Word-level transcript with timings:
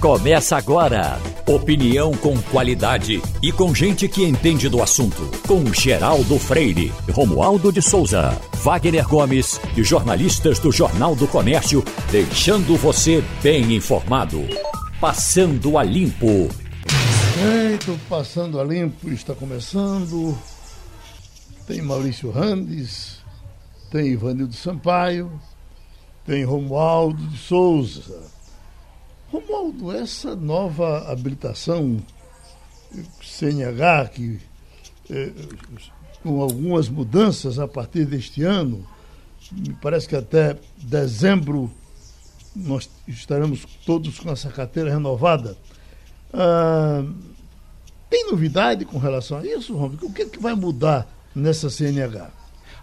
Começa 0.00 0.56
agora. 0.56 1.20
Opinião 1.46 2.12
com 2.12 2.34
qualidade 2.44 3.20
e 3.42 3.52
com 3.52 3.74
gente 3.74 4.08
que 4.08 4.24
entende 4.24 4.66
do 4.66 4.82
assunto. 4.82 5.30
Com 5.46 5.70
Geraldo 5.74 6.38
Freire, 6.38 6.90
Romualdo 7.12 7.70
de 7.70 7.82
Souza, 7.82 8.30
Wagner 8.62 9.06
Gomes 9.06 9.60
e 9.76 9.84
jornalistas 9.84 10.58
do 10.58 10.72
Jornal 10.72 11.14
do 11.14 11.28
Comércio, 11.28 11.84
deixando 12.10 12.78
você 12.78 13.22
bem 13.42 13.76
informado. 13.76 14.42
Passando 14.98 15.76
a 15.76 15.82
Limpo. 15.82 16.48
Eita, 17.68 17.94
Passando 18.08 18.58
a 18.58 18.64
Limpo 18.64 19.10
está 19.10 19.34
começando. 19.34 20.34
Tem 21.66 21.82
Maurício 21.82 22.30
Randes, 22.30 23.18
tem 23.90 24.12
Ivanildo 24.12 24.54
Sampaio, 24.54 25.30
tem 26.24 26.42
Romualdo 26.42 27.22
de 27.22 27.36
Souza. 27.36 28.39
Romualdo, 29.30 29.92
essa 29.92 30.34
nova 30.34 31.10
habilitação 31.10 32.02
CNH, 33.22 34.08
que, 34.08 34.40
eh, 35.08 35.32
com 36.22 36.42
algumas 36.42 36.88
mudanças 36.88 37.58
a 37.58 37.68
partir 37.68 38.04
deste 38.04 38.42
ano, 38.42 38.84
me 39.52 39.72
parece 39.74 40.08
que 40.08 40.16
até 40.16 40.58
dezembro 40.76 41.70
nós 42.54 42.90
estaremos 43.06 43.64
todos 43.86 44.18
com 44.18 44.30
essa 44.30 44.50
carteira 44.50 44.90
renovada. 44.90 45.56
Ah, 46.32 47.04
tem 48.08 48.28
novidade 48.30 48.84
com 48.84 48.98
relação 48.98 49.38
a 49.38 49.46
isso, 49.46 49.72
Romualdo? 49.72 50.06
O 50.06 50.12
que, 50.12 50.22
é 50.22 50.24
que 50.26 50.40
vai 50.40 50.54
mudar 50.54 51.08
nessa 51.34 51.70
CNH? 51.70 52.30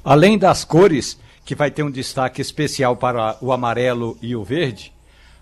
Além 0.04 0.38
das 0.38 0.63
cores, 0.63 1.18
que 1.43 1.55
vai 1.55 1.70
ter 1.70 1.84
um 1.84 1.91
destaque 1.91 2.41
especial 2.41 2.95
para 2.95 3.38
o 3.41 3.52
amarelo 3.52 4.18
e 4.21 4.35
o 4.35 4.43
verde, 4.43 4.93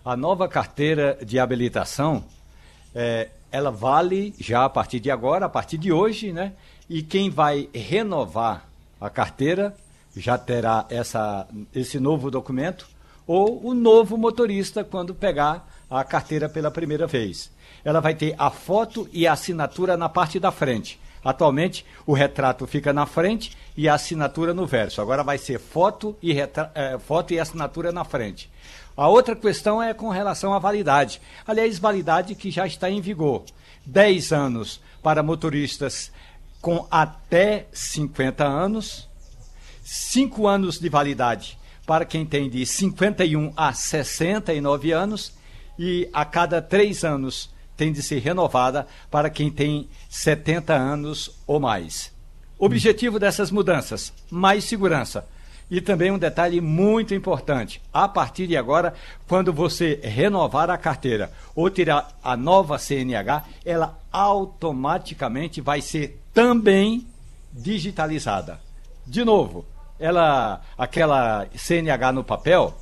a 0.06 0.16
nova 0.16 0.48
carteira 0.48 1.18
de 1.26 1.40
habilitação, 1.40 2.24
é, 2.94 3.30
ela 3.52 3.72
vale 3.72 4.36
já 4.40 4.64
a 4.66 4.70
partir 4.70 5.00
de 5.00 5.10
agora, 5.10 5.48
a 5.48 5.50
partir 5.50 5.80
de 5.80 5.92
hoje, 5.92 6.32
né? 6.32 6.54
E 6.88 7.02
quem 7.02 7.32
vai 7.32 7.68
renovar 7.74 8.70
a 9.02 9.10
carteira 9.10 9.76
já 10.16 10.38
terá 10.38 10.86
essa, 10.90 11.48
esse 11.74 12.00
novo 12.00 12.30
documento, 12.30 12.88
ou 13.26 13.66
o 13.66 13.74
novo 13.74 14.16
motorista 14.16 14.84
quando 14.84 15.16
pegar 15.16 15.68
a 15.90 16.04
carteira 16.04 16.48
pela 16.48 16.70
primeira 16.70 17.08
vez. 17.08 17.52
Ela 17.84 18.00
vai 18.00 18.14
ter 18.14 18.36
a 18.38 18.52
foto 18.52 19.10
e 19.12 19.26
a 19.26 19.34
assinatura 19.34 19.98
na 19.98 20.08
parte 20.08 20.40
da 20.40 20.52
frente. 20.52 21.00
Atualmente, 21.26 21.84
o 22.06 22.14
retrato 22.14 22.68
fica 22.68 22.94
na 22.94 23.08
frente 23.08 23.58
e 23.76 23.90
a 23.90 23.96
assinatura 23.96 24.54
no 24.54 24.68
verso. 24.68 25.02
Agora 25.02 25.24
vai 25.24 25.40
ser 25.40 25.60
foto 25.60 26.16
e, 26.22 26.32
retra... 26.32 26.72
é, 26.76 27.00
foto 27.00 27.34
e 27.34 27.40
assinatura 27.40 27.92
na 27.92 28.04
frente. 28.04 28.48
A 28.96 29.08
outra 29.08 29.36
questão 29.36 29.82
é 29.82 29.92
com 29.92 30.10
relação 30.10 30.54
à 30.54 30.60
validade. 30.60 31.20
Aliás, 31.48 31.80
validade 31.80 32.36
que 32.36 32.52
já 32.52 32.68
está 32.68 32.92
em 32.92 33.02
vigor. 33.02 33.44
10 33.88 34.32
anos 34.32 34.80
para 35.02 35.24
motoristas 35.24 36.12
com 36.62 36.88
até 36.92 37.66
50 37.74 38.44
anos, 38.44 39.10
5 39.84 40.48
anos 40.48 40.80
de 40.80 40.90
validade 40.90 41.58
para 41.86 42.06
quem 42.06 42.26
tem 42.26 42.50
de 42.50 42.66
51 42.66 43.54
a 43.56 43.74
69 43.74 44.92
anos 44.92 45.34
e 45.78 46.10
a 46.14 46.24
cada 46.24 46.62
3 46.62 47.04
anos 47.04 47.54
tem 47.76 47.92
de 47.92 48.02
ser 48.02 48.20
renovada 48.20 48.88
para 49.10 49.30
quem 49.30 49.50
tem 49.50 49.88
70 50.10 50.74
anos 50.74 51.32
ou 51.46 51.60
mais. 51.60 52.14
Objetivo 52.58 53.20
dessas 53.20 53.52
mudanças: 53.52 54.14
mais 54.30 54.64
segurança 54.64 55.28
e 55.70 55.82
também 55.82 56.12
um 56.12 56.18
detalhe 56.18 56.62
muito 56.62 57.14
importante: 57.14 57.82
a 57.92 58.08
partir 58.08 58.48
de 58.48 58.58
agora, 58.58 58.94
quando 59.28 59.52
você 59.52 60.00
renovar 60.04 60.70
a 60.70 60.78
carteira 60.78 61.32
ou 61.56 61.70
tirar 61.70 62.18
a 62.24 62.38
nova 62.38 62.78
CNH, 62.78 63.44
ela 63.66 64.00
automaticamente 64.12 65.62
vai 65.62 65.82
ser 65.82 66.22
também 66.34 67.08
digitalizada. 67.52 68.60
De 69.06 69.24
novo, 69.24 69.66
ela 70.00 70.62
aquela 70.78 71.48
CNH 71.56 72.12
no 72.12 72.24
papel 72.24 72.76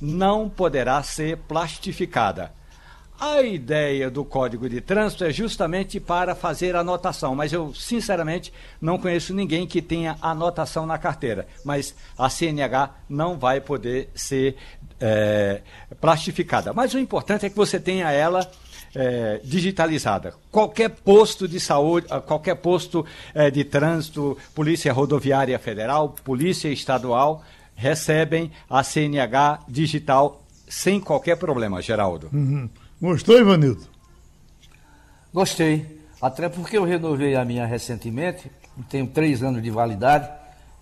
não 0.00 0.48
poderá 0.48 1.02
ser 1.02 1.38
plastificada. 1.38 2.52
A 3.20 3.42
ideia 3.42 4.08
do 4.08 4.24
Código 4.24 4.68
de 4.68 4.80
Trânsito 4.80 5.24
é 5.24 5.32
justamente 5.32 5.98
para 5.98 6.36
fazer 6.36 6.76
anotação, 6.76 7.34
mas 7.34 7.52
eu, 7.52 7.74
sinceramente, 7.74 8.52
não 8.80 8.96
conheço 8.96 9.34
ninguém 9.34 9.66
que 9.66 9.82
tenha 9.82 10.16
anotação 10.22 10.86
na 10.86 10.96
carteira. 10.98 11.48
Mas 11.64 11.96
a 12.16 12.30
CNH 12.30 12.90
não 13.08 13.36
vai 13.36 13.60
poder 13.60 14.08
ser 14.14 14.56
é, 15.00 15.62
plastificada. 16.00 16.72
Mas 16.72 16.94
o 16.94 16.98
importante 16.98 17.44
é 17.44 17.50
que 17.50 17.56
você 17.56 17.80
tenha 17.80 18.12
ela 18.12 18.48
é, 18.94 19.40
digitalizada. 19.42 20.34
Qualquer 20.50 20.90
posto 20.90 21.48
de 21.48 21.58
saúde, 21.58 22.06
qualquer 22.24 22.54
posto 22.54 23.04
é, 23.34 23.50
de 23.50 23.64
trânsito, 23.64 24.38
Polícia 24.54 24.92
Rodoviária 24.92 25.58
Federal, 25.58 26.10
Polícia 26.22 26.68
Estadual, 26.68 27.42
recebem 27.74 28.52
a 28.70 28.84
CNH 28.84 29.64
digital 29.68 30.40
sem 30.68 31.00
qualquer 31.00 31.36
problema, 31.36 31.82
Geraldo. 31.82 32.28
Uhum. 32.32 32.68
Gostou, 33.00 33.38
Ivanildo? 33.38 33.86
Gostei. 35.32 35.98
Até 36.20 36.48
porque 36.48 36.76
eu 36.76 36.84
renovei 36.84 37.36
a 37.36 37.44
minha 37.44 37.64
recentemente, 37.64 38.50
tenho 38.90 39.06
três 39.06 39.40
anos 39.40 39.62
de 39.62 39.70
validade 39.70 40.28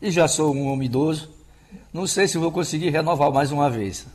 e 0.00 0.10
já 0.10 0.26
sou 0.26 0.54
um 0.54 0.68
homem 0.68 0.86
idoso. 0.86 1.28
Não 1.92 2.06
sei 2.06 2.26
se 2.26 2.38
vou 2.38 2.50
conseguir 2.50 2.88
renovar 2.88 3.30
mais 3.30 3.52
uma 3.52 3.68
vez. 3.68 4.06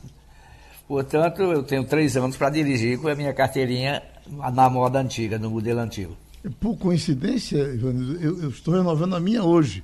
Portanto, 0.88 1.44
eu 1.44 1.62
tenho 1.62 1.84
três 1.84 2.17
anos 2.17 2.35
para 2.35 2.50
dirigir 2.50 2.97
com 3.00 3.07
a 3.07 3.13
minha 3.13 3.34
carteirinha 3.34 4.01
na 4.28 4.68
moda 4.68 5.00
antiga, 5.00 5.38
no 5.38 5.51
modelo 5.51 5.79
antigo. 5.79 6.18
Por 6.59 6.75
coincidência, 6.78 7.57
Ivanildo, 7.57 8.19
eu, 8.19 8.41
eu 8.44 8.50
estou 8.50 8.73
renovando 8.73 9.16
a 9.16 9.19
minha 9.19 9.44
hoje. 9.44 9.83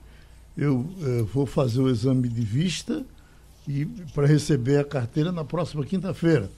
Eu, 0.58 0.90
eu 1.02 1.26
vou 1.28 1.46
fazer 1.46 1.82
o 1.82 1.90
exame 1.90 2.28
de 2.28 2.42
vista 2.42 3.06
e 3.68 3.86
para 4.16 4.26
receber 4.26 4.80
a 4.80 4.84
carteira 4.84 5.32
na 5.32 5.46
próxima 5.46 5.86
quinta-feira. 5.86 6.50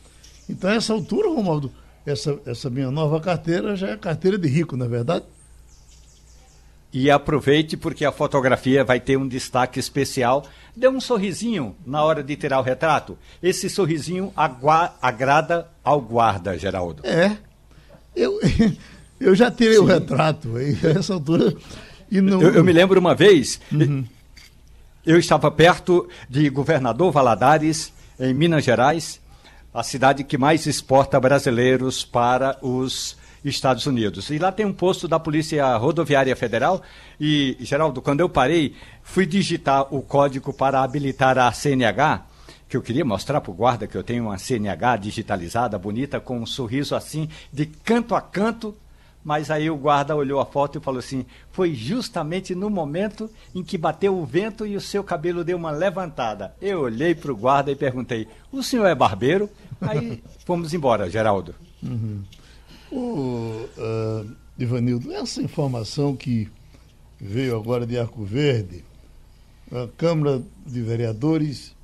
Então, 0.50 0.70
a 0.70 0.74
essa 0.74 0.92
altura, 0.92 1.30
Romualdo, 1.30 1.72
essa, 2.06 2.40
essa 2.46 2.70
minha 2.70 2.90
nova 2.90 3.22
carteira 3.22 3.76
já 3.76 3.90
é 3.90 3.98
carteira 3.98 4.38
de 4.38 4.48
rico, 4.48 4.76
não 4.76 4.88
é 4.88 4.90
verdade? 4.90 5.26
E 6.92 7.12
aproveite 7.12 7.78
porque 7.78 8.04
a 8.04 8.12
fotografia 8.12 8.84
vai 8.84 9.00
ter 9.00 9.16
um 9.16 9.28
destaque 9.28 9.80
especial. 9.80 10.44
Dê 10.76 10.90
um 10.90 11.00
sorrisinho 11.00 11.76
na 11.86 12.04
hora 12.04 12.24
de 12.24 12.36
tirar 12.36 12.60
o 12.60 12.64
retrato. 12.64 13.16
Esse 13.44 13.70
sorrisinho 13.70 14.34
agrada 15.00 15.68
ao 15.84 16.02
guarda, 16.02 16.58
Geraldo. 16.58 17.06
É. 17.06 17.38
Eu, 18.16 18.40
eu 19.22 19.36
já 19.36 19.52
tirei 19.52 19.76
Sim. 19.76 19.82
o 19.82 19.86
retrato 19.86 20.56
a 20.58 20.90
essa 20.98 21.14
altura. 21.14 21.54
E 22.10 22.20
não... 22.22 22.42
eu, 22.42 22.56
eu 22.56 22.64
me 22.64 22.74
lembro 22.74 23.00
uma 23.00 23.14
vez, 23.14 23.62
uhum. 23.72 24.04
eu 25.06 25.20
estava 25.20 25.52
perto 25.52 26.10
de 26.28 26.50
Governador 26.50 27.12
Valadares, 27.12 27.94
em 28.20 28.34
Minas 28.34 28.64
Gerais, 28.64 29.22
a 29.74 29.84
cidade 29.84 30.24
que 30.24 30.38
mais 30.38 30.66
exporta 30.66 31.20
brasileiros 31.20 32.04
para 32.04 32.58
os 32.62 33.18
Estados 33.44 33.86
Unidos. 33.86 34.30
E 34.30 34.38
lá 34.38 34.52
tem 34.52 34.66
um 34.66 34.74
posto 34.74 35.08
da 35.08 35.20
Polícia 35.20 35.76
Rodoviária 35.78 36.36
Federal. 36.36 36.82
E, 37.20 37.58
Geraldo, 37.60 38.02
quando 38.02 38.20
eu 38.20 38.30
parei, 38.30 38.76
fui 39.04 39.26
digitar 39.26 39.94
o 39.94 40.02
código 40.02 40.52
para 40.52 40.84
habilitar 40.84 41.38
a 41.38 41.52
CNH, 41.52 42.26
que 42.68 42.76
eu 42.76 42.82
queria 42.82 43.06
mostrar 43.06 43.42
para 43.42 43.52
o 43.52 43.54
guarda 43.54 43.88
que 43.88 43.96
eu 43.96 44.04
tenho 44.04 44.26
uma 44.26 44.38
CNH 44.38 44.98
digitalizada, 44.98 45.78
bonita, 45.78 46.20
com 46.20 46.40
um 46.40 46.46
sorriso 46.46 46.96
assim, 46.96 47.30
de 47.52 47.66
canto 47.66 48.14
a 48.16 48.22
canto, 48.22 48.76
mas 49.24 49.52
aí 49.52 49.70
o 49.70 49.76
guarda 49.76 50.16
olhou 50.16 50.40
a 50.40 50.46
foto 50.46 50.78
e 50.78 50.82
falou 50.82 51.00
assim: 51.00 51.26
foi 51.52 51.74
justamente 51.74 52.56
no 52.56 52.70
momento 52.70 53.30
em 53.54 53.64
que 53.64 53.78
bateu 53.78 54.18
o 54.18 54.26
vento 54.26 54.66
e 54.66 54.76
o 54.76 54.82
seu 54.82 55.04
cabelo 55.04 55.44
deu 55.44 55.58
uma 55.58 55.72
levantada. 55.72 56.54
Eu 56.62 56.82
olhei 56.82 57.14
para 57.14 57.32
o 57.32 57.36
guarda 57.36 57.72
e 57.72 57.76
perguntei: 57.76 58.28
o 58.52 58.64
senhor 58.64 58.86
é 58.86 58.96
barbeiro? 58.96 59.50
Aí 59.82 60.24
fomos 60.46 60.74
embora, 60.74 61.10
Geraldo. 61.10 61.54
Uhum. 61.82 62.22
O, 62.92 63.66
uh, 63.78 64.32
Ivanildo, 64.58 65.12
essa 65.14 65.42
informação 65.42 66.16
que 66.16 66.50
veio 67.20 67.56
agora 67.56 67.86
de 67.86 67.98
Arco 67.98 68.24
Verde, 68.24 68.84
a 69.72 69.88
Câmara 69.98 70.42
de 70.66 70.82
Vereadores 70.82 71.76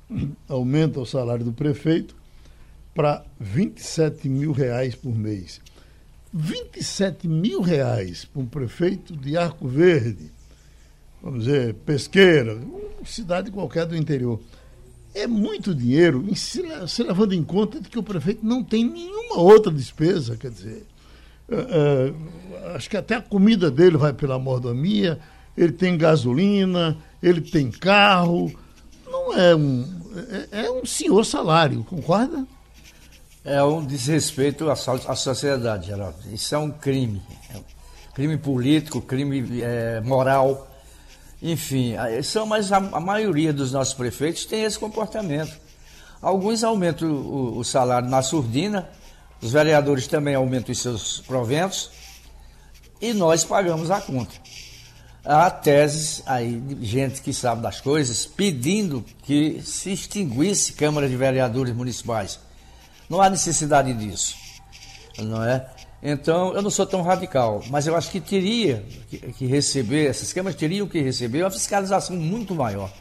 aumenta 0.48 1.00
o 1.00 1.06
salário 1.06 1.44
do 1.44 1.52
prefeito 1.52 2.14
para 2.94 3.24
27 3.38 4.28
mil 4.28 4.52
reais 4.52 4.94
por 4.94 5.14
mês. 5.14 5.60
27 6.36 7.26
mil 7.26 7.62
reais 7.62 8.26
para 8.26 8.42
um 8.42 8.46
prefeito 8.46 9.16
de 9.16 9.38
Arco 9.38 9.66
Verde, 9.66 10.30
vamos 11.22 11.44
dizer, 11.44 11.74
pesqueira, 11.86 12.60
cidade 13.06 13.50
qualquer 13.50 13.86
do 13.86 13.96
interior. 13.96 14.38
É 15.14 15.26
muito 15.26 15.74
dinheiro, 15.74 16.22
se, 16.36 16.62
se 16.86 17.02
levando 17.02 17.32
em 17.32 17.42
conta 17.42 17.80
de 17.80 17.88
que 17.88 17.98
o 17.98 18.02
prefeito 18.02 18.44
não 18.44 18.62
tem 18.62 18.84
nenhuma 18.84 19.38
outra 19.38 19.72
despesa, 19.72 20.36
quer 20.36 20.50
dizer. 20.50 20.84
Uh, 21.48 22.12
uh, 22.12 22.76
acho 22.76 22.90
que 22.90 22.98
até 22.98 23.14
a 23.14 23.22
comida 23.22 23.70
dele 23.70 23.96
vai 23.96 24.12
pela 24.12 24.38
mordomia, 24.38 25.18
ele 25.56 25.72
tem 25.72 25.96
gasolina, 25.96 26.98
ele 27.22 27.40
tem 27.40 27.70
carro. 27.70 28.52
Não 29.06 29.32
é 29.32 29.56
um. 29.56 29.86
É, 30.52 30.66
é 30.66 30.70
um 30.70 30.84
senhor 30.84 31.24
salário, 31.24 31.82
concorda? 31.84 32.46
É 33.46 33.62
um 33.62 33.84
desrespeito 33.84 34.68
à, 34.68 34.74
sociedade, 34.74 35.86
Geraldo. 35.86 36.18
Isso 36.32 36.52
é 36.52 36.58
um 36.58 36.68
crime. 36.68 37.22
É 37.54 37.56
um 37.56 37.62
crime 38.12 38.36
político, 38.36 39.00
crime 39.00 39.62
é, 39.62 40.00
moral. 40.00 40.66
Enfim, 41.40 41.94
são, 42.24 42.44
mas 42.44 42.72
a, 42.72 42.78
a, 42.78 42.98
maioria 42.98 43.52
dos 43.52 43.70
nossos 43.70 43.94
prefeitos 43.94 44.44
tem 44.46 44.64
esse 44.64 44.76
comportamento. 44.76 45.56
Alguns 46.20 46.64
aumentam 46.64 47.08
o, 47.08 47.58
o 47.58 47.64
salário 47.64 48.08
na 48.08 48.20
surdina, 48.20 48.88
os 49.40 49.52
vereadores 49.52 50.08
também 50.08 50.34
aumentam 50.34 50.72
os 50.72 50.80
seus 50.80 51.20
proventos 51.20 51.92
e 53.00 53.12
nós 53.12 53.44
pagamos 53.44 53.92
a 53.92 54.00
conta. 54.00 54.34
Há 55.24 55.48
teses 55.52 56.20
aí 56.26 56.58
de 56.58 56.84
gente 56.84 57.22
que 57.22 57.32
sabe 57.32 57.62
das 57.62 57.80
coisas 57.80 58.26
pedindo 58.26 59.04
que 59.22 59.62
se 59.62 59.92
extinguisse 59.92 60.72
Câmara 60.72 61.08
de 61.08 61.14
Vereadores 61.16 61.72
Municipais. 61.76 62.44
Não 63.08 63.20
há 63.20 63.30
necessidade 63.30 63.92
disso, 63.94 64.34
não 65.18 65.42
é? 65.44 65.66
Então, 66.02 66.54
eu 66.54 66.62
não 66.62 66.70
sou 66.70 66.86
tão 66.86 67.02
radical, 67.02 67.62
mas 67.68 67.86
eu 67.86 67.96
acho 67.96 68.10
que 68.10 68.20
teria 68.20 68.84
que, 69.36 69.46
receber, 69.46 70.08
essas 70.08 70.32
câmaras 70.32 70.58
teriam 70.58 70.86
que 70.86 71.00
receber 71.00 71.42
uma 71.42 71.50
fiscalização 71.50 72.16
muito 72.16 72.54
maior, 72.54 72.92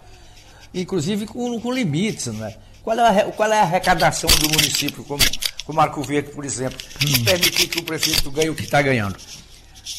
inclusive 0.74 1.26
com, 1.26 1.60
com 1.60 1.72
limites, 1.72 2.28
não 2.28 2.46
é? 2.46 2.56
Qual 2.84 2.98
é, 2.98 3.22
a, 3.22 3.32
qual 3.32 3.52
é 3.52 3.60
a 3.60 3.64
arrecadação 3.64 4.30
do 4.40 4.50
município, 4.50 5.04
como, 5.04 5.24
como 5.66 5.78
Marco 5.78 6.04
Verde, 6.04 6.30
por 6.30 6.46
exemplo, 6.46 6.78
hum. 7.04 7.24
permitir 7.24 7.68
que 7.68 7.80
o 7.80 7.84
prefeito 7.84 8.30
ganhe 8.30 8.50
o 8.50 8.56
que 8.56 8.64
está 8.64 8.82
ganhando? 8.82 9.16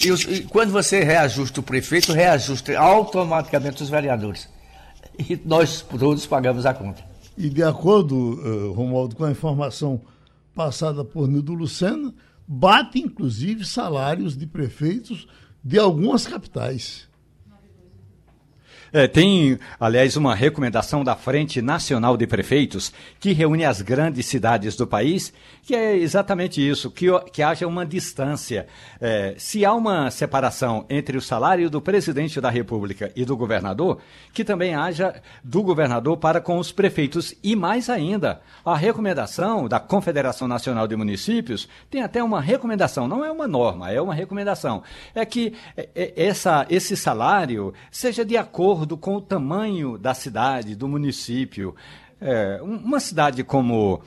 E, 0.05 0.11
os, 0.11 0.23
e, 0.23 0.43
quando 0.43 0.71
você 0.71 1.03
reajusta 1.03 1.61
o 1.61 1.63
prefeito, 1.63 2.13
reajusta 2.13 2.79
automaticamente 2.79 3.83
os 3.83 3.89
vereadores. 3.89 4.49
E 5.19 5.41
nós 5.45 5.81
todos 5.83 6.27
pagamos 6.27 6.65
a 6.67 6.75
conta. 6.75 7.03
E 7.37 7.51
de 7.51 7.63
acordo, 7.63 8.17
uh, 8.17 8.73
Romualdo, 8.73 9.15
com 9.15 9.25
a 9.25 9.31
informação 9.31 10.01
passada 10.55 11.05
por 11.05 11.29
Nildo 11.29 11.53
Lucena, 11.53 12.15
bate 12.49 12.99
inclusive 12.99 13.65
salários 13.65 14.37
de 14.37 14.47
prefeitos 14.47 15.29
de 15.63 15.79
algumas 15.79 16.27
capitais. 16.27 17.06
É, 18.93 19.09
tem, 19.09 19.59
aliás, 19.81 20.17
uma 20.17 20.35
recomendação 20.35 21.03
da 21.03 21.17
Frente 21.17 21.61
Nacional 21.61 22.17
de 22.17 22.27
Prefeitos, 22.27 22.93
que 23.19 23.33
reúne 23.33 23.65
as 23.65 23.83
grandes 23.83 24.27
cidades 24.27 24.77
do 24.77 24.87
país, 24.87 25.33
que 25.63 25.75
é 25.75 25.97
exatamente 25.97 26.67
isso, 26.67 26.91
que, 26.91 27.07
que 27.33 27.43
haja 27.43 27.67
uma 27.67 27.85
distância. 27.85 28.67
É, 29.01 29.35
se 29.37 29.65
há 29.65 29.75
uma 29.75 30.11
separação 30.11 30.87
entre 30.89 31.17
o 31.17 31.21
salário 31.21 31.69
do 31.69 31.81
presidente 31.81 32.41
da 32.41 32.49
República 32.49 33.11
e 33.17 33.25
do 33.25 33.37
governador, 33.37 33.99
que 34.33 34.45
também 34.45 34.75
haja 34.75 35.21
do 35.43 35.63
governador 35.63 36.17
para 36.19 36.41
com 36.41 36.59
os 36.59 36.71
prefeitos. 36.71 37.35
E 37.43 37.57
mais 37.57 37.91
ainda, 37.91 38.41
a 38.65 38.77
recomendação 38.77 39.69
da 39.69 39.81
Confederação 39.81 40.47
Nacional 40.47 40.87
de 40.87 40.95
Municípios 40.95 41.69
tem 41.91 42.03
até 42.03 42.23
uma 42.23 42.41
recomendação, 42.41 43.09
não 43.09 43.25
é 43.25 43.31
uma 43.31 43.49
norma, 43.49 43.91
é 43.91 44.01
uma 44.01 44.15
recomendação. 44.15 44.83
É 45.15 45.25
que 45.25 45.55
é, 45.77 45.89
é, 45.95 46.27
essa, 46.27 46.65
esse 46.71 46.97
salário 46.97 47.75
seja 47.91 48.25
de 48.25 48.37
acordo 48.37 48.76
acordo 48.77 48.97
com 48.99 49.17
o 49.17 49.21
tamanho 49.23 49.97
da 49.97 50.13
cidade, 50.13 50.77
do 50.77 50.87
município. 50.87 51.75
É, 52.21 52.61
uma 52.63 53.01
cidade 53.01 53.43
como. 53.43 54.03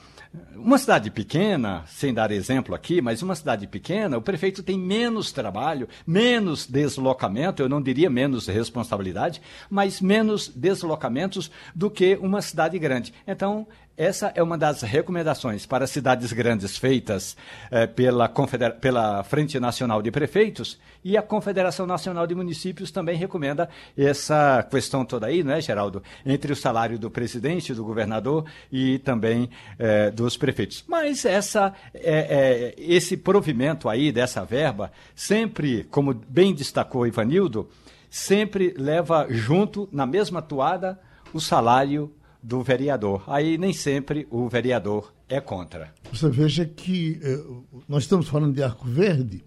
Uma 0.56 0.78
cidade 0.78 1.10
pequena, 1.10 1.84
sem 1.88 2.14
dar 2.14 2.30
exemplo 2.30 2.76
aqui, 2.76 3.02
mas 3.02 3.24
uma 3.24 3.34
cidade 3.34 3.66
pequena, 3.66 4.16
o 4.16 4.22
prefeito 4.22 4.62
tem 4.62 4.78
menos 4.78 5.32
trabalho, 5.32 5.90
menos 6.06 6.68
deslocamento, 6.68 7.64
eu 7.64 7.68
não 7.68 7.82
diria 7.82 8.12
menos 8.12 8.46
responsabilidade, 8.46 9.42
mas 9.72 10.00
menos 10.00 10.48
deslocamentos 10.48 11.50
do 11.74 11.90
que 11.90 12.16
uma 12.22 12.44
cidade 12.44 12.78
grande. 12.78 13.12
Então, 13.26 13.66
essa 14.00 14.32
é 14.34 14.42
uma 14.42 14.58
das 14.58 14.82
recomendações 14.82 15.66
para 15.66 15.86
cidades 15.86 16.32
grandes 16.32 16.78
feitas 16.78 17.36
eh, 17.70 17.86
pela, 17.86 18.32
pela 18.80 19.24
Frente 19.26 19.60
Nacional 19.60 20.02
de 20.02 20.10
Prefeitos 20.10 20.80
e 21.04 21.18
a 21.18 21.22
Confederação 21.22 21.86
Nacional 21.86 22.26
de 22.26 22.34
Municípios 22.34 22.92
também 22.92 23.18
recomenda 23.18 23.68
essa 23.98 24.66
questão 24.72 25.04
toda 25.04 25.28
aí, 25.28 25.44
não 25.44 25.52
é, 25.52 25.60
Geraldo? 25.60 26.02
Entre 26.26 26.54
o 26.54 26.56
salário 26.56 26.98
do 26.98 27.12
presidente, 27.12 27.74
do 27.74 27.84
governador 27.84 28.46
e 28.72 29.00
também 29.00 29.50
eh, 29.78 30.12
dos 30.12 30.38
prefeitos. 30.38 30.86
Mas 30.88 31.26
essa, 31.26 31.74
é, 31.94 32.74
esse 32.78 33.18
provimento 33.18 33.90
aí 33.90 34.14
dessa 34.14 34.46
verba, 34.46 34.94
sempre, 35.14 35.84
como 35.92 36.14
bem 36.14 36.56
destacou 36.56 37.06
Ivanildo, 37.06 37.70
sempre 38.10 38.74
leva 38.78 39.28
junto, 39.30 39.90
na 39.92 40.06
mesma 40.06 40.42
toada, 40.42 40.98
o 41.34 41.42
salário 41.42 42.10
do 42.42 42.64
vereador. 42.64 43.24
Aí 43.28 43.58
nem 43.58 43.74
sempre 43.74 44.28
o 44.30 44.48
vereador 44.48 45.14
é 45.28 45.40
contra. 45.40 45.94
Você 46.12 46.30
veja 46.30 46.66
que 46.66 47.20
eh, 47.22 47.44
nós 47.88 48.04
estamos 48.04 48.28
falando 48.28 48.54
de 48.54 48.64
Arco 48.64 48.88
Verde, 48.88 49.44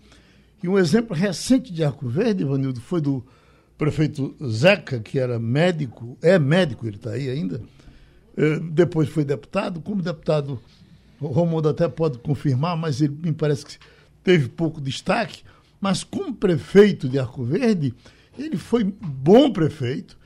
e 0.63 0.69
um 0.69 0.79
exemplo 0.79 1.17
recente 1.17 1.73
de 1.73 1.83
Arco 1.83 2.09
Verde, 2.09 2.43
Ivanildo, 2.43 2.81
foi 2.81 3.01
do 3.01 3.25
prefeito 3.77 4.37
Zeca, 4.47 5.01
que 5.01 5.19
era 5.19 5.39
médico, 5.39 6.17
é 6.23 6.39
médico, 6.39 6.87
ele 6.87 6.97
está 6.97 7.11
aí 7.11 7.29
ainda, 7.29 7.61
eh, 8.37 8.61
depois 8.71 9.09
foi 9.09 9.25
deputado, 9.25 9.81
como 9.81 10.03
deputado, 10.03 10.61
o 11.21 11.69
até 11.69 11.89
pode 11.89 12.19
confirmar, 12.19 12.77
mas 12.77 13.01
ele 13.01 13.17
me 13.23 13.33
parece 13.33 13.65
que 13.65 13.77
teve 14.23 14.49
pouco 14.49 14.81
destaque, 14.81 15.43
mas 15.81 16.05
como 16.05 16.35
prefeito 16.35 17.09
de 17.09 17.19
Arco 17.19 17.43
Verde, 17.45 17.95
ele 18.39 18.57
foi 18.57 18.85
bom 18.85 19.53
prefeito 19.53 20.17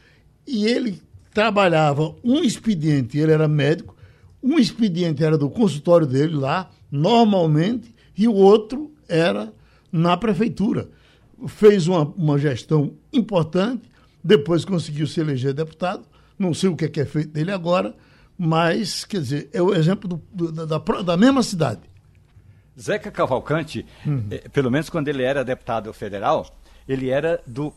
e 0.47 0.67
ele 0.67 1.03
trabalhava 1.37 2.17
um 2.25 2.43
expediente, 2.43 3.19
ele 3.19 3.31
era 3.31 3.47
médico, 3.47 3.95
um 4.43 4.59
expediente 4.59 5.23
era 5.23 5.37
do 5.37 5.51
consultório 5.51 6.07
dele 6.07 6.35
lá, 6.35 6.71
normalmente, 6.91 7.95
e 8.17 8.27
o 8.27 8.33
outro 8.33 8.91
era 9.07 9.53
na 9.93 10.17
prefeitura. 10.17 10.89
Fez 11.47 11.87
uma, 11.89 12.05
uma 12.17 12.39
gestão 12.39 12.95
importante, 13.13 13.83
depois 14.25 14.65
conseguiu 14.65 15.07
se 15.07 15.21
eleger 15.21 15.53
deputado, 15.53 16.07
não 16.39 16.55
sei 16.55 16.71
o 16.71 16.75
que 16.75 16.87
é, 16.87 16.89
que 16.89 17.01
é 17.03 17.05
feito 17.05 17.33
dele 17.33 17.53
agora, 17.53 17.95
mas, 18.39 19.05
quer 19.05 19.21
dizer, 19.21 19.51
é 19.53 19.61
o 19.61 19.75
exemplo 19.75 20.09
do, 20.09 20.23
do, 20.33 20.67
da, 20.67 20.79
da 20.79 21.17
mesma 21.19 21.43
cidade. 21.43 21.83
Zeca 22.81 23.11
Cavalcante, 23.11 23.85
uhum. 24.07 24.25
eh, 24.31 24.49
pelo 24.49 24.71
menos 24.71 24.89
quando 24.89 25.09
ele 25.09 25.23
era 25.23 25.45
deputado 25.45 25.93
federal, 25.93 26.59
ele 26.89 27.11
era 27.11 27.43
do 27.47 27.75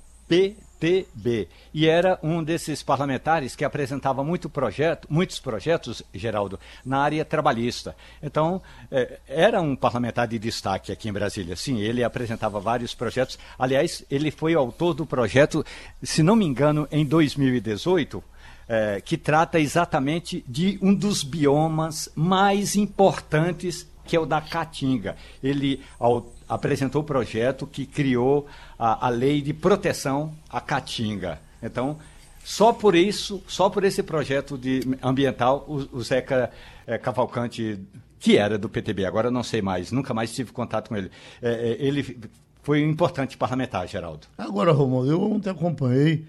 PTB. 0.79 1.47
E 1.73 1.87
era 1.87 2.17
um 2.23 2.43
desses 2.43 2.81
parlamentares 2.81 3.55
que 3.55 3.65
apresentava 3.65 4.23
muito 4.23 4.49
projeto, 4.49 5.07
muitos 5.09 5.39
projetos, 5.39 6.01
Geraldo, 6.13 6.59
na 6.85 6.99
área 6.99 7.25
trabalhista. 7.25 7.95
Então, 8.23 8.61
é, 8.89 9.19
era 9.27 9.61
um 9.61 9.75
parlamentar 9.75 10.27
de 10.27 10.39
destaque 10.39 10.91
aqui 10.91 11.09
em 11.09 11.13
Brasília. 11.13 11.55
Sim, 11.55 11.79
ele 11.79 12.03
apresentava 12.03 12.59
vários 12.59 12.95
projetos. 12.95 13.37
Aliás, 13.57 14.03
ele 14.09 14.31
foi 14.31 14.53
autor 14.53 14.93
do 14.93 15.05
projeto, 15.05 15.65
se 16.01 16.23
não 16.23 16.35
me 16.35 16.45
engano, 16.45 16.87
em 16.91 17.05
2018. 17.05 18.23
É, 18.71 19.01
que 19.01 19.17
trata 19.17 19.59
exatamente 19.59 20.45
de 20.47 20.77
um 20.79 20.93
dos 20.93 21.23
biomas 21.23 22.07
mais 22.13 22.75
importantes 22.75 23.88
que 24.09 24.15
é 24.15 24.19
o 24.19 24.25
da 24.25 24.41
Caatinga. 24.41 25.15
Ele 25.43 25.81
ao, 25.99 26.33
apresentou 26.47 27.03
o 27.03 27.05
projeto 27.05 27.67
que 27.67 27.85
criou 27.85 28.47
a, 28.77 29.05
a 29.05 29.09
lei 29.09 29.39
de 29.39 29.53
proteção 29.53 30.33
à 30.49 30.59
Caatinga. 30.59 31.39
Então, 31.61 31.97
só 32.43 32.73
por 32.73 32.95
isso, 32.95 33.43
só 33.47 33.69
por 33.69 33.83
esse 33.83 34.01
projeto 34.01 34.57
de 34.57 34.81
ambiental, 35.03 35.63
o, 35.67 35.97
o 35.97 36.01
Zeca 36.01 36.49
é, 36.87 36.97
Cavalcante, 36.97 37.79
que 38.19 38.35
era 38.35 38.57
do 38.57 38.67
PTB, 38.67 39.05
agora 39.05 39.29
não 39.29 39.43
sei 39.43 39.61
mais, 39.61 39.91
nunca 39.91 40.11
mais 40.11 40.33
tive 40.33 40.51
contato 40.51 40.89
com 40.89 40.97
ele. 40.97 41.11
É, 41.39 41.77
ele 41.79 42.19
foi 42.63 42.83
um 42.83 42.89
importante 42.89 43.37
parlamentar, 43.37 43.87
Geraldo. 43.87 44.25
Agora, 44.35 44.71
Romualdo, 44.71 45.11
eu 45.11 45.21
ontem 45.21 45.51
acompanhei 45.51 46.25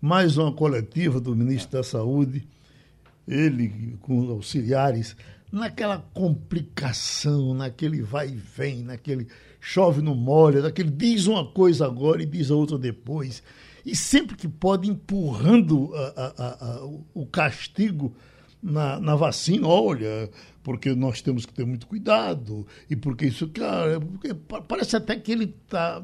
mais 0.00 0.36
uma 0.36 0.52
coletiva 0.52 1.18
do 1.18 1.34
ministro 1.34 1.78
da 1.78 1.82
Saúde, 1.82 2.46
ele 3.26 3.96
com 4.02 4.30
auxiliares, 4.30 5.16
naquela 5.54 5.98
complicação, 6.12 7.54
naquele 7.54 8.02
vai 8.02 8.28
e 8.28 8.34
vem, 8.34 8.82
naquele 8.82 9.28
chove 9.60 10.02
no 10.02 10.12
molha, 10.12 10.60
naquele 10.60 10.90
diz 10.90 11.28
uma 11.28 11.46
coisa 11.46 11.86
agora 11.86 12.20
e 12.20 12.26
diz 12.26 12.50
outra 12.50 12.76
depois. 12.76 13.40
E 13.86 13.94
sempre 13.94 14.34
que 14.34 14.48
pode, 14.48 14.90
empurrando 14.90 15.94
a, 15.94 16.34
a, 16.36 16.70
a, 16.70 16.84
o 17.14 17.24
castigo 17.26 18.16
na, 18.60 18.98
na, 18.98 19.14
vacina, 19.14 19.68
olha, 19.68 20.28
porque 20.62 20.92
nós 20.92 21.22
temos 21.22 21.46
que 21.46 21.54
ter 21.54 21.64
muito 21.64 21.86
cuidado, 21.86 22.66
e 22.90 22.96
porque 22.96 23.26
isso, 23.26 23.46
cara, 23.48 24.00
porque 24.00 24.34
parece 24.66 24.96
até 24.96 25.14
que 25.14 25.30
ele 25.30 25.54
tá, 25.68 26.02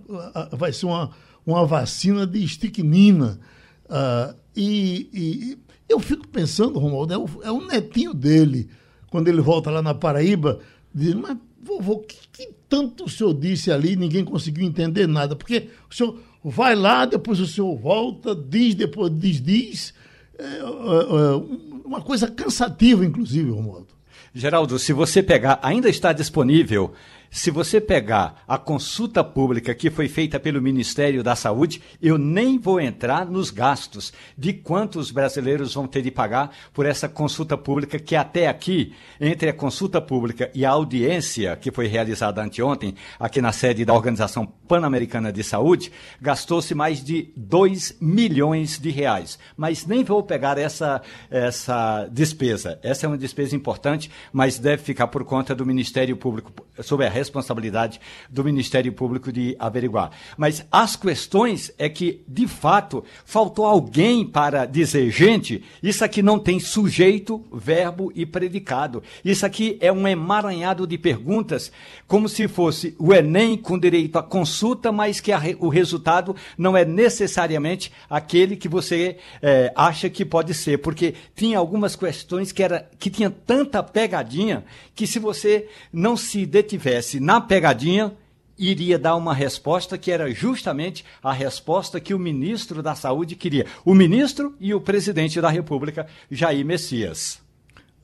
vai 0.52 0.72
ser 0.72 0.86
uma, 0.86 1.10
uma 1.44 1.66
vacina 1.66 2.24
de 2.24 2.44
esticnina. 2.44 3.40
Uh, 3.86 4.36
e, 4.54 5.10
e, 5.12 5.58
eu 5.88 5.98
fico 5.98 6.28
pensando, 6.28 6.78
Romualdo, 6.78 7.12
é 7.12 7.18
o, 7.18 7.28
é 7.42 7.50
o 7.50 7.66
netinho 7.66 8.14
dele 8.14 8.70
quando 9.10 9.28
ele 9.28 9.40
volta 9.40 9.70
lá 9.70 9.82
na 9.82 9.92
Paraíba, 9.92 10.60
diz, 10.94 11.14
mas 11.14 11.36
vovô, 11.62 11.98
que, 11.98 12.16
que, 12.32 12.50
tanto 12.68 13.04
o 13.04 13.08
senhor 13.08 13.34
disse 13.34 13.70
ali 13.70 13.96
ninguém 13.96 14.24
conseguiu 14.24 14.64
entender 14.64 15.06
nada? 15.06 15.36
Porque 15.36 15.68
o 15.90 15.94
senhor 15.94 16.18
vai 16.42 16.74
lá, 16.74 17.04
depois 17.04 17.38
o 17.40 17.46
senhor 17.46 17.76
volta, 17.76 18.34
diz, 18.34 18.74
depois 18.74 19.12
diz, 19.14 19.40
diz. 19.42 19.94
É, 20.38 20.42
é, 20.42 20.46
é 20.46 21.84
uma 21.84 22.00
coisa 22.00 22.28
cansativa, 22.28 23.04
inclusive, 23.04 23.50
Romualdo. 23.50 23.88
Geraldo, 24.32 24.78
se 24.78 24.92
você 24.92 25.22
pegar, 25.22 25.58
ainda 25.60 25.88
está 25.88 26.12
disponível 26.12 26.92
se 27.30 27.48
você 27.48 27.80
pegar 27.80 28.42
a 28.46 28.58
consulta 28.58 29.22
pública 29.22 29.72
que 29.72 29.88
foi 29.88 30.08
feita 30.08 30.40
pelo 30.40 30.60
Ministério 30.60 31.22
da 31.22 31.36
Saúde, 31.36 31.80
eu 32.02 32.18
nem 32.18 32.58
vou 32.58 32.80
entrar 32.80 33.24
nos 33.24 33.50
gastos 33.50 34.12
de 34.36 34.52
quantos 34.52 35.12
brasileiros 35.12 35.74
vão 35.74 35.86
ter 35.86 36.02
de 36.02 36.10
pagar 36.10 36.50
por 36.74 36.86
essa 36.86 37.08
consulta 37.08 37.56
pública, 37.56 38.00
que 38.00 38.16
até 38.16 38.48
aqui, 38.48 38.92
entre 39.20 39.48
a 39.48 39.52
consulta 39.52 40.00
pública 40.00 40.50
e 40.52 40.64
a 40.64 40.70
audiência 40.70 41.54
que 41.54 41.70
foi 41.70 41.86
realizada 41.86 42.42
anteontem, 42.42 42.96
aqui 43.18 43.40
na 43.40 43.52
sede 43.52 43.84
da 43.84 43.94
Organização 43.94 44.44
Pan-Americana 44.44 45.32
de 45.32 45.44
Saúde, 45.44 45.92
gastou-se 46.20 46.74
mais 46.74 47.02
de 47.02 47.32
2 47.36 47.98
milhões 48.00 48.76
de 48.76 48.90
reais. 48.90 49.38
Mas 49.56 49.86
nem 49.86 50.02
vou 50.02 50.22
pegar 50.24 50.58
essa, 50.58 51.00
essa 51.30 52.08
despesa. 52.10 52.80
Essa 52.82 53.06
é 53.06 53.08
uma 53.08 53.18
despesa 53.18 53.54
importante, 53.54 54.10
mas 54.32 54.58
deve 54.58 54.82
ficar 54.82 55.06
por 55.06 55.24
conta 55.24 55.54
do 55.54 55.64
Ministério 55.64 56.16
Público, 56.16 56.52
sob 56.80 57.06
a 57.06 57.19
responsabilidade 57.20 58.00
do 58.28 58.42
Ministério 58.42 58.92
Público 58.92 59.32
de 59.32 59.54
averiguar. 59.58 60.10
Mas 60.36 60.64
as 60.70 60.96
questões 60.96 61.72
é 61.78 61.88
que, 61.88 62.22
de 62.26 62.48
fato, 62.48 63.04
faltou 63.24 63.64
alguém 63.64 64.26
para 64.26 64.66
dizer, 64.66 65.10
gente, 65.10 65.62
isso 65.82 66.04
aqui 66.04 66.22
não 66.22 66.38
tem 66.38 66.58
sujeito, 66.58 67.44
verbo 67.52 68.10
e 68.14 68.26
predicado. 68.26 69.02
Isso 69.24 69.46
aqui 69.46 69.76
é 69.80 69.92
um 69.92 70.06
emaranhado 70.06 70.86
de 70.86 70.98
perguntas, 70.98 71.70
como 72.06 72.28
se 72.28 72.48
fosse 72.48 72.94
o 72.98 73.14
Enem 73.14 73.56
com 73.56 73.78
direito 73.78 74.18
à 74.18 74.22
consulta, 74.22 74.90
mas 74.90 75.20
que 75.20 75.32
a, 75.32 75.40
o 75.58 75.68
resultado 75.68 76.34
não 76.56 76.76
é 76.76 76.84
necessariamente 76.84 77.92
aquele 78.08 78.56
que 78.56 78.68
você 78.68 79.18
é, 79.42 79.72
acha 79.76 80.08
que 80.08 80.24
pode 80.24 80.54
ser, 80.54 80.78
porque 80.78 81.14
tinha 81.34 81.58
algumas 81.58 81.94
questões 81.94 82.52
que, 82.52 82.62
era, 82.62 82.88
que 82.98 83.10
tinha 83.10 83.30
tanta 83.30 83.82
pegadinha 83.82 84.64
que 84.94 85.06
se 85.06 85.18
você 85.18 85.68
não 85.92 86.16
se 86.16 86.44
detivesse 86.44 87.09
na 87.18 87.40
pegadinha, 87.40 88.14
iria 88.60 88.98
dar 88.98 89.16
uma 89.16 89.32
resposta 89.32 89.96
que 89.96 90.10
era 90.10 90.30
justamente 90.30 91.04
a 91.22 91.32
resposta 91.32 91.98
que 91.98 92.12
o 92.12 92.18
ministro 92.18 92.82
da 92.82 92.94
Saúde 92.94 93.34
queria. 93.34 93.66
O 93.84 93.94
ministro 93.94 94.54
e 94.60 94.74
o 94.74 94.80
presidente 94.80 95.40
da 95.40 95.48
República, 95.48 96.06
Jair 96.30 96.64
Messias. 96.64 97.40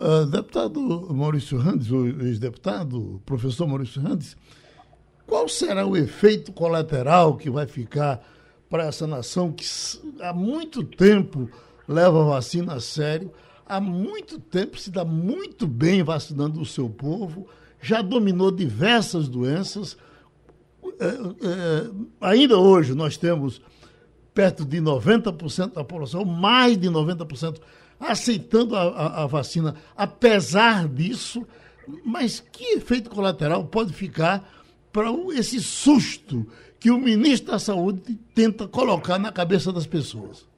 Uh, 0.01 0.27
deputado 0.27 1.09
Maurício 1.15 1.59
Randes, 1.59 1.91
o 1.91 2.07
ex-deputado, 2.07 3.21
professor 3.25 3.67
Maurício 3.67 4.01
Randes, 4.01 4.37
qual 5.27 5.49
será 5.49 5.87
o 5.87 5.97
efeito 5.97 6.53
colateral 6.53 7.37
que 7.37 7.51
vai 7.51 7.67
ficar 7.67 8.23
para 8.69 8.87
essa 8.87 9.07
nação 9.07 9.53
que 9.53 9.65
há 10.21 10.33
muito 10.33 10.83
tempo 10.85 11.51
leva 11.89 12.23
a 12.23 12.29
vacina 12.29 12.75
a 12.75 12.81
sério, 12.81 13.33
há 13.67 13.81
muito 13.81 14.39
tempo 14.39 14.79
se 14.79 14.91
dá 14.91 15.05
muito 15.05 15.67
bem 15.67 16.03
vacinando 16.03 16.61
o 16.61 16.67
seu 16.67 16.89
povo? 16.89 17.47
Já 17.87 18.03
dominou 18.03 18.51
diversas 18.51 19.29
doenças. 19.29 19.97
É, 20.99 21.07
é, 21.07 21.91
ainda 22.21 22.59
hoje 22.59 22.95
nós 22.95 23.17
temos 23.17 23.63
perto 24.35 24.65
de 24.65 24.79
90% 24.79 25.75
da 25.75 25.85
população, 25.85 26.25
mais 26.25 26.77
de 26.77 26.89
90%, 26.89 27.61
aceitando 28.01 28.75
a, 28.75 28.83
a, 28.83 29.23
a, 29.23 29.27
vacina, 29.27 29.77
apesar 29.97 30.89
disso. 30.89 31.47
Mas 32.05 32.41
que 32.41 32.75
efeito 32.75 33.09
colateral 33.09 33.65
pode 33.65 33.93
ficar 33.93 34.43
para 34.93 35.09
esse 35.35 35.61
susto 35.61 36.45
que 36.81 36.91
o 36.91 36.99
ministro 36.99 37.53
da 37.53 37.59
Saúde 37.61 38.17
tenta 38.35 38.67
colocar 38.67 39.19
na 39.19 39.31
cabeça 39.31 39.73
das 39.73 39.87
pessoas? 39.87 40.49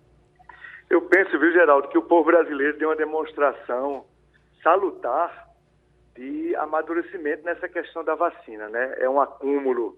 Eu 0.88 1.02
penso, 1.02 1.38
viu, 1.38 1.52
Geraldo, 1.52 1.88
que 1.88 1.98
o 1.98 2.02
povo 2.02 2.24
brasileiro 2.24 2.78
deu 2.78 2.88
uma 2.88 2.96
demonstração 2.96 4.04
salutar 4.62 5.47
de 6.18 6.56
amadurecimento 6.56 7.44
nessa 7.44 7.68
questão 7.68 8.02
da 8.02 8.16
vacina. 8.16 8.68
Né? 8.68 8.96
É 8.98 9.08
um 9.08 9.20
acúmulo 9.20 9.96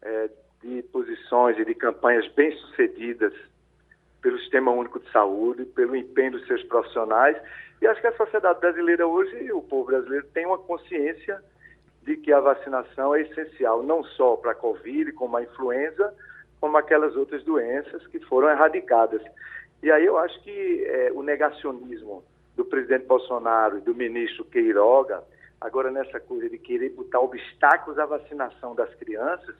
é, 0.00 0.30
de 0.62 0.82
posições 0.84 1.58
e 1.58 1.64
de 1.64 1.74
campanhas 1.74 2.26
bem-sucedidas 2.34 3.34
pelo 4.22 4.38
Sistema 4.38 4.70
Único 4.70 5.00
de 5.00 5.10
Saúde, 5.10 5.64
pelo 5.64 5.96
empenho 5.96 6.32
dos 6.32 6.46
seus 6.46 6.62
profissionais. 6.62 7.36
E 7.82 7.86
acho 7.86 8.00
que 8.00 8.06
a 8.06 8.16
sociedade 8.16 8.60
brasileira 8.60 9.08
hoje, 9.08 9.52
o 9.52 9.60
povo 9.60 9.86
brasileiro, 9.86 10.24
tem 10.32 10.46
uma 10.46 10.56
consciência 10.56 11.42
de 12.02 12.16
que 12.16 12.32
a 12.32 12.38
vacinação 12.38 13.12
é 13.16 13.22
essencial, 13.22 13.82
não 13.82 14.04
só 14.04 14.36
para 14.36 14.52
a 14.52 14.54
Covid, 14.54 15.12
como 15.12 15.36
a 15.36 15.42
influenza, 15.42 16.14
como 16.60 16.76
aquelas 16.76 17.16
outras 17.16 17.42
doenças 17.42 18.06
que 18.06 18.20
foram 18.20 18.48
erradicadas. 18.48 19.20
E 19.82 19.90
aí 19.90 20.06
eu 20.06 20.16
acho 20.16 20.40
que 20.44 20.84
é, 20.84 21.10
o 21.12 21.24
negacionismo 21.24 22.22
do 22.54 22.64
presidente 22.64 23.06
Bolsonaro 23.06 23.78
e 23.78 23.80
do 23.80 23.94
ministro 23.94 24.44
Queiroga 24.44 25.22
Agora, 25.60 25.90
nessa 25.90 26.20
coisa 26.20 26.48
de 26.48 26.58
querer 26.58 26.90
botar 26.90 27.20
obstáculos 27.20 27.98
à 27.98 28.06
vacinação 28.06 28.74
das 28.74 28.92
crianças, 28.96 29.54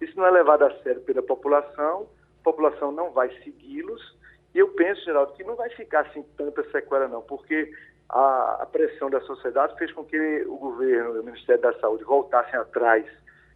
isso 0.00 0.16
não 0.16 0.26
é 0.26 0.30
levado 0.30 0.64
a 0.64 0.82
sério 0.82 1.00
pela 1.02 1.22
população, 1.22 2.08
a 2.40 2.44
população 2.44 2.92
não 2.92 3.10
vai 3.10 3.30
segui-los, 3.42 4.16
e 4.54 4.58
eu 4.58 4.68
penso, 4.68 5.04
Geraldo, 5.04 5.32
que 5.34 5.44
não 5.44 5.54
vai 5.54 5.70
ficar 5.70 6.00
assim 6.00 6.24
tanta 6.36 6.62
sequela, 6.70 7.08
não, 7.08 7.22
porque 7.22 7.72
a, 8.08 8.62
a 8.62 8.66
pressão 8.66 9.10
da 9.10 9.20
sociedade 9.20 9.76
fez 9.78 9.92
com 9.92 10.04
que 10.04 10.44
o 10.46 10.56
governo 10.56 11.20
o 11.20 11.24
Ministério 11.24 11.62
da 11.62 11.72
Saúde 11.74 12.04
voltassem 12.04 12.58
atrás 12.58 13.06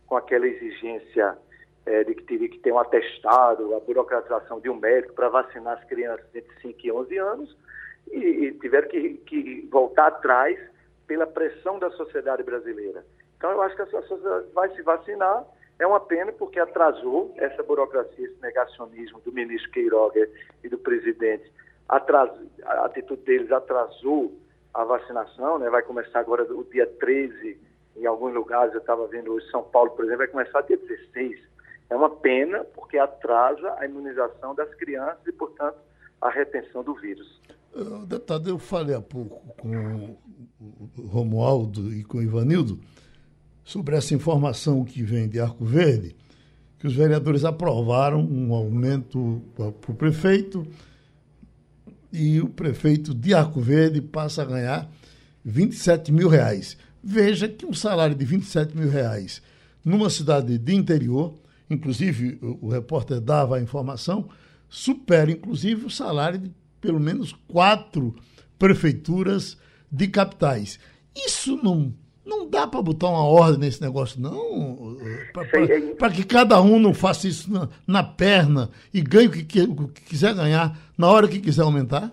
com 0.07 0.17
aquela 0.17 0.47
exigência 0.47 1.39
é, 1.87 2.05
de 2.05 2.15
que 2.15 2.23
teria 2.25 2.49
que 2.49 2.59
ter 2.59 2.73
um 2.73 2.79
atestado, 2.79 3.75
a 3.75 3.81
burocratização 3.81 4.61
de 4.61 4.69
um 4.69 4.75
médico 4.75 5.15
para 5.15 5.29
vacinar 5.29 5.79
as 5.79 5.85
crianças 5.85 6.27
entre 6.35 6.55
5 6.61 6.79
e 6.83 6.93
11 6.93 7.19
anos, 7.19 7.57
e, 8.11 8.19
e 8.19 8.53
tiveram 8.55 8.89
que, 8.89 9.15
que 9.27 9.69
voltar 9.71 10.09
atrás 10.09 10.59
pela 11.11 11.27
pressão 11.27 11.77
da 11.77 11.91
sociedade 11.91 12.45
brasileira. 12.45 13.05
Então, 13.37 13.51
eu 13.51 13.61
acho 13.63 13.75
que 13.75 13.83
a 13.83 13.87
sociedade 13.87 14.47
vai 14.55 14.73
se 14.77 14.81
vacinar. 14.83 15.45
É 15.77 15.85
uma 15.85 15.99
pena 15.99 16.31
porque 16.31 16.61
atrasou 16.61 17.35
essa 17.37 17.65
burocracia, 17.65 18.27
esse 18.27 18.41
negacionismo 18.41 19.21
do 19.23 19.33
ministro 19.33 19.73
Queiroga 19.73 20.31
e 20.63 20.69
do 20.69 20.79
presidente. 20.79 21.53
Atrasou, 21.89 22.47
a 22.65 22.85
atitude 22.85 23.23
deles 23.23 23.51
atrasou 23.51 24.33
a 24.73 24.85
vacinação, 24.85 25.59
né? 25.59 25.69
vai 25.69 25.83
começar 25.83 26.21
agora 26.21 26.45
o 26.45 26.63
dia 26.63 26.87
13 26.87 27.59
em 27.97 28.07
alguns 28.07 28.33
lugares, 28.33 28.73
eu 28.73 28.79
estava 28.79 29.05
vendo 29.09 29.33
hoje, 29.33 29.51
São 29.51 29.65
Paulo, 29.65 29.91
por 29.91 30.05
exemplo, 30.05 30.19
vai 30.19 30.29
começar 30.29 30.61
dia 30.61 30.77
16. 30.77 31.41
É 31.91 31.97
uma 31.97 32.09
pena 32.09 32.63
porque 32.73 32.97
atrasa 32.97 33.75
a 33.79 33.85
imunização 33.85 34.55
das 34.55 34.73
crianças 34.77 35.27
e, 35.27 35.33
portanto, 35.33 35.77
a 36.21 36.31
retenção 36.31 36.85
do 36.85 36.95
vírus. 36.95 37.41
Uh, 37.75 38.07
deputado, 38.07 38.49
eu 38.49 38.61
falei 38.61 38.95
há 38.95 39.01
pouco 39.01 39.43
com 39.57 40.17
Romualdo 41.09 41.95
e 41.95 42.05
com 42.05 42.19
o 42.19 42.23
Ivanildo 42.23 42.79
sobre 43.65 43.97
essa 43.97 44.15
informação 44.15 44.85
que 44.85 45.03
vem 45.03 45.29
de 45.29 45.41
Arco 45.41 45.65
Verde, 45.65 46.15
que 46.79 46.87
os 46.87 46.95
vereadores 46.95 47.45
aprovaram 47.45 48.21
um 48.21 48.53
aumento 48.53 49.43
para 49.55 49.69
o 49.69 49.95
prefeito 49.95 50.67
e 52.13 52.41
o 52.41 52.49
prefeito 52.49 53.15
de 53.15 53.33
Arco 53.33 53.61
Verde 53.61 54.01
passa 54.01 54.43
a 54.43 54.45
ganhar 54.45 54.91
27 55.45 56.13
mil 56.13 56.29
reais. 56.29 56.77
Veja 57.03 57.49
que 57.49 57.65
um 57.65 57.73
salário 57.73 58.15
de 58.15 58.25
27 58.25 58.77
mil 58.77 58.91
reais 58.91 59.41
numa 59.85 60.11
cidade 60.11 60.59
de 60.59 60.75
interior, 60.75 61.35
inclusive 61.69 62.39
o, 62.43 62.67
o 62.67 62.69
repórter 62.69 63.21
dava 63.21 63.57
a 63.57 63.63
informação, 63.63 64.29
supera 64.69 65.31
inclusive 65.31 65.87
o 65.87 65.91
salário 65.91 66.39
de 66.39 66.51
pelo 66.81 67.01
menos 67.01 67.33
quatro 67.47 68.15
prefeituras 68.59 69.57
de 69.91 70.09
capitais. 70.09 70.79
Isso 71.15 71.59
não, 71.63 71.93
não 72.25 72.49
dá 72.49 72.67
para 72.67 72.81
botar 72.83 73.09
uma 73.09 73.25
ordem 73.25 73.61
nesse 73.61 73.83
negócio, 73.83 74.21
não? 74.21 74.97
Para 75.99 76.11
que 76.11 76.25
cada 76.25 76.61
um 76.61 76.79
não 76.79 76.95
faça 76.95 77.27
isso 77.27 77.53
na, 77.53 77.69
na 77.87 78.03
perna 78.03 78.71
e 78.93 79.01
ganhe 79.01 79.29
o 79.29 79.33
que, 79.33 79.45
que, 79.45 79.63
o 79.63 79.89
que, 79.89 80.03
quiser 80.03 80.35
ganhar 80.35 80.77
na 80.97 81.11
hora 81.11 81.29
que 81.29 81.41
quiser 81.41 81.63
aumentar? 81.63 82.11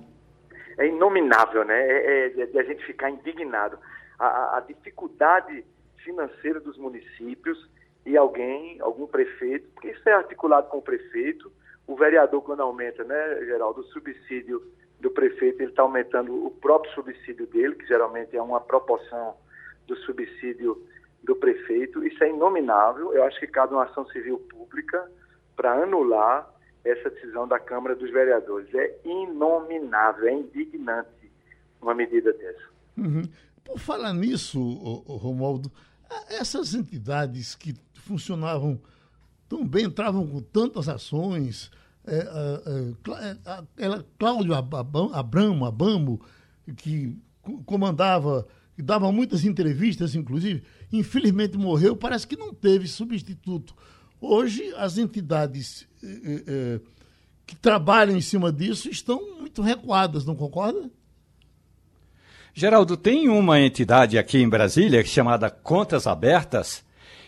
É 0.78 0.88
inominável, 0.88 1.64
né? 1.64 1.80
É, 1.80 2.34
é, 2.38 2.50
é 2.54 2.60
a 2.60 2.64
gente 2.64 2.86
ficar 2.86 3.10
indignado. 3.10 3.78
A, 4.20 4.58
a 4.58 4.64
dificuldade 4.68 5.64
financeira 6.04 6.60
dos 6.60 6.78
municípios 6.78 7.70
e 8.06 8.16
alguém, 8.16 8.80
algum 8.80 9.06
prefeito, 9.06 9.68
porque 9.74 9.90
isso 9.90 10.08
é 10.08 10.14
articulado 10.14 10.70
com 10.70 10.78
o 10.78 10.82
prefeito, 10.82 11.52
o 11.86 11.96
vereador 11.96 12.42
quando 12.42 12.62
aumenta, 12.62 13.04
né, 13.04 13.46
Geraldo, 13.46 13.82
o 13.82 13.86
subsídio 13.86 14.64
do 15.00 15.12
prefeito, 15.12 15.62
ele 15.62 15.70
está 15.70 15.84
aumentando 15.84 16.46
o 16.46 16.52
próprio 16.52 16.94
subsídio 16.94 17.46
dele, 17.48 17.76
que 17.76 17.86
geralmente 17.86 18.36
é 18.36 18.42
uma 18.42 18.60
proporção 18.60 19.36
do 19.86 19.96
subsídio 19.98 20.82
do 21.24 21.36
prefeito. 21.36 22.06
Isso 22.06 22.24
é 22.24 22.30
inominável. 22.30 23.14
Eu 23.14 23.24
acho 23.24 23.40
que 23.40 23.48
cabe 23.48 23.74
uma 23.74 23.84
ação 23.84 24.08
civil 24.08 24.40
pública 24.50 25.10
para 25.56 25.84
anular 25.84 26.50
essa 26.84 27.10
decisão 27.10 27.48
da 27.48 27.60
Câmara 27.60 27.96
dos 27.96 28.10
Vereadores. 28.12 28.74
É 28.74 28.98
inominável, 29.06 30.28
é 30.28 30.34
indignante 30.34 31.32
uma 31.82 31.94
medida 31.94 32.34
dessa. 32.34 32.68
Uhum. 32.98 33.24
Por 33.64 33.80
falar 33.80 34.14
nisso, 34.14 34.60
Romualdo, 35.06 35.72
essas 36.30 36.74
entidades 36.74 37.54
que 37.54 37.76
funcionavam 37.96 38.80
tão 39.48 39.68
bem, 39.68 39.86
entravam 39.86 40.26
com 40.26 40.42
tantas 40.42 40.88
ações, 40.90 41.70
ela, 43.78 44.06
Cláudio 44.18 44.54
Abramo, 44.54 45.66
Abamo, 45.66 46.22
que 46.78 47.18
comandava, 47.66 48.48
que 48.76 48.82
dava 48.82 49.12
muitas 49.12 49.44
entrevistas, 49.44 50.16
inclusive, 50.16 50.64
infelizmente 50.92 51.58
morreu, 51.58 51.96
parece 51.96 52.26
que 52.26 52.38
não 52.38 52.54
teve 52.54 52.88
substituto. 52.88 53.76
Hoje, 54.20 54.74
as 54.78 54.98
entidades 54.98 55.88
que 57.46 57.56
trabalham 57.56 58.18
em 58.18 58.22
cima 58.22 58.52
disso 58.52 58.90
estão 58.90 59.38
muito 59.40 59.62
recuadas, 59.62 60.26
não 60.26 60.36
concorda? 60.36 60.90
Geraldo, 62.54 62.98
tem 62.98 63.30
uma 63.30 63.60
entidade 63.60 64.18
aqui 64.18 64.40
em 64.40 64.50
Brasília 64.50 65.06
chamada 65.06 65.50
Contas 65.50 66.08
Abertas, 66.08 66.84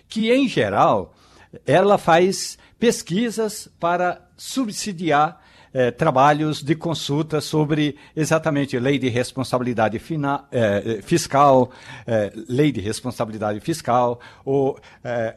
que, 0.08 0.32
em 0.32 0.48
geral, 0.48 1.14
ela 1.66 1.98
faz 1.98 2.58
pesquisas 2.80 3.68
para 3.80 4.22
subsidiar 4.38 5.42
eh, 5.72 5.92
trabalhos 5.92 6.64
de 6.64 6.74
consulta 6.74 7.40
sobre 7.40 7.96
exatamente 8.16 8.80
lei 8.80 8.98
de 8.98 9.08
responsabilidade 9.08 10.00
fina, 10.00 10.46
eh, 10.52 11.00
fiscal, 11.04 11.70
eh, 12.08 12.34
lei 12.48 12.72
de 12.72 12.82
responsabilidade 12.82 13.60
fiscal, 13.60 14.20
ou 14.44 14.80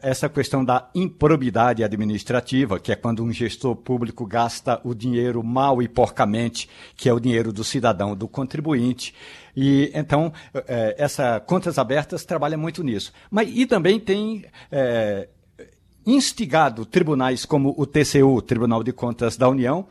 essa 0.01 0.27
questão 0.29 0.63
da 0.63 0.89
improbidade 0.95 1.83
administrativa, 1.83 2.79
que 2.79 2.91
é 2.91 2.95
quando 2.95 3.23
um 3.23 3.31
gestor 3.31 3.75
público 3.75 4.25
gasta 4.25 4.79
o 4.83 4.93
dinheiro 4.93 5.43
mal 5.43 5.81
e 5.81 5.87
porcamente, 5.87 6.69
que 6.95 7.07
é 7.07 7.13
o 7.13 7.19
dinheiro 7.19 7.51
do 7.53 7.63
cidadão, 7.63 8.15
do 8.15 8.27
contribuinte. 8.27 9.13
E 9.55 9.91
então, 9.93 10.31
essa 10.97 11.39
Contas 11.39 11.77
Abertas 11.77 12.25
trabalha 12.25 12.57
muito 12.57 12.83
nisso. 12.83 13.11
Mas, 13.29 13.49
e 13.53 13.65
também 13.65 13.99
tem 13.99 14.45
instigado 16.05 16.85
tribunais 16.85 17.45
como 17.45 17.73
o 17.77 17.85
TCU, 17.85 18.41
Tribunal 18.41 18.83
de 18.83 18.91
Contas 18.93 19.37
da 19.37 19.47
União, 19.47 19.85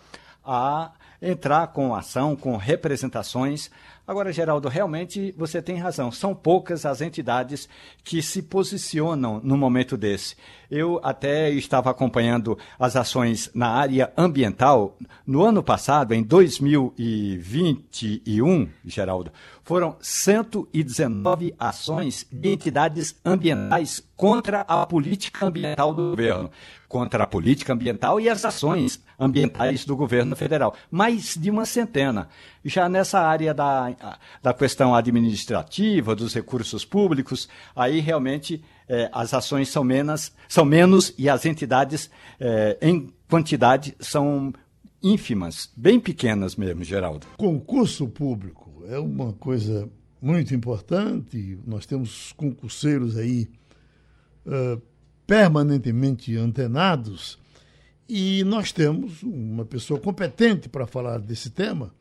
a 0.44 0.92
entrar 1.22 1.68
com 1.68 1.94
ação, 1.94 2.34
com 2.34 2.56
representações. 2.56 3.70
Agora, 4.04 4.32
Geraldo, 4.32 4.68
realmente 4.68 5.32
você 5.38 5.62
tem 5.62 5.76
razão. 5.76 6.10
São 6.10 6.34
poucas 6.34 6.84
as 6.84 7.00
entidades 7.00 7.68
que 8.02 8.20
se 8.20 8.42
posicionam 8.42 9.40
no 9.44 9.56
momento 9.56 9.96
desse. 9.96 10.34
Eu 10.68 10.98
até 11.04 11.48
estava 11.50 11.88
acompanhando 11.90 12.58
as 12.78 12.96
ações 12.96 13.48
na 13.54 13.68
área 13.68 14.12
ambiental. 14.16 14.98
No 15.24 15.44
ano 15.44 15.62
passado, 15.62 16.12
em 16.12 16.24
2021, 16.24 18.68
Geraldo, 18.84 19.30
foram 19.62 19.96
119 20.00 21.54
ações 21.56 22.26
de 22.32 22.48
entidades 22.48 23.14
ambientais 23.24 24.02
contra 24.16 24.62
a 24.62 24.84
política 24.84 25.46
ambiental 25.46 25.94
do 25.94 26.10
governo 26.10 26.50
contra 26.92 27.24
a 27.24 27.26
política 27.26 27.72
ambiental 27.72 28.20
e 28.20 28.28
as 28.28 28.44
ações 28.44 29.02
ambientais 29.22 29.84
do 29.84 29.96
governo 29.96 30.34
federal. 30.34 30.74
Mais 30.90 31.36
de 31.36 31.50
uma 31.50 31.64
centena. 31.64 32.28
Já 32.64 32.88
nessa 32.88 33.20
área 33.20 33.54
da, 33.54 34.18
da 34.42 34.52
questão 34.52 34.94
administrativa, 34.94 36.14
dos 36.14 36.34
recursos 36.34 36.84
públicos, 36.84 37.48
aí 37.74 38.00
realmente 38.00 38.62
eh, 38.88 39.08
as 39.12 39.32
ações 39.32 39.68
são 39.68 39.84
menos, 39.84 40.32
são 40.48 40.64
menos 40.64 41.14
e 41.16 41.28
as 41.28 41.46
entidades, 41.46 42.10
eh, 42.40 42.78
em 42.82 43.12
quantidade, 43.28 43.94
são 44.00 44.52
ínfimas, 45.02 45.70
bem 45.76 45.98
pequenas 45.98 46.56
mesmo, 46.56 46.84
Geraldo. 46.84 47.26
Concurso 47.36 48.08
público 48.08 48.84
é 48.88 48.98
uma 48.98 49.32
coisa 49.32 49.88
muito 50.20 50.54
importante. 50.54 51.58
Nós 51.66 51.86
temos 51.86 52.32
concurseiros 52.32 53.16
aí. 53.16 53.48
Uh, 54.44 54.82
permanentemente 55.26 56.36
antenados 56.36 57.38
e 58.14 58.44
nós 58.44 58.72
temos 58.72 59.22
uma 59.22 59.64
pessoa 59.64 59.98
competente 59.98 60.68
para 60.68 60.86
falar 60.86 61.18
desse 61.18 61.48
tema, 61.48 61.94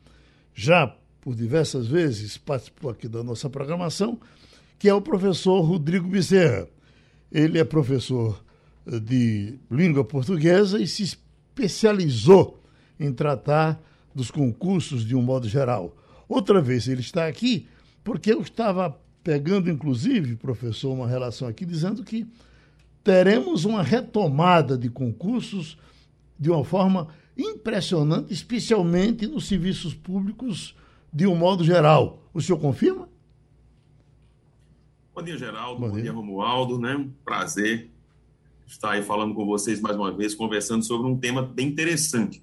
já 0.54 0.94
por 1.22 1.34
diversas 1.34 1.86
vezes 1.86 2.36
participou 2.36 2.90
aqui 2.90 3.08
da 3.08 3.24
nossa 3.24 3.48
programação, 3.48 4.20
que 4.78 4.90
é 4.90 4.92
o 4.92 5.00
professor 5.00 5.62
Rodrigo 5.62 6.06
Bezerra. 6.06 6.68
Ele 7.32 7.58
é 7.58 7.64
professor 7.64 8.44
eh, 8.86 9.00
de 9.00 9.58
língua 9.70 10.04
portuguesa 10.04 10.78
e 10.78 10.86
se 10.86 11.02
especializou 11.02 12.62
em 13.00 13.10
tratar 13.10 13.82
dos 14.14 14.30
concursos 14.30 15.06
de 15.06 15.16
um 15.16 15.22
modo 15.22 15.48
geral. 15.48 15.96
Outra 16.28 16.60
vez 16.60 16.88
ele 16.88 17.00
está 17.00 17.26
aqui 17.26 17.66
porque 18.04 18.34
eu 18.34 18.42
estava 18.42 19.00
pegando, 19.24 19.70
inclusive, 19.70 20.36
professor, 20.36 20.92
uma 20.92 21.08
relação 21.08 21.48
aqui 21.48 21.64
dizendo 21.64 22.04
que 22.04 22.26
teremos 23.02 23.64
uma 23.64 23.82
retomada 23.82 24.76
de 24.76 24.90
concursos 24.90 25.78
de 26.42 26.50
uma 26.50 26.64
forma 26.64 27.06
impressionante, 27.38 28.32
especialmente 28.32 29.28
nos 29.28 29.46
serviços 29.46 29.94
públicos 29.94 30.74
de 31.12 31.24
um 31.26 31.36
modo 31.36 31.62
geral. 31.62 32.28
O 32.34 32.40
senhor 32.40 32.58
confirma? 32.58 33.08
Bom 35.14 35.22
dia, 35.22 35.38
Geraldo. 35.38 35.80
Bom, 35.80 35.86
Bom 35.86 35.94
dia. 35.94 36.02
dia, 36.02 36.12
Romualdo. 36.12 36.80
Né? 36.80 37.08
Prazer 37.24 37.90
estar 38.66 38.90
aí 38.90 39.02
falando 39.02 39.34
com 39.34 39.46
vocês 39.46 39.80
mais 39.80 39.96
uma 39.96 40.10
vez, 40.10 40.34
conversando 40.34 40.82
sobre 40.82 41.06
um 41.06 41.16
tema 41.16 41.42
bem 41.42 41.68
interessante. 41.68 42.42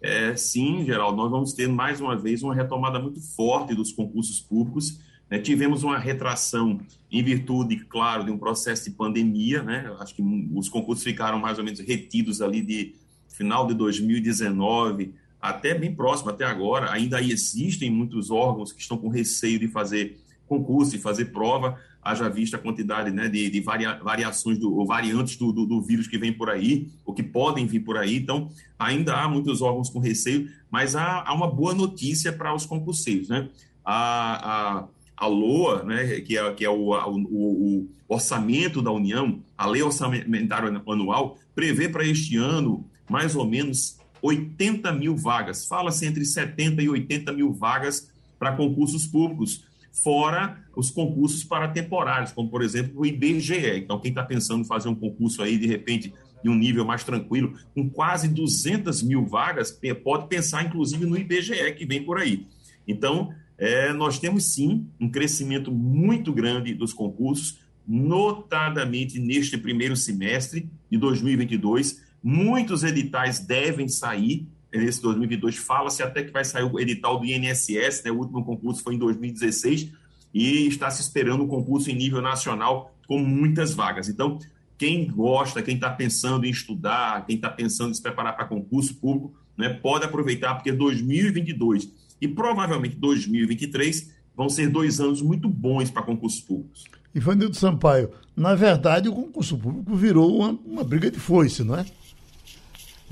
É, 0.00 0.36
sim, 0.36 0.84
Geraldo, 0.84 1.16
nós 1.16 1.30
vamos 1.30 1.52
ter 1.52 1.68
mais 1.68 2.00
uma 2.00 2.16
vez 2.16 2.42
uma 2.42 2.54
retomada 2.54 3.00
muito 3.00 3.20
forte 3.20 3.74
dos 3.74 3.90
concursos 3.92 4.40
públicos 4.40 5.00
né? 5.30 5.38
Tivemos 5.38 5.84
uma 5.84 5.96
retração 5.96 6.80
em 7.10 7.22
virtude, 7.22 7.76
claro, 7.76 8.24
de 8.24 8.32
um 8.32 8.38
processo 8.38 8.84
de 8.84 8.90
pandemia, 8.90 9.62
né? 9.62 9.94
Acho 10.00 10.14
que 10.14 10.22
os 10.52 10.68
concursos 10.68 11.04
ficaram 11.04 11.38
mais 11.38 11.56
ou 11.56 11.64
menos 11.64 11.78
retidos 11.78 12.42
ali 12.42 12.60
de 12.60 12.96
final 13.40 13.66
de 13.66 13.72
2019 13.72 15.14
até 15.40 15.72
bem 15.72 15.94
próximo, 15.94 16.28
até 16.28 16.44
agora. 16.44 16.92
Ainda 16.92 17.22
existem 17.22 17.90
muitos 17.90 18.30
órgãos 18.30 18.70
que 18.70 18.82
estão 18.82 18.98
com 18.98 19.08
receio 19.08 19.58
de 19.58 19.66
fazer 19.66 20.20
concurso 20.46 20.94
e 20.94 20.98
fazer 20.98 21.26
prova, 21.26 21.78
haja 22.02 22.28
vista 22.28 22.58
a 22.58 22.60
quantidade 22.60 23.10
né, 23.10 23.30
de, 23.30 23.48
de 23.48 23.60
varia, 23.60 23.94
variações 24.02 24.58
do, 24.58 24.76
ou 24.76 24.84
variantes 24.84 25.36
do, 25.36 25.52
do, 25.52 25.64
do, 25.64 25.80
vírus 25.80 26.06
que 26.06 26.18
vem 26.18 26.34
por 26.34 26.50
aí, 26.50 26.88
ou 27.02 27.14
que 27.14 27.22
podem 27.22 27.66
vir 27.66 27.80
por 27.80 27.96
aí. 27.96 28.16
Então, 28.16 28.50
ainda 28.78 29.14
há 29.14 29.26
muitos 29.26 29.62
órgãos 29.62 29.88
com 29.88 30.00
receio, 30.00 30.50
mas 30.70 30.94
há, 30.94 31.22
há 31.26 31.32
uma 31.32 31.48
boa 31.48 31.72
notícia 31.72 32.30
para 32.30 32.54
os 32.54 32.66
concurseiros. 32.66 33.30
Né? 33.30 33.48
A, 33.82 34.80
a, 34.80 34.88
a 35.16 35.26
LOA, 35.26 35.84
né, 35.84 36.20
que 36.20 36.36
é, 36.36 36.52
que 36.52 36.64
é 36.64 36.68
o, 36.68 36.90
o, 36.90 37.20
o, 37.30 37.88
orçamento 38.06 38.82
da 38.82 38.90
União, 38.90 39.40
a 39.56 39.66
lei 39.66 39.82
orçamentária 39.82 40.68
anual, 40.86 41.38
prevê 41.54 41.88
para 41.88 42.04
este 42.04 42.36
ano 42.36 42.84
mais 43.10 43.34
ou 43.34 43.44
menos 43.44 43.98
80 44.22 44.92
mil 44.92 45.16
vagas. 45.16 45.66
Fala-se 45.66 46.06
entre 46.06 46.24
70 46.24 46.82
e 46.82 46.88
80 46.88 47.32
mil 47.32 47.52
vagas 47.52 48.10
para 48.38 48.52
concursos 48.52 49.06
públicos, 49.06 49.64
fora 49.92 50.64
os 50.74 50.90
concursos 50.90 51.44
para 51.44 51.68
temporários, 51.68 52.32
como 52.32 52.48
por 52.48 52.62
exemplo 52.62 53.00
o 53.00 53.06
IBGE. 53.06 53.76
Então, 53.76 53.98
quem 53.98 54.10
está 54.10 54.22
pensando 54.22 54.62
em 54.62 54.66
fazer 54.66 54.88
um 54.88 54.94
concurso 54.94 55.42
aí, 55.42 55.58
de 55.58 55.66
repente, 55.66 56.14
de 56.42 56.48
um 56.48 56.54
nível 56.54 56.84
mais 56.84 57.04
tranquilo, 57.04 57.58
com 57.74 57.90
quase 57.90 58.28
200 58.28 59.02
mil 59.02 59.26
vagas, 59.26 59.78
pode 60.02 60.28
pensar 60.28 60.64
inclusive 60.64 61.04
no 61.04 61.18
IBGE 61.18 61.72
que 61.76 61.84
vem 61.84 62.02
por 62.02 62.18
aí. 62.18 62.46
Então, 62.86 63.34
é, 63.58 63.92
nós 63.92 64.18
temos 64.18 64.54
sim 64.54 64.86
um 64.98 65.10
crescimento 65.10 65.70
muito 65.70 66.32
grande 66.32 66.72
dos 66.72 66.94
concursos, 66.94 67.58
notadamente 67.86 69.18
neste 69.18 69.58
primeiro 69.58 69.96
semestre 69.96 70.70
de 70.90 70.96
2022. 70.96 72.08
Muitos 72.22 72.84
editais 72.84 73.40
devem 73.40 73.88
sair 73.88 74.46
nesse 74.72 75.00
2022. 75.02 75.56
Fala-se 75.56 76.02
até 76.02 76.22
que 76.22 76.30
vai 76.30 76.44
sair 76.44 76.64
o 76.64 76.78
edital 76.78 77.18
do 77.18 77.24
INSS, 77.24 78.02
né? 78.04 78.10
o 78.10 78.18
último 78.18 78.44
concurso 78.44 78.82
foi 78.82 78.94
em 78.94 78.98
2016, 78.98 79.92
e 80.32 80.66
está 80.66 80.90
se 80.90 81.02
esperando 81.02 81.42
um 81.42 81.48
concurso 81.48 81.90
em 81.90 81.94
nível 81.94 82.22
nacional 82.22 82.94
com 83.06 83.18
muitas 83.18 83.74
vagas. 83.74 84.08
Então, 84.08 84.38
quem 84.78 85.08
gosta, 85.08 85.62
quem 85.62 85.74
está 85.74 85.90
pensando 85.90 86.46
em 86.46 86.50
estudar, 86.50 87.26
quem 87.26 87.36
está 87.36 87.50
pensando 87.50 87.90
em 87.90 87.94
se 87.94 88.02
preparar 88.02 88.36
para 88.36 88.46
concurso 88.46 88.94
público, 88.94 89.34
né, 89.56 89.68
pode 89.68 90.04
aproveitar, 90.04 90.54
porque 90.54 90.72
2022 90.72 91.92
e 92.20 92.28
provavelmente 92.28 92.96
2023 92.96 94.10
vão 94.36 94.48
ser 94.48 94.68
dois 94.68 95.00
anos 95.00 95.20
muito 95.20 95.48
bons 95.48 95.90
para 95.90 96.02
concursos 96.02 96.40
públicos. 96.40 96.84
Ivanildo 97.14 97.56
Sampaio, 97.56 98.10
na 98.36 98.54
verdade 98.54 99.08
o 99.08 99.12
concurso 99.12 99.58
público 99.58 99.94
virou 99.94 100.38
uma, 100.38 100.58
uma 100.64 100.84
briga 100.84 101.10
de 101.10 101.18
foice, 101.18 101.64
não 101.64 101.76
é? 101.76 101.84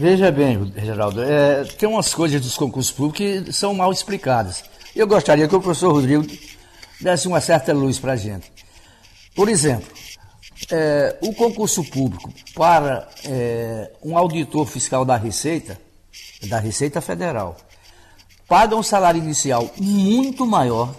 Veja 0.01 0.31
bem, 0.31 0.73
Geraldo, 0.77 1.21
é, 1.25 1.65
tem 1.65 1.89
umas 1.89 2.15
coisas 2.15 2.41
dos 2.41 2.57
concursos 2.57 2.93
públicos 2.93 3.19
que 3.19 3.53
são 3.53 3.75
mal 3.75 3.91
explicadas. 3.91 4.63
Eu 4.95 5.09
gostaria 5.09 5.49
que 5.49 5.57
o 5.57 5.61
professor 5.61 5.93
Rodrigo 5.93 6.25
desse 7.01 7.27
uma 7.27 7.41
certa 7.41 7.73
luz 7.73 7.99
para 7.99 8.13
a 8.13 8.17
gente. 8.17 8.53
Por 9.35 9.49
exemplo, 9.49 9.89
é, 10.71 11.17
o 11.21 11.35
concurso 11.35 11.83
público 11.83 12.33
para 12.55 13.09
é, 13.25 13.91
um 14.01 14.17
auditor 14.17 14.67
fiscal 14.67 15.05
da 15.05 15.17
Receita, 15.17 15.77
da 16.45 16.61
Receita 16.61 17.01
Federal, 17.01 17.57
paga 18.47 18.77
um 18.77 18.85
salário 18.85 19.21
inicial 19.21 19.69
muito 19.79 20.47
maior 20.47 20.95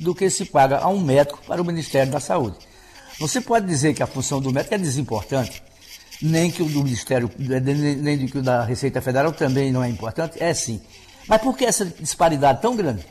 do 0.00 0.14
que 0.14 0.30
se 0.30 0.46
paga 0.46 0.78
a 0.78 0.88
um 0.88 1.00
médico 1.00 1.38
para 1.46 1.60
o 1.60 1.64
Ministério 1.66 2.10
da 2.10 2.18
Saúde. 2.18 2.56
Você 3.20 3.42
pode 3.42 3.66
dizer 3.66 3.92
que 3.92 4.02
a 4.02 4.06
função 4.06 4.40
do 4.40 4.50
médico 4.50 4.74
é 4.74 4.78
desimportante, 4.78 5.62
nem 6.22 6.50
que 6.50 6.62
o 6.62 6.68
do 6.68 6.82
Ministério, 6.82 7.30
nem 7.38 8.26
que 8.26 8.38
o 8.38 8.42
da 8.42 8.64
Receita 8.64 9.00
Federal 9.00 9.32
também 9.32 9.72
não 9.72 9.82
é 9.82 9.88
importante? 9.88 10.42
É 10.42 10.52
sim. 10.52 10.80
Mas 11.28 11.40
por 11.40 11.56
que 11.56 11.64
essa 11.64 11.84
disparidade 11.84 12.62
tão 12.62 12.74
grande? 12.74 13.04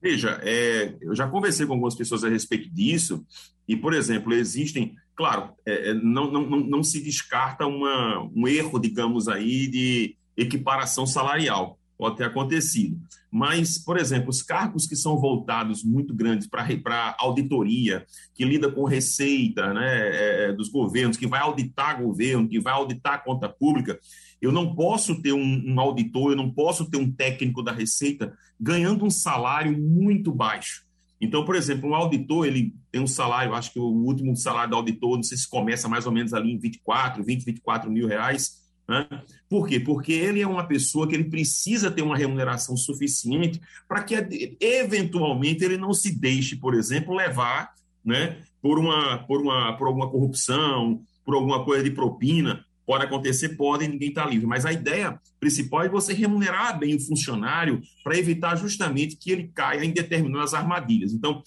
Veja, 0.00 0.40
é, 0.42 0.94
eu 1.00 1.14
já 1.14 1.26
conversei 1.26 1.66
com 1.66 1.72
algumas 1.72 1.96
pessoas 1.96 2.22
a 2.22 2.28
respeito 2.28 2.70
disso, 2.70 3.26
e, 3.66 3.76
por 3.76 3.92
exemplo, 3.92 4.32
existem, 4.32 4.94
claro, 5.16 5.50
é, 5.66 5.90
é 5.90 5.94
não, 5.94 6.30
não, 6.30 6.60
não 6.60 6.84
se 6.84 7.02
descarta 7.02 7.66
uma, 7.66 8.22
um 8.34 8.46
erro, 8.46 8.78
digamos 8.78 9.26
aí, 9.26 9.66
de 9.66 10.16
equiparação 10.36 11.06
salarial 11.06 11.78
pode 11.96 12.16
ter 12.16 12.24
acontecido. 12.24 12.98
Mas, 13.30 13.78
por 13.78 13.98
exemplo, 13.98 14.30
os 14.30 14.42
cargos 14.42 14.86
que 14.86 14.96
são 14.96 15.18
voltados 15.18 15.82
muito 15.82 16.14
grandes 16.14 16.46
para 16.48 17.16
auditoria, 17.18 18.06
que 18.34 18.44
lida 18.44 18.70
com 18.70 18.84
receita 18.84 19.72
né, 19.72 19.98
é, 19.98 20.44
é, 20.44 20.52
dos 20.52 20.68
governos, 20.68 21.16
que 21.16 21.26
vai 21.26 21.40
auditar 21.40 22.00
governo, 22.02 22.48
que 22.48 22.60
vai 22.60 22.72
auditar 22.72 23.24
conta 23.24 23.48
pública, 23.48 23.98
eu 24.40 24.52
não 24.52 24.74
posso 24.74 25.20
ter 25.20 25.32
um, 25.32 25.62
um 25.66 25.80
auditor, 25.80 26.32
eu 26.32 26.36
não 26.36 26.50
posso 26.50 26.88
ter 26.90 26.98
um 26.98 27.10
técnico 27.10 27.62
da 27.62 27.72
receita 27.72 28.32
ganhando 28.60 29.04
um 29.04 29.10
salário 29.10 29.76
muito 29.76 30.32
baixo. 30.32 30.84
Então, 31.20 31.44
por 31.44 31.56
exemplo, 31.56 31.88
um 31.88 31.94
auditor, 31.94 32.46
ele 32.46 32.74
tem 32.92 33.00
um 33.00 33.06
salário, 33.06 33.54
acho 33.54 33.72
que 33.72 33.78
o 33.78 33.84
último 33.84 34.36
salário 34.36 34.70
do 34.70 34.76
auditor, 34.76 35.16
não 35.16 35.22
sei 35.22 35.38
se 35.38 35.48
começa 35.48 35.88
mais 35.88 36.04
ou 36.06 36.12
menos 36.12 36.34
ali 36.34 36.52
em 36.52 36.58
24, 36.58 37.24
20, 37.24 37.44
24 37.44 37.90
mil 37.90 38.06
reais, 38.06 38.62
né? 38.88 39.06
Por 39.48 39.68
quê? 39.68 39.78
Porque 39.78 40.12
ele 40.12 40.40
é 40.40 40.46
uma 40.46 40.66
pessoa 40.66 41.06
que 41.06 41.14
ele 41.14 41.24
precisa 41.24 41.90
ter 41.90 42.02
uma 42.02 42.16
remuneração 42.16 42.76
suficiente 42.76 43.60
para 43.88 44.02
que, 44.02 44.56
eventualmente, 44.60 45.64
ele 45.64 45.76
não 45.76 45.94
se 45.94 46.10
deixe, 46.10 46.56
por 46.56 46.74
exemplo, 46.74 47.14
levar 47.14 47.72
né, 48.04 48.38
por, 48.60 48.78
uma, 48.78 49.18
por, 49.18 49.40
uma, 49.40 49.76
por 49.76 49.86
alguma 49.86 50.10
corrupção, 50.10 51.00
por 51.24 51.34
alguma 51.34 51.64
coisa 51.64 51.84
de 51.84 51.90
propina. 51.92 52.64
Pode 52.84 53.04
acontecer, 53.04 53.50
pode, 53.50 53.86
ninguém 53.86 54.10
está 54.10 54.24
livre. 54.24 54.46
Mas 54.46 54.64
a 54.64 54.72
ideia 54.72 55.20
principal 55.40 55.82
é 55.82 55.88
você 55.88 56.12
remunerar 56.12 56.78
bem 56.78 56.94
o 56.94 57.00
funcionário 57.00 57.80
para 58.02 58.16
evitar 58.16 58.56
justamente 58.56 59.16
que 59.16 59.30
ele 59.30 59.50
caia 59.54 59.84
em 59.84 59.90
determinadas 59.92 60.54
armadilhas. 60.54 61.12
Então, 61.12 61.42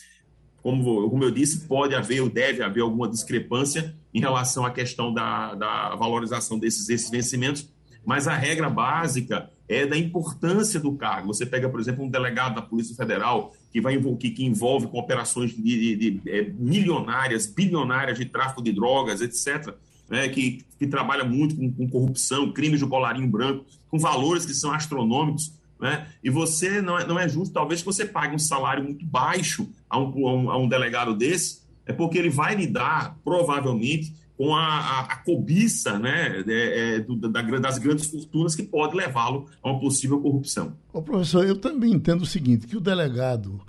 como, 0.62 1.10
como 1.10 1.24
eu 1.24 1.32
disse, 1.32 1.66
pode 1.68 1.96
haver 1.96 2.22
ou 2.22 2.30
deve 2.30 2.62
haver 2.62 2.82
alguma 2.82 3.10
discrepância 3.10 3.96
em 4.14 4.20
relação 4.20 4.66
à 4.66 4.72
questão 4.72 5.14
da, 5.14 5.56
da 5.56 5.96
valorização 5.96 6.60
desses, 6.60 6.88
desses 6.88 7.10
vencimentos, 7.10 7.70
mas 8.10 8.28
a 8.28 8.34
regra 8.34 8.72
básica 8.72 9.52
é 9.68 9.86
da 9.86 9.96
importância 9.96 10.80
do 10.80 10.94
cargo. 10.94 11.28
Você 11.28 11.46
pega, 11.46 11.70
por 11.70 11.80
exemplo, 11.80 12.04
um 12.04 12.10
delegado 12.10 12.56
da 12.56 12.62
Polícia 12.64 12.96
Federal 12.96 13.54
que, 13.72 13.80
vai, 13.80 14.02
que, 14.18 14.32
que 14.32 14.44
envolve 14.44 14.88
com 14.88 14.98
operações 14.98 15.52
de, 15.52 15.62
de, 15.62 15.96
de, 15.96 16.22
é, 16.28 16.50
milionárias, 16.58 17.46
bilionárias 17.46 18.18
de 18.18 18.26
tráfico 18.26 18.64
de 18.64 18.72
drogas, 18.72 19.22
etc., 19.22 19.76
né, 20.10 20.28
que, 20.28 20.66
que 20.80 20.88
trabalha 20.88 21.24
muito 21.24 21.56
com, 21.56 21.72
com 21.72 21.88
corrupção, 21.88 22.52
crimes 22.52 22.80
do 22.80 22.88
colarinho 22.88 23.28
branco, 23.28 23.64
com 23.92 24.00
valores 24.00 24.44
que 24.44 24.56
são 24.56 24.72
astronômicos. 24.72 25.54
Né? 25.80 26.08
E 26.24 26.32
você 26.32 26.82
não 26.82 26.98
é, 26.98 27.06
não 27.06 27.20
é 27.20 27.30
justo, 27.30 27.54
talvez, 27.54 27.82
que 27.82 27.86
você 27.86 28.06
pague 28.06 28.34
um 28.34 28.40
salário 28.40 28.84
muito 28.84 29.06
baixo 29.06 29.70
a 29.88 30.00
um, 30.00 30.28
a 30.28 30.34
um, 30.34 30.50
a 30.50 30.58
um 30.58 30.68
delegado 30.68 31.16
desse, 31.16 31.62
é 31.86 31.94
porque 31.94 32.18
ele 32.18 32.32
vai 32.32 32.56
lidar, 32.56 33.20
provavelmente, 33.24 34.16
com 34.40 34.56
a, 34.56 34.62
a, 34.62 35.00
a 35.02 35.16
cobiça 35.18 36.00
né, 36.00 36.46
é, 36.48 36.96
é, 36.96 37.00
do, 37.02 37.18
da, 37.18 37.42
das 37.42 37.78
grandes 37.78 38.06
fortunas 38.06 38.56
que 38.56 38.64
pode 38.64 38.96
levá-lo 38.96 39.48
a 39.62 39.70
uma 39.70 39.82
possível 39.82 40.22
corrupção. 40.22 40.78
Ô, 40.94 41.02
professor, 41.02 41.46
eu 41.46 41.58
também 41.58 41.92
entendo 41.92 42.22
o 42.22 42.26
seguinte, 42.26 42.66
que 42.66 42.78
o 42.78 42.80
delegado, 42.80 43.60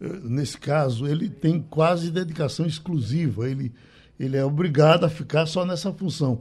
eh, 0.00 0.20
nesse 0.22 0.56
caso, 0.56 1.08
ele 1.08 1.28
tem 1.28 1.60
quase 1.60 2.08
dedicação 2.08 2.64
exclusiva, 2.64 3.50
ele, 3.50 3.72
ele 4.16 4.36
é 4.36 4.44
obrigado 4.44 5.02
a 5.02 5.08
ficar 5.08 5.44
só 5.44 5.66
nessa 5.66 5.92
função. 5.92 6.38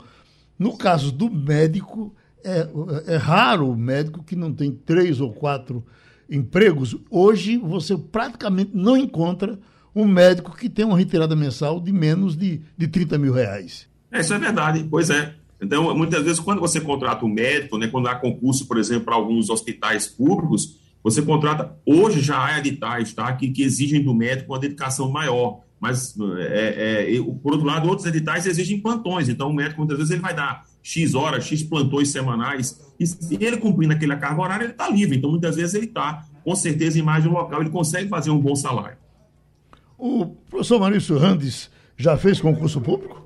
No 0.60 0.78
caso 0.78 1.12
do 1.12 1.28
médico, 1.28 2.15
é, 2.44 2.67
é 3.08 3.15
raro 3.15 3.72
o 3.72 3.76
médico 3.76 4.24
que 4.24 4.36
não 4.36 4.54
tem 4.54 4.72
três 4.72 5.20
ou 5.20 5.34
quatro 5.34 5.84
empregos. 6.30 6.96
Hoje 7.10 7.58
você 7.58 7.98
praticamente 7.98 8.70
não 8.76 8.96
encontra 8.96 9.58
um 9.95 10.08
médico 10.08 10.56
que 10.56 10.69
tem 10.69 10.86
uma 10.86 10.97
retirada 10.97 11.36
mensal 11.36 11.80
de 11.80 11.91
menos 11.91 12.36
de, 12.36 12.62
de 12.77 12.88
30 12.88 13.17
mil 13.17 13.34
reais. 13.34 13.88
É, 14.12 14.21
isso 14.21 14.34
é 14.34 14.39
verdade, 14.39 14.86
pois 14.89 15.10
é. 15.10 15.36
Então, 15.62 15.95
muitas 15.95 16.23
vezes, 16.23 16.39
quando 16.39 16.60
você 16.60 16.82
contrata 16.82 17.23
um 17.23 17.30
médico, 17.30 17.77
né, 17.77 17.88
quando 17.88 18.08
há 18.08 18.15
concurso, 18.15 18.67
por 18.67 18.77
exemplo, 18.77 19.06
para 19.06 19.15
alguns 19.15 19.49
hospitais 19.49 20.08
públicos, 20.08 20.80
você 21.04 21.21
contrata, 21.21 21.75
hoje 21.86 22.19
já 22.19 22.43
há 22.43 22.60
editais 22.60 23.13
tá, 23.13 23.32
que, 23.34 23.49
que 23.49 23.62
exigem 23.62 24.04
do 24.04 24.13
médico 24.13 24.54
uma 24.54 24.60
dedicação 24.60 25.10
maior. 25.10 25.62
Mas, 25.80 26.15
é, 26.38 27.15
é, 27.15 27.23
por 27.41 27.54
outro 27.54 27.65
lado, 27.65 27.88
outros 27.88 28.08
editais 28.08 28.45
exigem 28.45 28.80
plantões. 28.80 29.30
Então, 29.30 29.49
o 29.49 29.54
médico, 29.54 29.80
muitas 29.80 29.97
vezes, 29.97 30.12
ele 30.12 30.21
vai 30.21 30.34
dar 30.34 30.63
X 30.84 31.15
horas, 31.15 31.43
X 31.43 31.63
plantões 31.63 32.10
semanais. 32.10 32.80
E 32.99 33.06
se 33.06 33.38
ele 33.39 33.58
cumprindo 33.58 33.93
aquela 33.93 34.15
carga 34.15 34.41
horária, 34.41 34.63
ele 34.65 34.73
está 34.73 34.89
livre. 34.89 35.17
Então, 35.17 35.32
muitas 35.32 35.56
vezes, 35.56 35.73
ele 35.73 35.88
está, 35.88 36.25
com 36.43 36.56
certeza, 36.56 36.99
em 36.99 37.01
mais 37.01 37.23
de 37.23 37.30
um 37.30 37.34
local, 37.34 37.62
ele 37.62 37.71
consegue 37.71 38.10
fazer 38.10 38.30
um 38.30 38.39
bom 38.39 38.56
salário. 38.56 38.97
O 40.04 40.26
professor 40.50 40.80
Maurício 40.80 41.16
Randes 41.16 41.70
já 41.96 42.18
fez 42.18 42.42
concurso 42.42 42.82
público? 42.82 43.22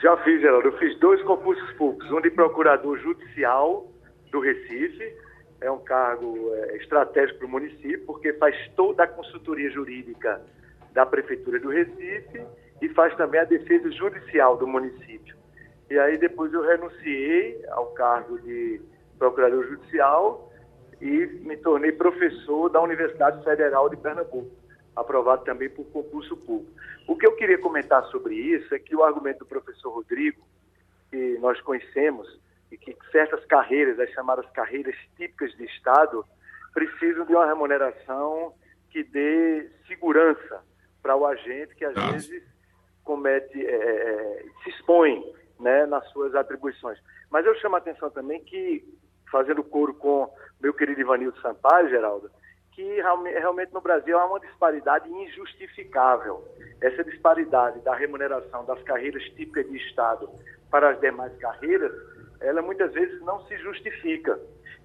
Já 0.00 0.16
fiz, 0.18 0.40
Geraldo. 0.40 0.68
Eu 0.68 0.78
fiz 0.78 0.96
dois 1.00 1.20
concursos 1.24 1.68
públicos. 1.72 2.08
Um 2.12 2.20
de 2.20 2.30
procurador 2.30 2.96
judicial 3.00 3.90
do 4.30 4.38
Recife. 4.38 5.12
É 5.60 5.68
um 5.68 5.80
cargo 5.80 6.54
é, 6.54 6.76
estratégico 6.76 7.40
para 7.40 7.48
o 7.48 7.50
município, 7.50 8.06
porque 8.06 8.32
faz 8.34 8.54
toda 8.76 9.02
a 9.02 9.08
consultoria 9.08 9.68
jurídica 9.68 10.40
da 10.92 11.04
Prefeitura 11.04 11.58
do 11.58 11.70
Recife 11.70 12.40
e 12.80 12.88
faz 12.90 13.12
também 13.16 13.40
a 13.40 13.44
defesa 13.44 13.90
judicial 13.90 14.56
do 14.56 14.68
município. 14.68 15.34
E 15.90 15.98
aí 15.98 16.16
depois 16.18 16.52
eu 16.52 16.62
renunciei 16.62 17.64
ao 17.72 17.86
cargo 17.86 18.38
de 18.38 18.80
procurador 19.18 19.66
judicial 19.66 20.52
e 21.00 21.26
me 21.42 21.56
tornei 21.56 21.90
professor 21.90 22.68
da 22.68 22.80
Universidade 22.80 23.42
Federal 23.42 23.90
de 23.90 23.96
Pernambuco 23.96 24.59
aprovado 24.94 25.44
também 25.44 25.68
por 25.68 25.84
concurso 25.86 26.36
público. 26.36 26.72
O 27.06 27.16
que 27.16 27.26
eu 27.26 27.36
queria 27.36 27.58
comentar 27.58 28.04
sobre 28.06 28.34
isso 28.34 28.74
é 28.74 28.78
que 28.78 28.94
o 28.94 29.02
argumento 29.02 29.40
do 29.40 29.46
professor 29.46 29.90
Rodrigo, 29.90 30.40
que 31.10 31.38
nós 31.38 31.60
conhecemos, 31.60 32.40
e 32.70 32.78
que 32.78 32.96
certas 33.10 33.44
carreiras, 33.46 33.98
as 33.98 34.10
chamadas 34.10 34.48
carreiras 34.50 34.94
típicas 35.16 35.52
de 35.56 35.64
Estado, 35.64 36.24
precisam 36.72 37.26
de 37.26 37.32
uma 37.32 37.46
remuneração 37.46 38.54
que 38.90 39.02
dê 39.02 39.68
segurança 39.86 40.62
para 41.02 41.16
o 41.16 41.26
agente 41.26 41.74
que 41.74 41.84
às 41.84 41.94
Nossa. 41.94 42.12
vezes 42.12 42.42
comete, 43.02 43.66
é, 43.66 43.74
é, 43.74 44.44
se 44.62 44.70
expõe 44.70 45.22
né, 45.58 45.86
nas 45.86 46.08
suas 46.10 46.34
atribuições. 46.34 46.98
Mas 47.30 47.44
eu 47.46 47.54
chamo 47.56 47.76
a 47.76 47.78
atenção 47.78 48.10
também 48.10 48.42
que, 48.44 48.84
fazendo 49.30 49.64
coro 49.64 49.94
com 49.94 50.32
meu 50.60 50.74
querido 50.74 51.00
Ivanildo 51.00 51.40
Sampaio, 51.40 51.88
Geraldo, 51.88 52.30
que 52.72 53.00
realmente 53.02 53.72
no 53.72 53.80
Brasil 53.80 54.18
há 54.18 54.26
uma 54.26 54.40
disparidade 54.40 55.08
injustificável. 55.10 56.44
Essa 56.80 57.04
disparidade 57.04 57.80
da 57.80 57.94
remuneração 57.94 58.64
das 58.64 58.82
carreiras 58.82 59.22
típicas 59.34 59.68
de 59.68 59.76
Estado 59.76 60.30
para 60.70 60.90
as 60.90 61.00
demais 61.00 61.36
carreiras, 61.38 61.92
ela 62.40 62.62
muitas 62.62 62.92
vezes 62.92 63.20
não 63.22 63.44
se 63.46 63.56
justifica. 63.58 64.38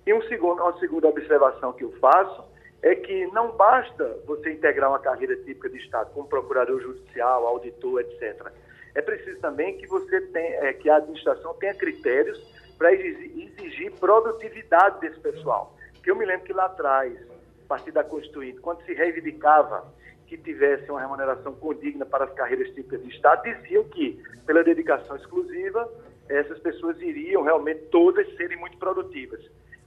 E 0.06 0.14
um 0.14 0.22
segundo, 0.24 0.62
uma 0.62 0.78
segunda 0.80 1.08
observação 1.08 1.74
que 1.74 1.84
eu 1.84 1.92
faço 2.00 2.44
é 2.82 2.96
que 2.96 3.26
não 3.28 3.52
basta 3.56 4.20
você 4.26 4.52
integrar 4.52 4.90
uma 4.90 5.00
carreira 5.00 5.36
típica 5.38 5.70
de 5.70 5.78
Estado 5.78 6.12
como 6.14 6.28
procurador 6.28 6.80
judicial, 6.82 7.48
auditor, 7.48 8.02
etc. 8.02 8.52
É 8.94 9.02
preciso 9.02 9.40
também 9.40 9.78
que 9.78 9.88
você 9.88 10.22
tenha, 10.28 10.68
é, 10.68 10.74
que 10.74 10.90
a 10.90 10.98
administração 10.98 11.54
tenha 11.56 11.74
critérios 11.74 12.38
para 12.78 12.94
exigir, 12.94 13.92
produtividade 14.00 15.00
desse 15.00 15.20
pessoal. 15.20 15.76
Que 16.04 16.12
eu 16.12 16.16
me 16.16 16.26
lembro 16.26 16.46
que 16.46 16.54
lá 16.54 16.66
atrás 16.66 17.18
a 17.66 17.68
partir 17.68 17.92
da 17.92 18.04
Constituinte, 18.04 18.60
quando 18.60 18.84
se 18.86 18.94
reivindicava 18.94 19.92
que 20.28 20.38
tivesse 20.38 20.90
uma 20.90 21.02
remuneração 21.02 21.54
condigna 21.54 22.06
para 22.06 22.26
as 22.26 22.34
carreiras 22.34 22.68
típicas 22.70 23.02
de 23.02 23.10
Estado, 23.10 23.44
diziam 23.44 23.84
que, 23.86 24.22
pela 24.46 24.64
dedicação 24.64 25.16
exclusiva, 25.16 25.92
essas 26.30 26.60
pessoas 26.60 27.00
iriam 27.02 27.44
realmente 27.44 27.82
todas 27.92 28.28
serem 28.36 28.58
muito 28.58 28.78
produtivas. 28.78 29.40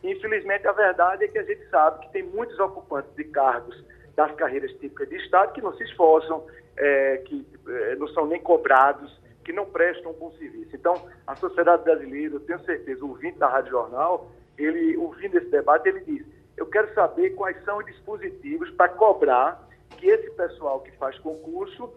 Infelizmente, 0.03 0.67
a 0.67 0.73
verdade 0.73 1.25
é 1.25 1.29
que 1.29 1.39
a 1.39 1.43
gente 1.43 1.69
sabe 1.69 2.07
que 2.07 2.13
tem 2.13 2.23
muitos 2.23 2.59
ocupantes 2.59 3.13
de 3.17 3.25
cargos 3.25 3.85
das 4.15 4.33
carreiras 4.35 4.71
típicas 4.73 5.09
de 5.09 5.17
Estado 5.17 5.53
que 5.53 5.63
não 5.63 5.73
se 5.75 5.83
esforçam, 5.85 6.45
é, 6.77 7.19
que 7.19 7.47
é, 7.69 7.97
não 7.97 8.07
são 8.09 8.27
nem 8.27 8.41
cobrados, 8.41 9.21
que 9.45 9.53
não 9.53 9.67
prestam 9.67 10.13
um 10.13 10.15
bom 10.15 10.31
serviço. 10.33 10.75
Então, 10.75 10.95
a 11.27 11.35
sociedade 11.35 11.83
brasileira, 11.83 12.35
eu 12.35 12.41
tenho 12.41 12.61
certeza, 12.61 13.05
o 13.05 13.11
ouvinte 13.11 13.39
da 13.39 13.49
Rádio 13.49 13.71
Jornal, 13.71 14.31
ele, 14.57 14.97
ouvindo 14.97 15.39
esse 15.39 15.49
debate, 15.49 15.89
ele 15.89 16.01
diz, 16.01 16.27
eu 16.59 16.67
quero 16.67 16.93
saber 16.93 17.31
quais 17.31 17.57
são 17.65 17.79
os 17.79 17.87
dispositivos 17.87 18.71
para 18.73 18.89
cobrar 18.89 19.67
que 19.97 20.07
esse 20.07 20.31
pessoal 20.33 20.81
que 20.81 20.91
faz 20.93 21.19
concurso 21.19 21.91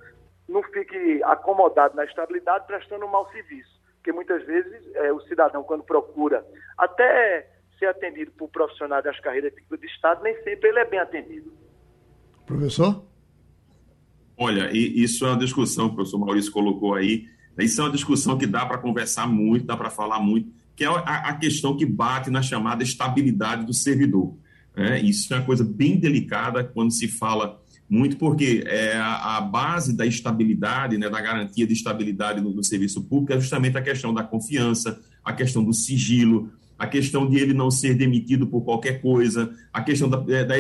não 0.48 0.62
fique 0.64 1.22
acomodado 1.24 1.96
na 1.96 2.06
estabilidade 2.06 2.68
prestando 2.68 3.06
um 3.06 3.10
mau 3.10 3.30
serviço. 3.32 3.70
Porque 3.96 4.12
muitas 4.12 4.46
vezes 4.46 4.96
é, 4.96 5.12
o 5.12 5.22
cidadão, 5.22 5.64
quando 5.64 5.84
procura 5.84 6.46
até 6.78 7.48
ser 7.78 7.88
atendido 7.88 8.32
por 8.32 8.50
profissionais 8.50 9.04
das 9.04 9.20
carreiras 9.20 9.54
de 9.54 9.88
Estado, 9.88 10.24
nem 10.24 10.36
sempre 10.44 10.70
ele 10.70 10.80
é 10.80 10.86
bem 10.86 11.00
atendido. 11.00 11.52
Professor? 12.46 13.04
Olha, 14.38 14.70
isso 14.72 15.26
é 15.26 15.30
uma 15.30 15.38
discussão 15.38 15.88
que 15.88 15.94
o 15.94 15.96
professor 15.96 16.20
Maurício 16.20 16.52
colocou 16.52 16.96
aí. 16.96 17.28
Isso 17.60 17.80
é 17.82 17.84
uma 17.84 17.92
discussão 17.92 18.38
que 18.38 18.48
dá 18.48 18.66
para 18.66 18.78
conversar 18.78 19.28
muito, 19.28 19.66
dá 19.66 19.78
para 19.78 19.90
falar 19.90 20.20
muito, 20.20 20.52
que 20.76 20.84
é 20.84 20.88
a, 20.88 21.30
a 21.30 21.36
questão 21.36 21.78
que 21.78 21.86
bate 21.86 22.30
na 22.32 22.42
chamada 22.42 22.82
estabilidade 22.82 23.66
do 23.66 23.74
servidor. 23.74 24.36
Né? 24.76 25.02
Isso 25.02 25.34
é 25.34 25.38
uma 25.38 25.46
coisa 25.46 25.64
bem 25.64 25.98
delicada 25.98 26.64
quando 26.64 26.92
se 26.92 27.08
fala 27.08 27.62
muito, 27.90 28.16
porque 28.16 28.64
é 28.66 28.96
a, 28.96 29.42
base 29.42 29.94
da 29.94 30.06
estabilidade, 30.06 30.98
né, 30.98 31.10
da 31.10 31.20
garantia 31.20 31.68
de 31.68 31.74
estabilidade 31.74 32.40
no, 32.40 32.64
serviço 32.64 33.04
público 33.04 33.34
é 33.34 33.40
justamente 33.40 33.78
a 33.78 33.82
questão 33.82 34.14
da 34.14 34.24
confiança, 34.24 35.02
a 35.22 35.34
questão 35.34 35.62
do 35.62 35.74
sigilo, 35.74 36.50
a 36.80 36.88
questão 36.88 37.30
de 37.30 37.38
ele 37.38 37.54
não 37.54 37.70
ser 37.70 37.94
demitido 37.94 38.48
por 38.48 38.62
qualquer 38.62 39.02
coisa, 39.02 39.54
a 39.74 39.84
questão 39.84 40.10
da, 40.10 40.24
é, 40.34 40.46
da, 40.46 40.56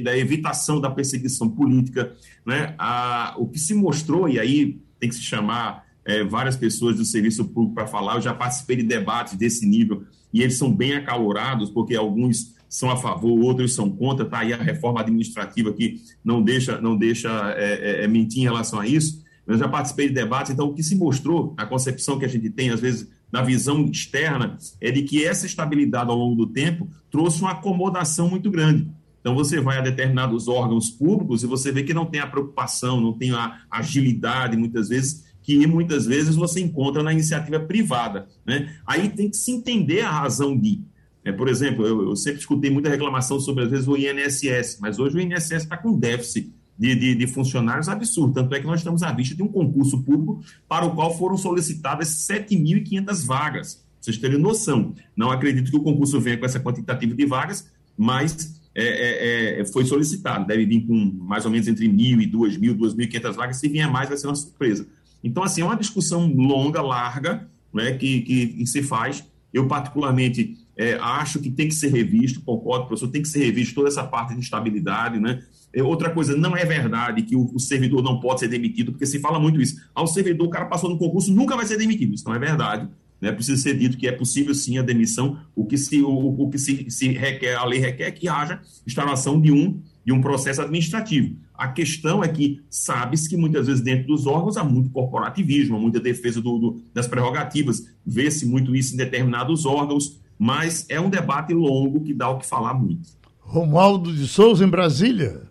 da 0.00 0.16
evitação 0.16 0.80
da 0.80 0.88
perseguição 0.88 1.50
política. 1.50 2.14
Né? 2.46 2.74
A, 2.78 3.34
o 3.36 3.48
que 3.48 3.58
se 3.58 3.74
mostrou, 3.74 4.28
e 4.28 4.38
aí 4.38 4.80
tem 5.00 5.08
que 5.08 5.16
se 5.16 5.22
chamar 5.22 5.84
é, 6.04 6.22
várias 6.22 6.56
pessoas 6.56 6.96
do 6.96 7.04
serviço 7.04 7.44
público 7.46 7.74
para 7.74 7.88
falar, 7.88 8.14
eu 8.14 8.22
já 8.22 8.32
participei 8.32 8.76
de 8.76 8.84
debates 8.84 9.34
desse 9.34 9.66
nível, 9.66 10.04
e 10.32 10.40
eles 10.40 10.56
são 10.56 10.72
bem 10.72 10.94
acalorados, 10.94 11.68
porque 11.68 11.96
alguns 11.96 12.54
são 12.68 12.90
a 12.90 12.96
favor, 12.96 13.38
outros 13.44 13.74
são 13.74 13.90
contra, 13.90 14.24
está 14.24 14.38
aí 14.40 14.52
a 14.52 14.56
reforma 14.56 15.00
administrativa 15.00 15.72
que 15.72 16.00
não 16.24 16.42
deixa, 16.42 16.80
não 16.80 16.96
deixa 16.96 17.28
é, 17.56 18.00
é, 18.00 18.04
é, 18.04 18.08
mentir 18.08 18.40
em 18.40 18.44
relação 18.44 18.80
a 18.80 18.86
isso. 18.86 19.24
Eu 19.46 19.56
já 19.56 19.68
participei 19.68 20.08
de 20.08 20.14
debates, 20.14 20.52
então 20.52 20.66
o 20.66 20.74
que 20.74 20.82
se 20.82 20.96
mostrou, 20.96 21.54
a 21.56 21.64
concepção 21.64 22.18
que 22.18 22.24
a 22.24 22.28
gente 22.28 22.50
tem, 22.50 22.70
às 22.70 22.80
vezes, 22.80 23.08
na 23.30 23.42
visão 23.42 23.84
externa, 23.84 24.56
é 24.80 24.90
de 24.90 25.02
que 25.02 25.24
essa 25.24 25.46
estabilidade 25.46 26.10
ao 26.10 26.16
longo 26.16 26.34
do 26.34 26.52
tempo 26.52 26.88
trouxe 27.10 27.40
uma 27.40 27.52
acomodação 27.52 28.28
muito 28.28 28.50
grande. 28.50 28.90
Então, 29.20 29.34
você 29.34 29.60
vai 29.60 29.78
a 29.78 29.80
determinados 29.80 30.46
órgãos 30.46 30.88
públicos 30.88 31.42
e 31.42 31.46
você 31.46 31.72
vê 31.72 31.82
que 31.82 31.92
não 31.92 32.06
tem 32.06 32.20
a 32.20 32.26
preocupação, 32.28 33.00
não 33.00 33.12
tem 33.12 33.32
a 33.32 33.60
agilidade, 33.68 34.56
muitas 34.56 34.88
vezes, 34.88 35.24
que 35.42 35.66
muitas 35.66 36.06
vezes 36.06 36.34
você 36.34 36.60
encontra 36.60 37.02
na 37.02 37.12
iniciativa 37.12 37.60
privada. 37.60 38.28
Né? 38.44 38.72
Aí 38.84 39.08
tem 39.08 39.30
que 39.30 39.36
se 39.36 39.52
entender 39.52 40.00
a 40.02 40.10
razão 40.10 40.58
de. 40.58 40.80
É, 41.26 41.32
por 41.32 41.48
exemplo, 41.48 41.84
eu, 41.84 42.10
eu, 42.10 42.14
sempre 42.14 42.38
escutei 42.38 42.70
muita 42.70 42.88
reclamação 42.88 43.40
sobre, 43.40 43.64
às 43.64 43.68
vezes, 43.68 43.88
o 43.88 43.96
INSS, 43.96 44.78
mas 44.80 44.96
hoje 45.00 45.16
o 45.16 45.20
INSS 45.20 45.64
está 45.64 45.76
com 45.76 45.98
déficit 45.98 46.54
de, 46.78 46.94
de, 46.94 47.14
de, 47.16 47.26
funcionários 47.26 47.88
absurdo. 47.88 48.32
Tanto 48.32 48.54
é 48.54 48.60
que 48.60 48.66
nós 48.66 48.78
estamos 48.78 49.02
à 49.02 49.10
vista 49.10 49.34
de 49.34 49.42
um 49.42 49.48
concurso 49.48 50.00
público 50.04 50.40
para 50.68 50.86
o 50.86 50.94
qual 50.94 51.18
foram 51.18 51.36
solicitadas 51.36 52.28
7.500 52.28 53.26
vagas. 53.26 53.84
Vocês 54.00 54.18
terem 54.18 54.38
noção. 54.38 54.94
Não 55.16 55.32
acredito 55.32 55.68
que 55.68 55.76
o 55.76 55.82
concurso 55.82 56.20
venha 56.20 56.38
com 56.38 56.46
essa 56.46 56.60
quantitativa 56.60 57.12
de 57.12 57.26
vagas, 57.26 57.68
mas 57.98 58.60
é, 58.72 58.84
é, 58.84 59.60
é, 59.62 59.64
foi 59.64 59.84
solicitado. 59.84 60.46
Deve 60.46 60.64
vir 60.64 60.86
com 60.86 60.94
mais 60.94 61.44
ou 61.44 61.50
menos 61.50 61.66
entre 61.66 61.88
1.000 61.88 62.22
e 62.22 62.30
2.000, 62.30 62.76
2.500 62.76 63.32
vagas. 63.34 63.56
Se 63.56 63.68
vier 63.68 63.90
mais, 63.90 64.08
vai 64.08 64.16
ser 64.16 64.28
uma 64.28 64.36
surpresa. 64.36 64.86
Então, 65.24 65.42
assim, 65.42 65.60
é 65.60 65.64
uma 65.64 65.74
discussão 65.74 66.32
longa, 66.32 66.80
larga, 66.80 67.48
né, 67.74 67.94
que, 67.94 68.20
que, 68.20 68.46
que 68.46 68.66
se 68.68 68.80
faz. 68.80 69.24
Eu, 69.52 69.66
particularmente, 69.66 70.56
é, 70.76 70.94
acho 71.00 71.40
que 71.40 71.50
tem 71.50 71.68
que 71.68 71.74
ser 71.74 71.88
revisto, 71.88 72.42
concordo, 72.42 72.86
professor, 72.86 73.08
tem 73.08 73.22
que 73.22 73.28
ser 73.28 73.44
revisto 73.44 73.74
toda 73.74 73.88
essa 73.88 74.04
parte 74.04 74.34
de 74.34 74.40
estabilidade, 74.40 75.18
né? 75.18 75.42
É, 75.72 75.82
outra 75.82 76.10
coisa, 76.10 76.36
não 76.36 76.56
é 76.56 76.64
verdade 76.64 77.22
que 77.22 77.34
o, 77.34 77.50
o, 77.54 77.58
servidor 77.58 78.02
não 78.02 78.20
pode 78.20 78.40
ser 78.40 78.48
demitido, 78.48 78.92
porque 78.92 79.06
se 79.06 79.18
fala 79.18 79.38
muito 79.38 79.60
isso. 79.60 79.80
Ao 79.94 80.06
servidor, 80.06 80.46
o 80.46 80.50
cara 80.50 80.66
passou 80.66 80.88
no 80.88 80.98
concurso, 80.98 81.32
nunca 81.32 81.56
vai 81.56 81.66
ser 81.66 81.76
demitido. 81.76 82.14
Isso 82.14 82.26
não 82.26 82.34
é 82.34 82.38
verdade. 82.38 82.88
Né? 83.20 83.32
Precisa 83.32 83.60
ser 83.60 83.76
dito 83.76 83.96
que 83.96 84.06
é 84.06 84.12
possível 84.12 84.54
sim 84.54 84.78
a 84.78 84.82
demissão. 84.82 85.38
O 85.54 85.66
que 85.66 85.76
se, 85.76 86.00
o, 86.00 86.08
o 86.10 86.50
que 86.50 86.58
se, 86.58 86.90
se 86.90 87.08
requer, 87.08 87.56
a 87.56 87.64
lei 87.64 87.78
requer 87.78 88.10
que 88.12 88.28
haja 88.28 88.60
instalação 88.86 89.40
de 89.40 89.52
um, 89.52 89.80
de 90.04 90.12
um 90.12 90.20
processo 90.20 90.62
administrativo. 90.62 91.36
A 91.54 91.68
questão 91.68 92.22
é 92.22 92.28
que 92.28 92.60
sabe-se 92.70 93.28
que 93.28 93.36
muitas 93.36 93.66
vezes 93.66 93.82
dentro 93.82 94.06
dos 94.06 94.26
órgãos 94.26 94.56
há 94.56 94.64
muito 94.64 94.90
corporativismo, 94.90 95.76
há 95.76 95.80
muita 95.80 95.98
defesa 95.98 96.40
do, 96.40 96.58
do, 96.58 96.82
das 96.92 97.06
prerrogativas, 97.06 97.86
vê-se 98.04 98.46
muito 98.46 98.76
isso 98.76 98.94
em 98.94 98.98
determinados 98.98 99.64
órgãos, 99.66 100.20
mas 100.38 100.86
é 100.88 101.00
um 101.00 101.08
debate 101.08 101.54
longo 101.54 102.00
que 102.00 102.12
dá 102.12 102.28
o 102.28 102.38
que 102.38 102.46
falar 102.46 102.74
muito. 102.74 103.08
Romualdo 103.40 104.12
de 104.12 104.26
Souza, 104.26 104.64
em 104.64 104.68
Brasília. 104.68 105.42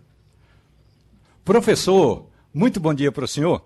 Professor, 1.44 2.26
muito 2.52 2.78
bom 2.78 2.92
dia 2.92 3.10
para 3.10 3.24
o 3.24 3.28
senhor. 3.28 3.64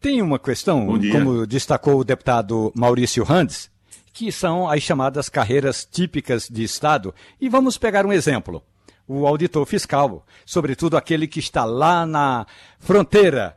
Tem 0.00 0.22
uma 0.22 0.38
questão, 0.38 0.86
como 1.12 1.46
destacou 1.46 2.00
o 2.00 2.04
deputado 2.04 2.72
Maurício 2.74 3.22
Randes, 3.22 3.70
que 4.12 4.32
são 4.32 4.68
as 4.68 4.82
chamadas 4.82 5.28
carreiras 5.28 5.84
típicas 5.84 6.48
de 6.48 6.62
Estado. 6.62 7.14
E 7.40 7.48
vamos 7.48 7.78
pegar 7.78 8.06
um 8.06 8.12
exemplo. 8.12 8.62
O 9.06 9.26
auditor 9.26 9.66
fiscal, 9.66 10.24
sobretudo 10.46 10.96
aquele 10.96 11.26
que 11.26 11.40
está 11.40 11.64
lá 11.64 12.06
na 12.06 12.46
fronteira. 12.78 13.56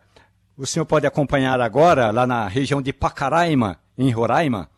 O 0.57 0.65
senhor 0.65 0.86
pode 0.86 1.07
acompanhar 1.07 1.59
agora, 1.62 2.12
lá 2.12 2.27
na 2.27 2.47
região 2.47 2.81
de 2.81 2.93
Pacaraima, 2.93 3.79
em 3.97 4.12
Roraima, 4.12 4.69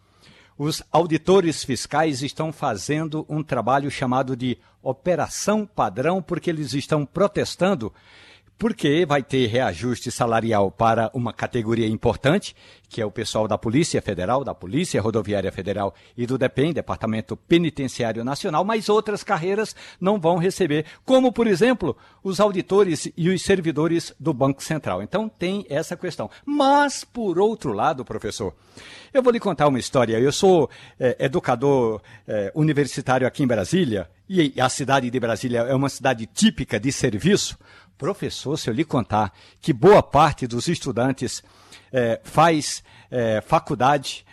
os 0.57 0.81
auditores 0.91 1.63
fiscais 1.63 2.21
estão 2.21 2.51
fazendo 2.53 3.25
um 3.27 3.43
trabalho 3.43 3.91
chamado 3.91 4.35
de 4.35 4.57
Operação 4.81 5.65
Padrão, 5.65 6.21
porque 6.21 6.49
eles 6.49 6.73
estão 6.73 7.05
protestando 7.05 7.91
porque 8.57 9.05
vai 9.05 9.21
ter 9.21 9.47
reajuste 9.47 10.11
salarial 10.11 10.71
para 10.71 11.11
uma 11.13 11.33
categoria 11.33 11.87
importante, 11.87 12.55
que 12.87 13.01
é 13.01 13.05
o 13.05 13.11
pessoal 13.11 13.47
da 13.47 13.57
Polícia 13.57 14.01
Federal, 14.01 14.43
da 14.43 14.55
Polícia 14.55 15.01
Rodoviária 15.01 15.51
Federal 15.51 15.93
e 16.15 16.25
do 16.25 16.37
DEPEN, 16.37 16.71
Departamento 16.71 17.35
Penitenciário 17.35 18.23
Nacional, 18.23 18.63
mas 18.63 18.87
outras 18.87 19.23
carreiras 19.23 19.75
não 19.99 20.19
vão 20.19 20.37
receber, 20.37 20.85
como, 21.03 21.31
por 21.31 21.47
exemplo, 21.47 21.97
os 22.23 22.39
auditores 22.39 23.11
e 23.17 23.29
os 23.29 23.41
servidores 23.41 24.13
do 24.19 24.33
Banco 24.33 24.63
Central. 24.63 25.03
Então, 25.03 25.27
tem 25.27 25.65
essa 25.69 25.97
questão. 25.97 26.29
Mas, 26.45 27.03
por 27.03 27.37
outro 27.37 27.73
lado, 27.73 28.05
professor, 28.05 28.53
eu 29.13 29.21
vou 29.21 29.33
lhe 29.33 29.39
contar 29.39 29.67
uma 29.67 29.79
história. 29.79 30.17
Eu 30.17 30.31
sou 30.31 30.69
é, 30.99 31.17
educador 31.19 32.01
é, 32.27 32.51
universitário 32.55 33.27
aqui 33.27 33.43
em 33.43 33.47
Brasília, 33.47 34.09
e 34.27 34.59
a 34.59 34.69
cidade 34.69 35.09
de 35.11 35.19
Brasília 35.19 35.59
é 35.59 35.75
uma 35.75 35.89
cidade 35.89 36.25
típica 36.25 36.79
de 36.79 36.91
serviço. 36.91 37.57
Professor, 37.97 38.57
se 38.57 38.69
eu 38.69 38.73
lhe 38.73 38.83
contar 38.83 39.33
que 39.61 39.71
boa 39.71 40.03
parte 40.03 40.45
dos 40.45 40.67
estudantes 40.67 41.43
é, 41.91 42.19
faz 42.23 42.83
é, 43.09 43.41
faculdade, 43.41 44.25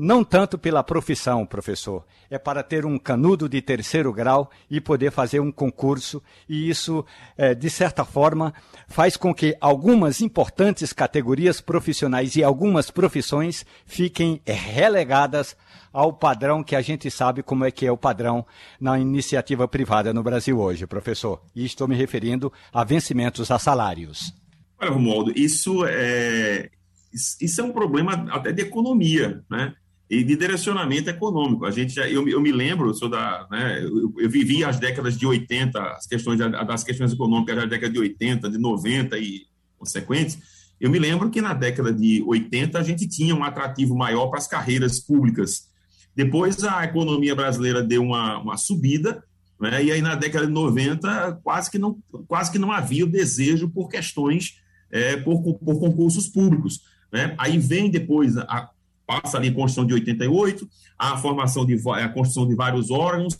não 0.00 0.24
tanto 0.24 0.56
pela 0.56 0.82
profissão, 0.82 1.44
professor, 1.44 2.06
é 2.30 2.38
para 2.38 2.62
ter 2.62 2.86
um 2.86 2.98
canudo 2.98 3.46
de 3.46 3.60
terceiro 3.60 4.10
grau 4.14 4.50
e 4.70 4.80
poder 4.80 5.12
fazer 5.12 5.40
um 5.40 5.52
concurso, 5.52 6.22
e 6.48 6.70
isso, 6.70 7.04
é, 7.36 7.54
de 7.54 7.68
certa 7.68 8.02
forma, 8.02 8.54
faz 8.88 9.14
com 9.14 9.34
que 9.34 9.54
algumas 9.60 10.22
importantes 10.22 10.94
categorias 10.94 11.60
profissionais 11.60 12.34
e 12.34 12.42
algumas 12.42 12.90
profissões 12.90 13.66
fiquem 13.84 14.40
relegadas 14.46 15.54
ao 15.92 16.14
padrão 16.14 16.62
que 16.62 16.74
a 16.74 16.80
gente 16.80 17.10
sabe 17.10 17.42
como 17.42 17.66
é 17.66 17.70
que 17.70 17.84
é 17.84 17.92
o 17.92 17.96
padrão 17.96 18.46
na 18.80 18.98
iniciativa 18.98 19.68
privada 19.68 20.14
no 20.14 20.22
Brasil 20.22 20.58
hoje, 20.58 20.86
professor. 20.86 21.42
E 21.54 21.66
estou 21.66 21.86
me 21.86 21.94
referindo 21.94 22.50
a 22.72 22.84
vencimentos 22.84 23.50
a 23.50 23.58
salários. 23.58 24.32
Olha, 24.80 24.92
Romualdo, 24.92 25.32
isso 25.36 25.84
é, 25.84 26.70
isso 27.12 27.60
é 27.60 27.64
um 27.64 27.72
problema 27.72 28.26
até 28.30 28.50
de 28.50 28.62
economia, 28.62 29.44
né? 29.50 29.74
E 30.10 30.24
de 30.24 30.36
direcionamento 30.36 31.08
econômico. 31.08 31.64
A 31.64 31.70
gente 31.70 31.94
já, 31.94 32.08
eu, 32.08 32.28
eu 32.28 32.40
me 32.40 32.50
lembro, 32.50 32.92
sou 32.92 33.08
da, 33.08 33.46
né, 33.50 33.80
eu, 33.82 34.12
eu, 34.18 34.28
vivi 34.28 34.64
as 34.64 34.78
décadas 34.78 35.16
de 35.16 35.24
80, 35.24 35.80
as 35.80 36.06
questões 36.06 36.38
das 36.38 36.82
questões 36.82 37.12
econômicas 37.12 37.54
da 37.54 37.64
década 37.66 37.92
de 37.92 37.98
80, 38.00 38.50
de 38.50 38.58
90 38.58 39.16
e 39.18 39.42
consequentes. 39.78 40.38
Eu 40.80 40.90
me 40.90 40.98
lembro 40.98 41.30
que 41.30 41.40
na 41.40 41.54
década 41.54 41.92
de 41.92 42.24
80 42.26 42.76
a 42.76 42.82
gente 42.82 43.06
tinha 43.06 43.34
um 43.36 43.44
atrativo 43.44 43.94
maior 43.94 44.26
para 44.26 44.38
as 44.38 44.48
carreiras 44.48 44.98
públicas 44.98 45.70
depois 46.14 46.62
a 46.64 46.84
economia 46.84 47.34
brasileira 47.34 47.82
deu 47.82 48.02
uma, 48.02 48.38
uma 48.38 48.56
subida, 48.56 49.22
né? 49.60 49.82
e 49.82 49.92
aí 49.92 50.02
na 50.02 50.14
década 50.14 50.46
de 50.46 50.52
90 50.52 51.40
quase 51.42 51.70
que 51.70 51.78
não, 51.78 51.98
quase 52.26 52.50
que 52.50 52.58
não 52.58 52.72
havia 52.72 53.04
o 53.04 53.10
desejo 53.10 53.68
por 53.68 53.88
questões, 53.88 54.56
é, 54.90 55.16
por, 55.16 55.42
por 55.42 55.78
concursos 55.78 56.28
públicos. 56.28 56.82
Né? 57.12 57.34
Aí 57.38 57.58
vem 57.58 57.90
depois, 57.90 58.36
a, 58.36 58.70
passa 59.10 59.38
ali 59.38 59.48
a 59.48 59.52
Constituição 59.52 59.84
de 59.84 59.94
88, 59.94 60.68
a 60.96 61.16
formação 61.16 61.66
de 61.66 61.74
a 61.88 62.08
construção 62.08 62.46
de 62.46 62.54
vários 62.54 62.92
órgãos, 62.92 63.34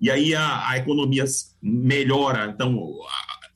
e 0.00 0.08
aí 0.08 0.32
a, 0.36 0.68
a 0.68 0.76
economia 0.76 1.24
melhora, 1.60 2.52
então 2.54 2.92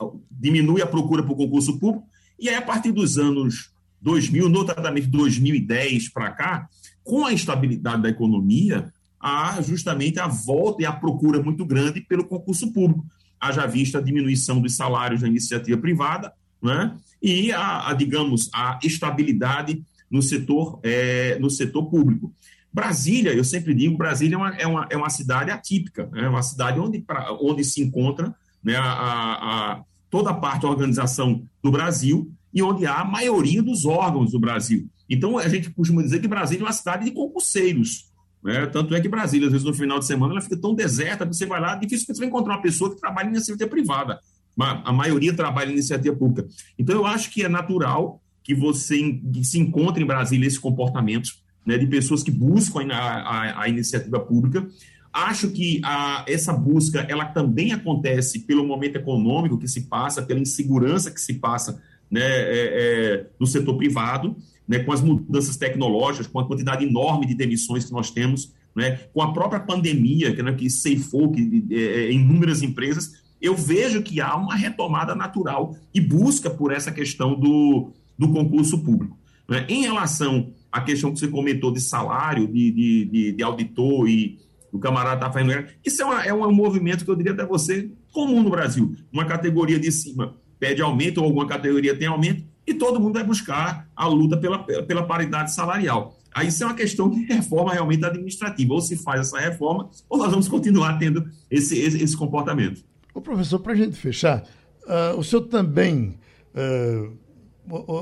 a, 0.00 0.04
a, 0.04 0.10
diminui 0.28 0.82
a 0.82 0.86
procura 0.86 1.22
por 1.22 1.36
concurso 1.36 1.78
público, 1.78 2.04
e 2.40 2.48
aí 2.48 2.56
a 2.56 2.62
partir 2.62 2.90
dos 2.90 3.18
anos 3.18 3.70
2000, 4.02 4.48
notadamente 4.48 5.06
2010 5.06 6.08
para 6.08 6.32
cá, 6.32 6.68
com 7.04 7.24
a 7.24 7.32
estabilidade 7.32 8.02
da 8.02 8.08
economia, 8.08 8.92
há 9.20 9.60
justamente 9.62 10.18
a 10.18 10.26
volta 10.26 10.82
e 10.82 10.86
a 10.86 10.92
procura 10.92 11.40
muito 11.40 11.64
grande 11.64 12.00
pelo 12.00 12.24
concurso 12.24 12.72
público. 12.72 13.04
Haja 13.38 13.66
vista 13.66 13.98
a 13.98 14.02
diminuição 14.02 14.60
dos 14.60 14.74
salários 14.74 15.20
da 15.20 15.28
iniciativa 15.28 15.78
privada 15.78 16.32
né? 16.62 16.96
e, 17.22 17.52
a, 17.52 17.90
a 17.90 17.94
digamos, 17.94 18.48
a 18.52 18.78
estabilidade 18.82 19.82
no 20.10 20.20
setor, 20.20 20.80
é, 20.82 21.38
no 21.38 21.48
setor 21.48 21.88
público. 21.88 22.34
Brasília, 22.72 23.32
eu 23.32 23.44
sempre 23.44 23.74
digo, 23.74 23.96
Brasília 23.96 24.36
é 24.36 24.38
uma, 24.38 24.56
é 24.56 24.66
uma, 24.66 24.88
é 24.90 24.96
uma 24.96 25.10
cidade 25.10 25.50
atípica, 25.50 26.08
é 26.14 26.28
uma 26.28 26.42
cidade 26.42 26.78
onde, 26.78 27.00
pra, 27.00 27.32
onde 27.40 27.64
se 27.64 27.82
encontra 27.82 28.34
né, 28.62 28.76
a, 28.76 28.82
a, 28.82 29.82
toda 30.08 30.30
a 30.30 30.34
parte 30.34 30.62
da 30.62 30.68
organização 30.68 31.44
do 31.62 31.70
Brasil 31.70 32.32
e 32.52 32.62
onde 32.62 32.86
há 32.86 33.00
a 33.00 33.04
maioria 33.04 33.62
dos 33.62 33.84
órgãos 33.84 34.32
do 34.32 34.40
Brasil. 34.40 34.88
Então, 35.08 35.38
a 35.38 35.48
gente 35.48 35.70
costuma 35.70 36.02
dizer 36.02 36.20
que 36.20 36.28
Brasília 36.28 36.62
é 36.62 36.66
uma 36.66 36.72
cidade 36.72 37.04
de 37.04 37.10
concurseiros. 37.10 38.10
Né? 38.42 38.66
Tanto 38.66 38.94
é 38.94 39.00
que 39.00 39.08
Brasília, 39.08 39.46
às 39.46 39.52
vezes, 39.52 39.66
no 39.66 39.74
final 39.74 39.98
de 39.98 40.06
semana, 40.06 40.34
ela 40.34 40.40
fica 40.40 40.56
tão 40.56 40.74
deserta, 40.74 41.26
você 41.26 41.46
vai 41.46 41.60
lá, 41.60 41.74
difícil 41.74 42.14
você 42.14 42.24
encontrar 42.24 42.54
uma 42.54 42.62
pessoa 42.62 42.90
que 42.90 43.00
trabalha 43.00 43.26
em 43.26 43.30
iniciativa 43.30 43.68
privada. 43.68 44.20
A 44.58 44.92
maioria 44.92 45.32
trabalha 45.32 45.70
em 45.70 45.72
iniciativa 45.72 46.14
pública. 46.14 46.48
Então, 46.78 46.94
eu 46.94 47.06
acho 47.06 47.30
que 47.30 47.42
é 47.42 47.48
natural 47.48 48.20
que 48.42 48.54
você 48.54 49.20
que 49.32 49.44
se 49.44 49.58
encontre 49.58 50.02
em 50.02 50.06
Brasília 50.06 50.46
esse 50.46 50.60
comportamento 50.60 51.30
né, 51.64 51.78
de 51.78 51.86
pessoas 51.86 52.22
que 52.22 52.30
buscam 52.30 52.86
a, 52.92 52.96
a, 52.96 53.62
a 53.62 53.68
iniciativa 53.68 54.18
pública. 54.20 54.66
Acho 55.12 55.50
que 55.50 55.80
a, 55.84 56.24
essa 56.28 56.52
busca 56.52 57.00
ela 57.08 57.24
também 57.24 57.72
acontece 57.72 58.40
pelo 58.40 58.66
momento 58.66 58.96
econômico 58.96 59.58
que 59.58 59.68
se 59.68 59.82
passa, 59.82 60.22
pela 60.22 60.40
insegurança 60.40 61.10
que 61.10 61.20
se 61.20 61.34
passa 61.34 61.82
né, 62.10 62.22
é, 62.22 63.22
é, 63.22 63.26
no 63.38 63.46
setor 63.46 63.76
privado, 63.76 64.36
né, 64.66 64.80
com 64.80 64.92
as 64.92 65.00
mudanças 65.00 65.56
tecnológicas, 65.56 66.26
com 66.26 66.38
a 66.38 66.46
quantidade 66.46 66.84
enorme 66.84 67.26
de 67.26 67.34
demissões 67.34 67.84
que 67.84 67.92
nós 67.92 68.10
temos, 68.10 68.52
né, 68.74 69.00
com 69.12 69.20
a 69.20 69.32
própria 69.32 69.60
pandemia 69.60 70.34
que, 70.34 70.42
né, 70.42 70.52
que 70.52 70.70
ceifou 70.70 71.30
que, 71.30 71.64
é, 71.70 71.76
é, 71.76 72.12
inúmeras 72.12 72.62
empresas, 72.62 73.20
eu 73.40 73.56
vejo 73.56 74.02
que 74.02 74.20
há 74.20 74.36
uma 74.36 74.54
retomada 74.54 75.14
natural 75.14 75.74
e 75.94 76.00
busca 76.00 76.50
por 76.50 76.72
essa 76.72 76.92
questão 76.92 77.34
do, 77.38 77.92
do 78.20 78.30
concurso 78.30 78.78
público. 78.84 79.18
Né? 79.48 79.64
Em 79.66 79.80
relação 79.80 80.52
à 80.70 80.82
questão 80.82 81.10
que 81.10 81.18
você 81.18 81.26
comentou 81.26 81.72
de 81.72 81.80
salário, 81.80 82.46
de, 82.46 82.70
de, 82.70 83.04
de, 83.06 83.32
de 83.32 83.42
auditor 83.42 84.06
e 84.06 84.38
o 84.70 84.78
camarada 84.78 85.16
está 85.16 85.32
fazendo. 85.32 85.66
Isso 85.84 86.02
é, 86.02 86.04
uma, 86.04 86.24
é 86.26 86.34
um 86.34 86.52
movimento 86.52 87.02
que 87.02 87.10
eu 87.10 87.16
diria 87.16 87.32
até 87.32 87.46
você 87.46 87.90
comum 88.12 88.42
no 88.42 88.50
Brasil. 88.50 88.94
Uma 89.10 89.24
categoria 89.24 89.80
de 89.80 89.90
cima 89.90 90.36
pede 90.58 90.82
aumento, 90.82 91.18
ou 91.18 91.24
alguma 91.24 91.48
categoria 91.48 91.96
tem 91.96 92.06
aumento, 92.06 92.44
e 92.66 92.74
todo 92.74 93.00
mundo 93.00 93.14
vai 93.14 93.24
buscar 93.24 93.88
a 93.96 94.06
luta 94.06 94.36
pela, 94.36 94.58
pela 94.58 95.06
paridade 95.06 95.54
salarial. 95.54 96.18
Aí 96.32 96.48
isso 96.48 96.62
é 96.62 96.66
uma 96.66 96.74
questão 96.74 97.08
de 97.08 97.24
reforma 97.24 97.72
realmente 97.72 98.04
administrativa. 98.04 98.74
Ou 98.74 98.82
se 98.82 98.96
faz 98.96 99.20
essa 99.20 99.40
reforma, 99.40 99.88
ou 100.10 100.18
nós 100.18 100.30
vamos 100.30 100.46
continuar 100.46 100.98
tendo 100.98 101.26
esse, 101.50 101.78
esse, 101.78 102.02
esse 102.04 102.16
comportamento. 102.16 102.84
O 103.14 103.20
professor, 103.22 103.58
para 103.58 103.72
a 103.72 103.76
gente 103.76 103.96
fechar, 103.96 104.44
uh, 104.84 105.18
o 105.18 105.24
senhor 105.24 105.42
também 105.46 106.18
uh, 106.54 107.18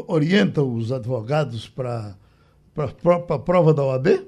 orienta 0.07 0.63
os 0.63 0.93
advogados 0.93 1.69
para 1.69 2.17
a 2.77 3.39
prova 3.39 3.75
da 3.75 3.85
OAB? 3.85 4.27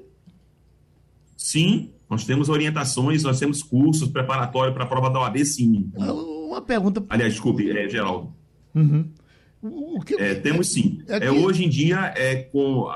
Sim, 1.37 1.89
nós 2.09 2.25
temos 2.25 2.49
orientações, 2.49 3.23
nós 3.23 3.39
temos 3.39 3.63
cursos 3.63 4.07
preparatórios 4.09 4.73
para 4.73 4.83
a 4.83 4.87
prova 4.87 5.09
da 5.09 5.19
OAB, 5.21 5.43
sim. 5.45 5.89
Ah, 5.99 6.13
uma 6.13 6.61
pergunta. 6.61 7.03
Aliás, 7.09 7.33
desculpe, 7.33 7.69
é, 7.69 7.89
Geraldo. 7.89 8.33
Uhum. 8.75 9.09
Que... 10.05 10.15
é, 10.15 10.35
temos 10.35 10.67
sim. 10.69 11.01
É, 11.07 11.25
é, 11.25 11.31
hoje 11.31 11.65
em 11.65 11.69
dia, 11.69 12.13
é 12.15 12.35
com, 12.35 12.87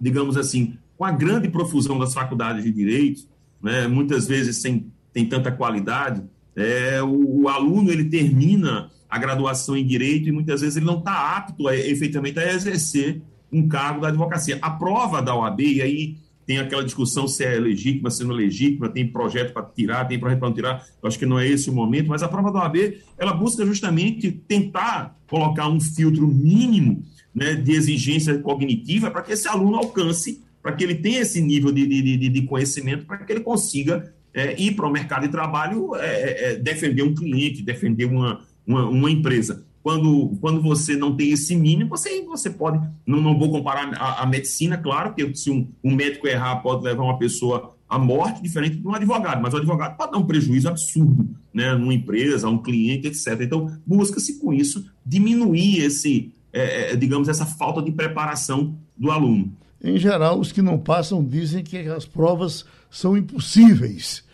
digamos 0.00 0.36
assim, 0.36 0.76
com 0.96 1.04
a 1.04 1.10
grande 1.10 1.48
profusão 1.48 1.98
das 1.98 2.14
faculdades 2.14 2.64
de 2.64 2.72
direito, 2.72 3.28
né, 3.62 3.86
muitas 3.86 4.26
vezes 4.26 4.56
sem 4.58 4.90
tem 5.16 5.26
tanta 5.26 5.50
qualidade, 5.50 6.22
é, 6.54 7.02
o, 7.02 7.44
o, 7.44 7.48
aluno 7.48 7.90
ele 7.90 8.04
termina 8.04 8.90
a 9.08 9.18
graduação 9.18 9.76
em 9.76 9.86
direito 9.86 10.28
e 10.28 10.32
muitas 10.32 10.60
vezes 10.60 10.76
ele 10.76 10.86
não 10.86 10.98
está 10.98 11.36
apto 11.36 11.68
a, 11.68 11.76
efetivamente 11.76 12.38
a 12.38 12.52
exercer 12.52 13.22
um 13.52 13.68
cargo 13.68 14.00
da 14.00 14.08
advocacia. 14.08 14.58
A 14.60 14.70
prova 14.70 15.22
da 15.22 15.34
OAB, 15.34 15.60
e 15.60 15.82
aí 15.82 16.16
tem 16.46 16.58
aquela 16.58 16.84
discussão 16.84 17.26
se 17.26 17.44
é 17.44 17.58
legítima, 17.58 18.10
se 18.10 18.22
não 18.22 18.32
é 18.32 18.38
legítima, 18.38 18.88
tem 18.88 19.06
projeto 19.06 19.52
para 19.52 19.64
tirar, 19.64 20.04
tem 20.04 20.18
projeto 20.18 20.38
para 20.38 20.48
não 20.48 20.54
tirar, 20.54 20.86
eu 21.02 21.08
acho 21.08 21.18
que 21.18 21.26
não 21.26 21.38
é 21.38 21.46
esse 21.46 21.68
o 21.68 21.72
momento, 21.72 22.08
mas 22.08 22.22
a 22.22 22.28
prova 22.28 22.52
da 22.52 22.60
OAB, 22.60 22.76
ela 23.18 23.32
busca 23.32 23.66
justamente 23.66 24.30
tentar 24.30 25.18
colocar 25.28 25.68
um 25.68 25.80
filtro 25.80 26.26
mínimo 26.28 27.02
né, 27.34 27.54
de 27.54 27.72
exigência 27.72 28.38
cognitiva 28.38 29.10
para 29.10 29.22
que 29.22 29.32
esse 29.32 29.48
aluno 29.48 29.76
alcance, 29.76 30.42
para 30.62 30.72
que 30.72 30.84
ele 30.84 30.94
tenha 30.94 31.20
esse 31.20 31.40
nível 31.40 31.72
de, 31.72 31.86
de, 31.86 32.28
de, 32.28 32.42
conhecimento, 32.42 33.04
para 33.04 33.18
que 33.18 33.32
ele 33.32 33.40
consiga 33.40 34.14
é, 34.32 34.60
ir 34.60 34.74
para 34.74 34.86
o 34.86 34.90
mercado 34.90 35.22
de 35.22 35.28
trabalho, 35.28 35.94
é, 35.96 36.06
é, 36.06 36.52
é, 36.52 36.56
defender 36.56 37.02
um 37.02 37.14
cliente, 37.14 37.62
defender 37.62 38.04
uma, 38.04 38.40
uma, 38.66 38.88
uma 38.88 39.10
empresa 39.10 39.64
quando, 39.86 40.36
quando 40.40 40.60
você 40.60 40.96
não 40.96 41.14
tem 41.14 41.30
esse 41.30 41.54
mínimo, 41.54 41.90
você, 41.90 42.20
você 42.22 42.50
pode. 42.50 42.84
Não, 43.06 43.20
não 43.20 43.38
vou 43.38 43.52
comparar 43.52 43.88
a, 43.94 44.24
a 44.24 44.26
medicina, 44.26 44.76
claro, 44.76 45.14
que 45.14 45.32
se 45.36 45.48
um, 45.48 45.68
um, 45.84 45.94
médico 45.94 46.26
errar 46.26 46.56
pode 46.56 46.82
levar 46.82 47.04
uma 47.04 47.16
pessoa 47.16 47.76
à 47.88 47.96
morte, 47.96 48.42
diferente 48.42 48.78
de 48.78 48.84
um 48.84 48.92
advogado, 48.92 49.40
mas 49.40 49.54
o 49.54 49.58
advogado 49.58 49.96
pode 49.96 50.10
dar 50.10 50.18
um 50.18 50.26
prejuízo 50.26 50.68
absurdo 50.68 51.28
né, 51.54 51.72
numa 51.76 51.94
empresa, 51.94 52.48
a 52.48 52.50
um 52.50 52.58
cliente, 52.58 53.06
etc. 53.06 53.40
Então, 53.42 53.78
busca-se 53.86 54.40
com 54.40 54.52
isso 54.52 54.84
diminuir 55.06 55.78
esse, 55.78 56.32
é, 56.52 56.90
é, 56.90 56.96
digamos, 56.96 57.28
essa 57.28 57.46
falta 57.46 57.80
de 57.80 57.92
preparação 57.92 58.76
do 58.96 59.12
aluno. 59.12 59.52
Em 59.80 59.98
geral, 59.98 60.40
os 60.40 60.50
que 60.50 60.62
não 60.62 60.78
passam 60.78 61.24
dizem 61.24 61.62
que 61.62 61.78
as 61.86 62.04
provas 62.04 62.64
são 62.90 63.16
impossíveis. 63.16 64.24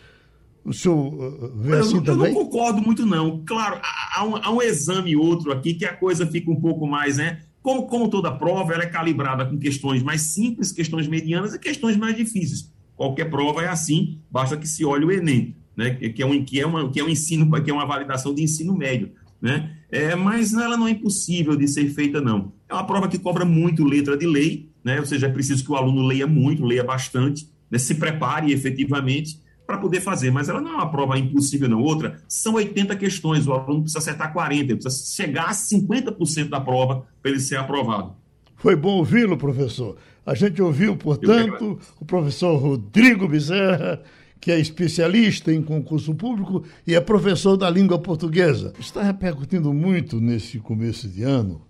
O 0.65 0.71
senhor 0.71 0.95
uh, 0.95 1.53
vê 1.57 1.77
assim 1.77 1.97
eu, 1.97 2.03
também? 2.03 2.27
Eu 2.27 2.33
não 2.33 2.43
concordo 2.45 2.81
muito, 2.81 3.05
não. 3.05 3.43
Claro, 3.45 3.79
há 3.81 4.25
um, 4.25 4.35
há 4.37 4.51
um, 4.51 4.61
exame 4.61 5.15
outro 5.15 5.51
aqui 5.51 5.73
que 5.73 5.85
a 5.85 5.93
coisa 5.93 6.25
fica 6.25 6.49
um 6.49 6.59
pouco 6.59 6.87
mais, 6.87 7.17
né? 7.17 7.41
Como, 7.61 7.83
como 7.87 8.09
toda 8.09 8.31
prova, 8.31 8.73
ela 8.73 8.83
é 8.83 8.87
calibrada 8.87 9.45
com 9.45 9.57
questões 9.57 10.01
mais 10.01 10.21
simples, 10.21 10.71
questões 10.71 11.07
medianas 11.07 11.53
e 11.53 11.59
questões 11.59 11.97
mais 11.97 12.15
difíceis. 12.15 12.71
Qualquer 12.95 13.29
prova 13.29 13.63
é 13.63 13.67
assim, 13.67 14.19
basta 14.29 14.55
que 14.55 14.67
se 14.67 14.85
olhe 14.85 15.05
o 15.05 15.11
Enem, 15.11 15.55
né? 15.75 15.91
que, 15.91 16.21
é 16.21 16.25
um, 16.25 16.43
que, 16.43 16.59
é 16.59 16.65
uma, 16.65 16.89
que 16.89 16.99
é 16.99 17.03
um 17.03 17.09
ensino, 17.09 17.49
que 17.61 17.71
é 17.71 17.73
uma 17.73 17.85
validação 17.85 18.33
de 18.33 18.43
ensino 18.43 18.75
médio. 18.75 19.11
Né? 19.41 19.77
É, 19.89 20.15
mas 20.15 20.53
ela 20.53 20.77
não 20.77 20.87
é 20.87 20.91
impossível 20.91 21.55
de 21.55 21.67
ser 21.67 21.89
feita, 21.89 22.21
não. 22.21 22.53
É 22.69 22.73
uma 22.73 22.85
prova 22.85 23.07
que 23.07 23.17
cobra 23.17 23.43
muito 23.43 23.83
letra 23.83 24.17
de 24.17 24.25
lei, 24.25 24.69
né? 24.83 24.99
ou 24.99 25.05
seja, 25.05 25.27
é 25.27 25.29
preciso 25.29 25.63
que 25.63 25.71
o 25.71 25.75
aluno 25.75 26.05
leia 26.05 26.27
muito, 26.27 26.65
leia 26.65 26.83
bastante, 26.83 27.49
né? 27.69 27.77
se 27.77 27.95
prepare 27.95 28.51
efetivamente 28.51 29.42
para 29.65 29.77
poder 29.77 30.01
fazer, 30.01 30.31
mas 30.31 30.49
ela 30.49 30.61
não 30.61 30.71
é 30.71 30.75
uma 30.75 30.91
prova 30.91 31.17
impossível, 31.17 31.69
não. 31.69 31.81
Outra, 31.81 32.21
são 32.27 32.55
80 32.55 32.95
questões, 32.95 33.47
o 33.47 33.53
aluno 33.53 33.81
precisa 33.81 33.99
acertar 33.99 34.33
40, 34.33 34.63
ele 34.63 34.75
precisa 34.75 35.15
chegar 35.15 35.45
a 35.45 35.51
50% 35.51 36.49
da 36.49 36.59
prova 36.59 37.05
para 37.21 37.31
ele 37.31 37.39
ser 37.39 37.57
aprovado. 37.57 38.13
Foi 38.55 38.75
bom 38.75 38.97
ouvi-lo, 38.97 39.37
professor. 39.37 39.97
A 40.25 40.33
gente 40.33 40.61
ouviu, 40.61 40.95
portanto, 40.95 41.79
o 41.99 42.05
professor 42.05 42.55
Rodrigo 42.55 43.27
Bezerra, 43.27 44.01
que 44.39 44.51
é 44.51 44.59
especialista 44.59 45.53
em 45.53 45.61
concurso 45.61 46.13
público 46.15 46.63
e 46.85 46.95
é 46.95 47.01
professor 47.01 47.57
da 47.57 47.69
língua 47.69 47.99
portuguesa. 47.99 48.73
Está 48.79 49.03
repercutindo 49.03 49.73
muito 49.73 50.19
nesse 50.19 50.59
começo 50.59 51.07
de 51.07 51.23
ano 51.23 51.61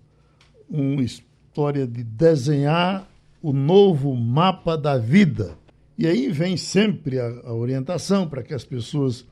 uma 0.68 1.02
história 1.02 1.86
de 1.86 2.02
desenhar 2.02 3.08
o 3.40 3.52
novo 3.52 4.14
mapa 4.14 4.76
da 4.76 4.96
vida 4.98 5.56
e 5.96 6.06
aí 6.06 6.28
vem 6.28 6.56
sempre 6.56 7.20
a, 7.20 7.26
a 7.44 7.54
orientação 7.54 8.28
para 8.28 8.42
que 8.42 8.52
as 8.52 8.64
pessoas 8.64 9.24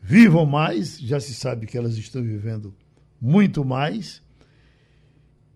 vivam 0.00 0.44
mais, 0.44 0.98
já 0.98 1.20
se 1.20 1.34
sabe 1.34 1.66
que 1.66 1.78
elas 1.78 1.96
estão 1.96 2.22
vivendo 2.22 2.74
muito 3.20 3.64
mais, 3.64 4.22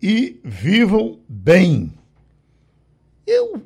e 0.01 0.39
vivam 0.45 1.19
bem. 1.29 1.93
Eu, 3.27 3.63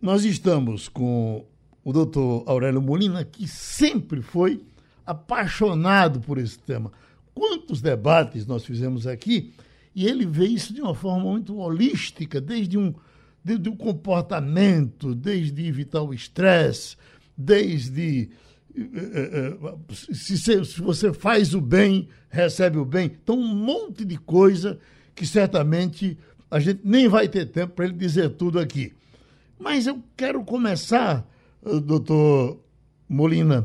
nós 0.00 0.24
estamos 0.24 0.88
com 0.88 1.44
o 1.84 1.92
doutor 1.92 2.44
Aurélio 2.46 2.80
Molina, 2.80 3.24
que 3.24 3.46
sempre 3.46 4.22
foi 4.22 4.64
apaixonado 5.04 6.20
por 6.20 6.38
esse 6.38 6.58
tema. 6.58 6.90
Quantos 7.34 7.82
debates 7.82 8.46
nós 8.46 8.64
fizemos 8.64 9.06
aqui, 9.06 9.52
e 9.94 10.06
ele 10.06 10.24
vê 10.24 10.46
isso 10.46 10.72
de 10.72 10.80
uma 10.80 10.94
forma 10.94 11.24
muito 11.24 11.58
holística, 11.58 12.40
desde 12.40 12.78
um 12.78 12.94
desde 13.46 13.68
o 13.68 13.76
comportamento, 13.76 15.14
desde 15.14 15.68
evitar 15.68 16.02
o 16.02 16.12
estresse, 16.12 16.96
desde 17.38 18.28
eh, 18.76 18.80
eh, 18.92 19.56
eh, 19.62 19.94
se, 19.94 20.82
você 20.82 21.12
faz 21.12 21.54
o 21.54 21.60
bem, 21.60 22.08
recebe 22.28 22.76
o 22.76 22.84
bem. 22.84 23.06
Então, 23.22 23.38
um 23.38 23.54
monte 23.54 24.04
de 24.04 24.16
coisa 24.16 24.80
que 25.14 25.24
certamente 25.24 26.18
a 26.50 26.58
gente 26.58 26.80
nem 26.82 27.06
vai 27.06 27.28
ter 27.28 27.46
tempo 27.46 27.74
para 27.74 27.84
ele 27.84 27.94
dizer 27.94 28.30
tudo 28.30 28.58
aqui. 28.58 28.92
Mas 29.56 29.86
eu 29.86 30.02
quero 30.16 30.42
começar, 30.42 31.24
doutor 31.84 32.58
Molina, 33.08 33.64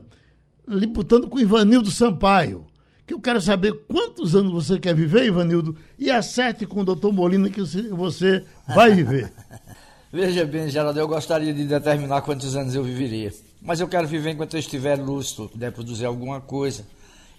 lhe 0.67 0.85
botando 0.85 1.27
com 1.27 1.39
Ivanildo 1.39 1.89
Sampaio, 1.89 2.67
que 3.07 3.15
eu 3.15 3.19
quero 3.19 3.41
saber 3.41 3.73
quantos 3.87 4.35
anos 4.35 4.51
você 4.51 4.79
quer 4.79 4.93
viver, 4.93 5.25
Ivanildo, 5.25 5.75
e 5.97 6.11
acerte 6.11 6.67
com 6.67 6.81
o 6.81 6.85
doutor 6.85 7.11
Molina 7.11 7.49
que 7.49 7.61
você 7.89 8.45
vai 8.67 8.93
viver. 8.93 9.33
Veja 10.13 10.43
bem, 10.43 10.67
Geraldo, 10.67 10.99
eu 10.99 11.07
gostaria 11.07 11.53
de 11.53 11.63
determinar 11.63 12.21
quantos 12.21 12.53
anos 12.57 12.75
eu 12.75 12.83
viveria. 12.83 13.31
Mas 13.61 13.79
eu 13.79 13.87
quero 13.87 14.05
viver 14.05 14.31
enquanto 14.31 14.55
eu 14.55 14.59
estiver 14.59 14.97
lúcido, 14.99 15.47
puder 15.47 15.71
produzir 15.71 16.05
alguma 16.05 16.41
coisa, 16.41 16.85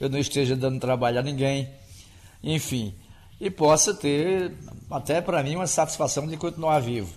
eu 0.01 0.09
não 0.09 0.19
esteja 0.19 0.57
dando 0.57 0.81
trabalho 0.81 1.19
a 1.19 1.23
ninguém, 1.23 1.69
enfim. 2.43 2.95
E 3.39 3.51
possa 3.51 3.93
ter, 3.93 4.55
até 4.91 5.21
para 5.21 5.43
mim, 5.43 5.57
uma 5.57 5.67
satisfação 5.67 6.27
de 6.27 6.39
continuar 6.39 6.81
vivo. 6.81 7.13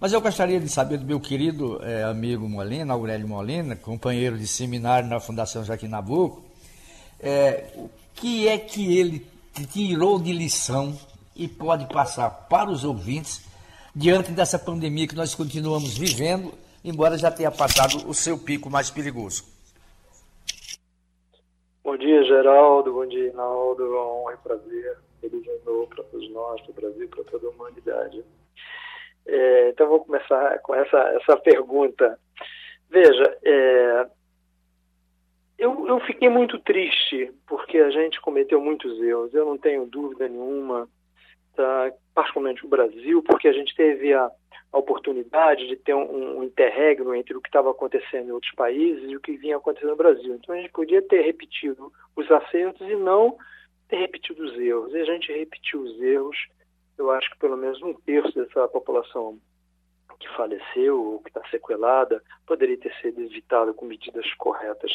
Mas 0.00 0.14
eu 0.14 0.22
gostaria 0.22 0.58
de 0.58 0.70
saber 0.70 0.96
do 0.96 1.04
meu 1.04 1.20
querido 1.20 1.78
é, 1.84 2.04
amigo 2.04 2.48
Molina, 2.48 2.94
Aurélio 2.94 3.28
Molina, 3.28 3.76
companheiro 3.76 4.38
de 4.38 4.46
seminário 4.46 5.06
na 5.06 5.20
Fundação 5.20 5.62
Joaquim 5.62 5.88
Nabuco, 5.88 6.46
é, 7.20 7.72
o 7.76 7.90
que 8.14 8.48
é 8.48 8.56
que 8.56 8.96
ele 8.96 9.26
tirou 9.70 10.18
de 10.18 10.32
lição 10.32 10.98
e 11.36 11.46
pode 11.46 11.92
passar 11.92 12.30
para 12.30 12.70
os 12.70 12.84
ouvintes 12.84 13.47
diante 13.98 14.30
dessa 14.30 14.56
pandemia 14.58 15.08
que 15.08 15.16
nós 15.16 15.34
continuamos 15.34 15.98
vivendo, 15.98 16.52
embora 16.84 17.18
já 17.18 17.32
tenha 17.32 17.50
passado 17.50 18.08
o 18.08 18.14
seu 18.14 18.38
pico 18.38 18.70
mais 18.70 18.90
perigoso. 18.90 19.42
Bom 21.82 21.96
dia, 21.96 22.22
Geraldo. 22.22 22.92
Bom 22.92 23.06
dia, 23.06 23.30
Rinaldo. 23.30 23.82
É 23.82 23.88
uma 23.88 24.12
honra 24.12 24.34
e 24.34 24.36
prazer. 24.36 24.98
Feliz 25.20 25.48
ano 25.48 25.60
novo 25.64 25.86
para 25.88 26.04
todos 26.04 26.30
nós, 26.30 26.60
para 26.60 26.70
o 26.70 26.74
Brasil, 26.74 27.08
para 27.08 27.24
toda 27.24 27.46
a 27.48 27.50
humanidade. 27.50 28.24
É, 29.26 29.70
então, 29.70 29.88
vou 29.88 30.04
começar 30.04 30.60
com 30.60 30.76
essa, 30.76 30.98
essa 31.20 31.36
pergunta. 31.36 32.16
Veja, 32.88 33.36
é, 33.42 34.06
eu, 35.58 35.88
eu 35.88 35.98
fiquei 36.00 36.28
muito 36.28 36.56
triste 36.60 37.32
porque 37.48 37.78
a 37.78 37.90
gente 37.90 38.20
cometeu 38.20 38.60
muitos 38.60 39.02
erros. 39.02 39.34
Eu 39.34 39.44
não 39.44 39.58
tenho 39.58 39.86
dúvida 39.86 40.28
nenhuma, 40.28 40.88
particularmente 42.14 42.64
o 42.64 42.68
Brasil, 42.68 43.22
porque 43.22 43.48
a 43.48 43.52
gente 43.52 43.74
teve 43.74 44.12
a, 44.12 44.30
a 44.72 44.78
oportunidade 44.78 45.66
de 45.66 45.76
ter 45.76 45.94
um, 45.94 46.38
um 46.38 46.42
interregno 46.44 47.14
entre 47.14 47.36
o 47.36 47.40
que 47.40 47.48
estava 47.48 47.70
acontecendo 47.70 48.28
em 48.28 48.32
outros 48.32 48.52
países 48.52 49.10
e 49.10 49.16
o 49.16 49.20
que 49.20 49.36
vinha 49.36 49.56
acontecendo 49.56 49.90
no 49.90 49.96
Brasil. 49.96 50.34
Então 50.34 50.54
a 50.54 50.58
gente 50.58 50.72
podia 50.72 51.02
ter 51.02 51.22
repetido 51.22 51.92
os 52.16 52.30
acertos 52.30 52.86
e 52.88 52.96
não 52.96 53.36
ter 53.88 53.96
repetido 53.96 54.44
os 54.44 54.58
erros. 54.58 54.92
E 54.92 54.98
a 54.98 55.04
gente 55.04 55.32
repetiu 55.32 55.80
os 55.80 56.00
erros. 56.00 56.36
Eu 56.96 57.10
acho 57.10 57.30
que 57.30 57.38
pelo 57.38 57.56
menos 57.56 57.80
um 57.82 57.94
terço 57.94 58.34
dessa 58.34 58.68
população 58.68 59.38
que 60.18 60.28
faleceu 60.36 61.00
ou 61.00 61.20
que 61.20 61.30
está 61.30 61.42
sequelada 61.48 62.22
poderia 62.46 62.76
ter 62.76 62.92
sido 63.00 63.22
evitada 63.22 63.72
com 63.72 63.86
medidas 63.86 64.26
corretas. 64.34 64.92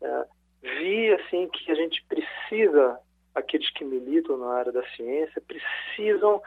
É, 0.00 0.24
vi 0.62 1.12
assim 1.12 1.48
que 1.48 1.70
a 1.70 1.74
gente 1.74 2.04
precisa, 2.06 2.98
aqueles 3.34 3.70
que 3.70 3.84
militam 3.84 4.36
na 4.36 4.54
área 4.54 4.72
da 4.72 4.84
ciência, 4.90 5.42
precisam 5.46 6.40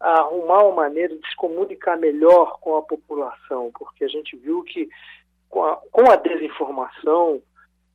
arrumar 0.00 0.64
uma 0.64 0.82
maneira 0.82 1.16
de 1.16 1.28
se 1.28 1.36
comunicar 1.36 1.96
melhor 1.96 2.58
com 2.60 2.76
a 2.76 2.82
população, 2.82 3.70
porque 3.78 4.04
a 4.04 4.08
gente 4.08 4.36
viu 4.36 4.62
que 4.64 4.88
com 5.48 5.64
a, 5.64 5.76
com 5.92 6.10
a 6.10 6.16
desinformação, 6.16 7.40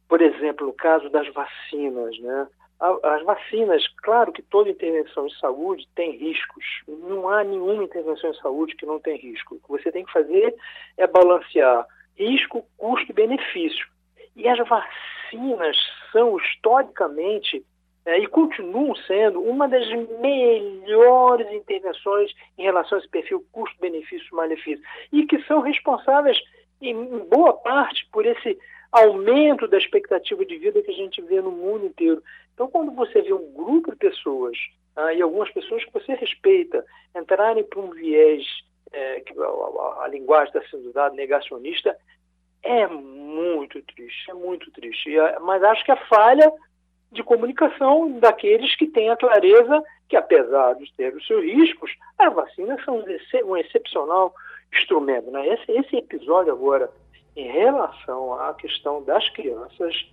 por 0.08 0.22
exemplo, 0.22 0.68
no 0.68 0.74
caso 0.74 1.10
das 1.10 1.28
vacinas, 1.34 2.18
né? 2.20 2.48
As 2.80 3.24
vacinas, 3.24 3.84
claro 4.04 4.32
que 4.32 4.44
toda 4.44 4.70
intervenção 4.70 5.26
em 5.26 5.32
saúde 5.32 5.88
tem 5.96 6.12
riscos. 6.12 6.64
Não 6.88 7.28
há 7.28 7.44
nenhuma 7.44 7.84
intervenção 7.84 8.30
em 8.30 8.36
saúde 8.36 8.76
que 8.76 8.86
não 8.86 9.00
tem 9.00 9.18
risco. 9.18 9.56
O 9.56 9.60
que 9.60 9.68
você 9.68 9.92
tem 9.92 10.06
que 10.06 10.12
fazer 10.12 10.56
é 10.96 11.08
balancear 11.08 11.88
risco, 12.16 12.64
custo 12.78 13.12
e 13.12 13.16
benefício. 13.16 13.88
E 14.36 14.48
as 14.48 14.60
vacinas 14.60 15.76
são 16.12 16.38
historicamente 16.38 17.66
é, 18.08 18.18
e 18.20 18.26
continuam 18.26 18.96
sendo 18.96 19.42
uma 19.42 19.68
das 19.68 19.86
melhores 20.22 21.52
intervenções 21.52 22.32
em 22.58 22.64
relação 22.64 22.98
a 22.98 23.02
esse 23.02 23.10
perfil 23.10 23.46
custo-benefício-malefício 23.52 24.82
e 25.12 25.26
que 25.26 25.44
são 25.44 25.60
responsáveis 25.60 26.38
em 26.82 26.96
boa 27.26 27.52
parte 27.52 28.08
por 28.10 28.26
esse 28.26 28.58
aumento 28.94 29.68
da 29.68 29.78
expectativa 29.78 30.46
de 30.46 30.58
vida 30.58 30.82
que 30.82 30.92
a 30.92 30.96
gente 30.96 31.22
vê 31.22 31.42
no 31.42 31.52
mundo 31.52 31.86
inteiro. 31.86 32.24
Então, 32.54 32.70
quando 32.70 32.94
você 32.94 33.22
vê 33.22 33.34
um 33.34 33.52
grupo 33.52 33.92
de 33.92 33.98
pessoas 33.98 34.58
ah, 34.96 35.14
e 35.14 35.22
algumas 35.22 35.52
pessoas 35.52 35.84
que 35.84 35.92
você 35.92 36.14
respeita 36.14 36.86
entrarem 37.14 37.66
para 37.66 37.82
um 37.82 37.90
viés, 37.90 38.46
é, 38.94 39.20
que, 39.20 39.38
a, 39.38 39.44
a, 39.44 40.04
a, 40.06 40.08
linguagem 40.08 40.48
está 40.48 40.62
sendo 40.70 40.88
usada, 40.88 41.14
negacionista, 41.14 41.98
é 42.64 42.88
muito 42.88 43.82
triste, 43.82 44.32
é 44.32 44.34
muito 44.34 44.72
triste. 44.72 45.12
Mas 45.42 45.62
acho 45.62 45.84
que 45.84 45.92
a 45.92 46.08
falha 46.08 46.50
de 47.12 47.24
comunicação 47.24 48.20
daqueles 48.20 48.76
que 48.76 48.88
têm 48.88 49.10
a 49.10 49.18
clareza 49.18 49.84
que, 50.10 50.16
apesar 50.16 50.74
de 50.76 50.92
ter 50.94 51.14
os 51.16 51.26
seus 51.26 51.44
riscos, 51.44 51.92
as 52.18 52.34
vacinas 52.34 52.84
são 52.84 53.04
um 53.46 53.58
excepcional 53.58 54.34
instrumento. 54.74 55.32
Né? 55.32 55.48
Esse, 55.48 55.72
esse 55.72 55.96
episódio 55.98 56.52
agora, 56.52 56.90
em 57.36 57.48
relação 57.50 58.34
à 58.40 58.54
questão 58.54 59.04
das 59.04 59.28
crianças, 59.30 60.08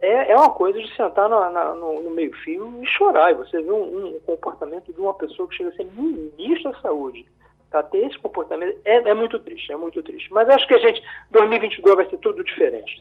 é, 0.00 0.32
é 0.32 0.36
uma 0.36 0.50
coisa 0.50 0.78
de 0.78 0.94
sentar 0.94 1.28
na, 1.28 1.50
na, 1.50 1.74
no, 1.74 2.02
no 2.02 2.10
meio-fio 2.10 2.82
e 2.82 2.86
chorar. 2.86 3.30
E 3.30 3.34
você 3.34 3.62
vê 3.62 3.70
um, 3.70 4.06
um, 4.08 4.20
comportamento 4.20 4.92
de 4.92 5.00
uma 5.00 5.14
pessoa 5.14 5.48
que 5.48 5.56
chega 5.56 5.70
a 5.70 5.72
ser 5.72 5.86
ministro 5.96 6.72
da 6.72 6.80
saúde, 6.80 7.26
tá? 7.70 7.82
ter 7.82 8.06
esse 8.06 8.18
comportamento 8.18 8.78
é, 8.84 8.96
é 8.96 9.14
muito 9.14 9.38
triste, 9.38 9.72
é 9.72 9.76
muito 9.76 10.02
triste. 10.02 10.32
Mas 10.32 10.48
acho 10.48 10.66
que 10.66 10.74
a 10.74 10.78
gente, 10.78 11.02
2022 11.30 11.96
vai 11.96 12.10
ser 12.10 12.18
tudo 12.18 12.44
diferente 12.44 13.00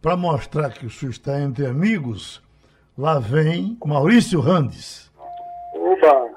para 0.00 0.16
mostrar 0.16 0.70
que 0.72 0.86
o 0.86 0.90
senhor 0.90 1.10
está 1.10 1.40
entre 1.40 1.66
amigos, 1.66 2.42
lá 2.96 3.18
vem 3.18 3.76
Maurício 3.84 4.40
Randes. 4.40 5.10
Oba! 5.74 6.30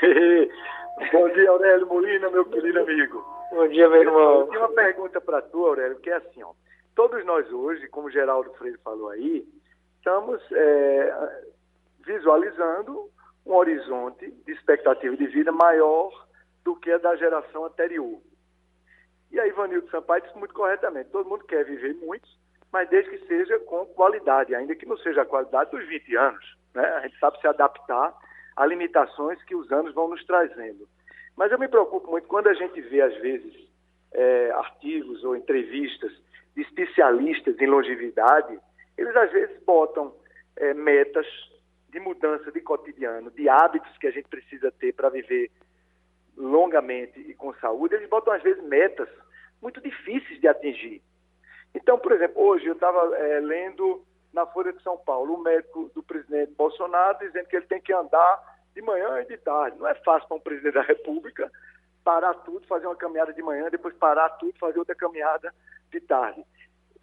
Bom 1.12 1.28
dia, 1.28 1.50
Aurélio 1.50 1.86
Molina, 1.86 2.30
meu 2.30 2.44
querido 2.46 2.80
amigo. 2.80 3.24
Bom 3.50 3.68
dia, 3.68 3.88
meu 3.88 4.02
irmão. 4.02 4.40
Eu 4.40 4.46
tenho 4.48 4.60
uma 4.60 4.74
pergunta 4.74 5.20
para 5.20 5.40
tu, 5.42 5.64
Aurélio, 5.66 5.98
que 6.00 6.10
é 6.10 6.16
assim, 6.16 6.42
ó. 6.42 6.52
Todos 6.94 7.24
nós 7.24 7.50
hoje, 7.52 7.86
como 7.88 8.10
Geraldo 8.10 8.52
Freire 8.54 8.78
falou 8.78 9.10
aí, 9.10 9.46
estamos 9.98 10.40
é, 10.52 11.42
visualizando 12.04 13.10
um 13.44 13.54
horizonte 13.54 14.30
de 14.44 14.52
expectativa 14.52 15.16
de 15.16 15.26
vida 15.26 15.52
maior 15.52 16.10
do 16.64 16.74
que 16.74 16.90
a 16.90 16.98
da 16.98 17.14
geração 17.14 17.66
anterior. 17.66 18.18
E 19.30 19.38
aí, 19.38 19.52
Vanildo 19.52 19.90
Sampaio 19.90 20.22
disse 20.22 20.36
muito 20.38 20.54
corretamente, 20.54 21.10
todo 21.10 21.28
mundo 21.28 21.44
quer 21.44 21.64
viver 21.64 21.94
muito, 21.94 22.26
mas 22.72 22.88
desde 22.88 23.10
que 23.10 23.26
seja 23.26 23.58
com 23.60 23.86
qualidade, 23.86 24.54
ainda 24.54 24.74
que 24.74 24.86
não 24.86 24.96
seja 24.98 25.22
a 25.22 25.26
qualidade 25.26 25.70
dos 25.70 25.86
20 25.86 26.16
anos. 26.16 26.56
Né? 26.74 26.84
A 26.84 27.00
gente 27.00 27.18
sabe 27.18 27.40
se 27.40 27.46
adaptar 27.46 28.14
a 28.56 28.66
limitações 28.66 29.42
que 29.44 29.54
os 29.54 29.70
anos 29.70 29.94
vão 29.94 30.08
nos 30.08 30.24
trazendo. 30.24 30.88
Mas 31.36 31.52
eu 31.52 31.58
me 31.58 31.68
preocupo 31.68 32.10
muito 32.10 32.26
quando 32.26 32.48
a 32.48 32.54
gente 32.54 32.80
vê, 32.80 33.02
às 33.02 33.14
vezes, 33.18 33.54
é, 34.12 34.50
artigos 34.52 35.22
ou 35.24 35.36
entrevistas 35.36 36.12
de 36.54 36.62
especialistas 36.62 37.58
em 37.60 37.66
longevidade, 37.66 38.58
eles 38.96 39.14
às 39.14 39.30
vezes 39.30 39.62
botam 39.64 40.14
é, 40.56 40.72
metas 40.72 41.26
de 41.90 42.00
mudança 42.00 42.50
de 42.50 42.60
cotidiano, 42.60 43.30
de 43.30 43.48
hábitos 43.48 43.96
que 43.98 44.06
a 44.06 44.10
gente 44.10 44.28
precisa 44.28 44.70
ter 44.72 44.94
para 44.94 45.10
viver 45.10 45.50
longamente 46.36 47.18
e 47.20 47.34
com 47.34 47.54
saúde, 47.54 47.94
eles 47.94 48.08
botam 48.08 48.32
às 48.32 48.42
vezes 48.42 48.62
metas 48.64 49.08
muito 49.62 49.80
difíceis 49.80 50.40
de 50.40 50.46
atingir. 50.46 51.02
Então, 51.76 51.98
por 51.98 52.10
exemplo, 52.10 52.42
hoje 52.42 52.66
eu 52.66 52.72
estava 52.72 53.14
é, 53.18 53.38
lendo 53.38 54.02
na 54.32 54.46
Folha 54.46 54.72
de 54.72 54.82
São 54.82 54.96
Paulo 54.96 55.34
o 55.34 55.42
médico 55.42 55.90
do 55.94 56.02
presidente 56.02 56.52
Bolsonaro 56.52 57.18
dizendo 57.18 57.46
que 57.48 57.56
ele 57.56 57.66
tem 57.66 57.80
que 57.82 57.92
andar 57.92 58.56
de 58.74 58.80
manhã 58.80 59.20
e 59.20 59.26
de 59.26 59.36
tarde. 59.36 59.78
Não 59.78 59.86
é 59.86 59.94
fácil 59.96 60.26
para 60.26 60.38
um 60.38 60.40
presidente 60.40 60.72
da 60.72 60.80
República 60.80 61.52
parar 62.02 62.32
tudo, 62.32 62.66
fazer 62.66 62.86
uma 62.86 62.96
caminhada 62.96 63.30
de 63.32 63.42
manhã, 63.42 63.68
depois 63.70 63.94
parar 63.96 64.30
tudo, 64.30 64.58
fazer 64.58 64.78
outra 64.78 64.94
caminhada 64.94 65.52
de 65.92 66.00
tarde. 66.00 66.42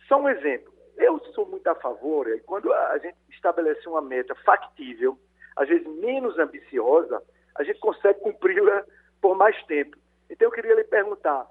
Só 0.07 0.19
um 0.19 0.27
exemplo. 0.27 0.73
Eu 0.97 1.19
sou 1.35 1.45
muito 1.45 1.67
a 1.67 1.75
favor, 1.75 2.27
é, 2.27 2.39
quando 2.39 2.73
a 2.73 2.97
gente 2.97 3.17
estabelece 3.29 3.87
uma 3.87 4.01
meta 4.01 4.33
factível, 4.43 5.19
às 5.55 5.69
vezes 5.69 5.85
menos 5.99 6.37
ambiciosa, 6.39 7.21
a 7.55 7.63
gente 7.63 7.79
consegue 7.79 8.19
cumpri-la 8.21 8.83
por 9.21 9.37
mais 9.37 9.55
tempo. 9.65 9.95
Então 10.31 10.47
eu 10.47 10.51
queria 10.51 10.73
lhe 10.73 10.83
perguntar, 10.83 11.47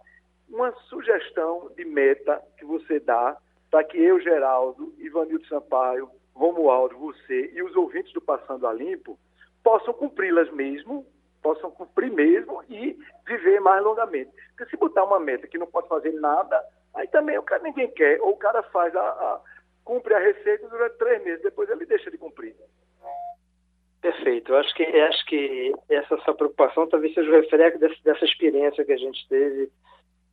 uma 0.53 0.71
sugestão 0.89 1.71
de 1.77 1.85
meta 1.85 2.41
que 2.59 2.65
você 2.65 3.01
dá 3.01 3.37
para 3.71 3.83
que 3.85 3.99
eu, 3.99 4.21
Geraldo, 4.21 4.95
Ivanildo 4.99 5.47
Sampaio, 5.47 6.11
Romualdo, 6.35 6.97
você 6.99 7.51
e 7.55 7.63
os 7.63 7.75
ouvintes 7.75 8.13
do 8.13 8.21
Passando 8.21 8.67
a 8.67 8.73
Limpo 8.73 9.19
possam 9.65 9.95
cumpri-las 9.95 10.51
mesmo, 10.53 11.07
possam 11.43 11.71
cumprir 11.71 12.13
mesmo 12.13 12.63
e 12.69 12.97
viver 13.27 13.61
mais 13.61 13.83
longamente. 13.83 14.31
Porque 14.51 14.71
se 14.71 14.77
botar 14.77 15.05
uma 15.05 15.19
meta 15.19 15.49
que 15.49 15.59
não 15.59 15.67
pode 15.67 15.89
fazer 15.89 16.13
nada, 16.13 16.63
aí 16.95 17.09
também 17.09 17.39
o 17.39 17.43
cara 17.43 17.63
ninguém 17.63 17.91
quer, 17.91 18.21
ou 18.21 18.31
o 18.31 18.37
cara 18.37 18.63
faz 18.65 18.95
a, 18.95 19.01
a 19.01 19.41
cumpre 19.85 20.15
a 20.15 20.19
receita 20.19 20.69
durante 20.69 20.99
três 20.99 21.25
meses, 21.25 21.43
depois 21.43 21.69
ele 21.71 21.87
deixa 21.87 22.11
de 22.11 22.19
cumprir. 22.19 22.55
Perfeito. 24.03 24.53
Eu 24.53 24.59
acho 24.59 24.75
que, 24.75 24.83
acho 24.83 25.27
que 25.27 25.73
essa 25.89 26.17
sua 26.19 26.35
preocupação 26.35 26.89
talvez 26.89 27.15
seja 27.15 27.31
o 27.31 27.33
reflexo 27.33 27.79
dessa, 27.79 27.97
dessa 28.05 28.25
experiência 28.25 28.85
que 28.85 28.93
a 28.93 28.97
gente 28.97 29.27
teve 29.29 29.71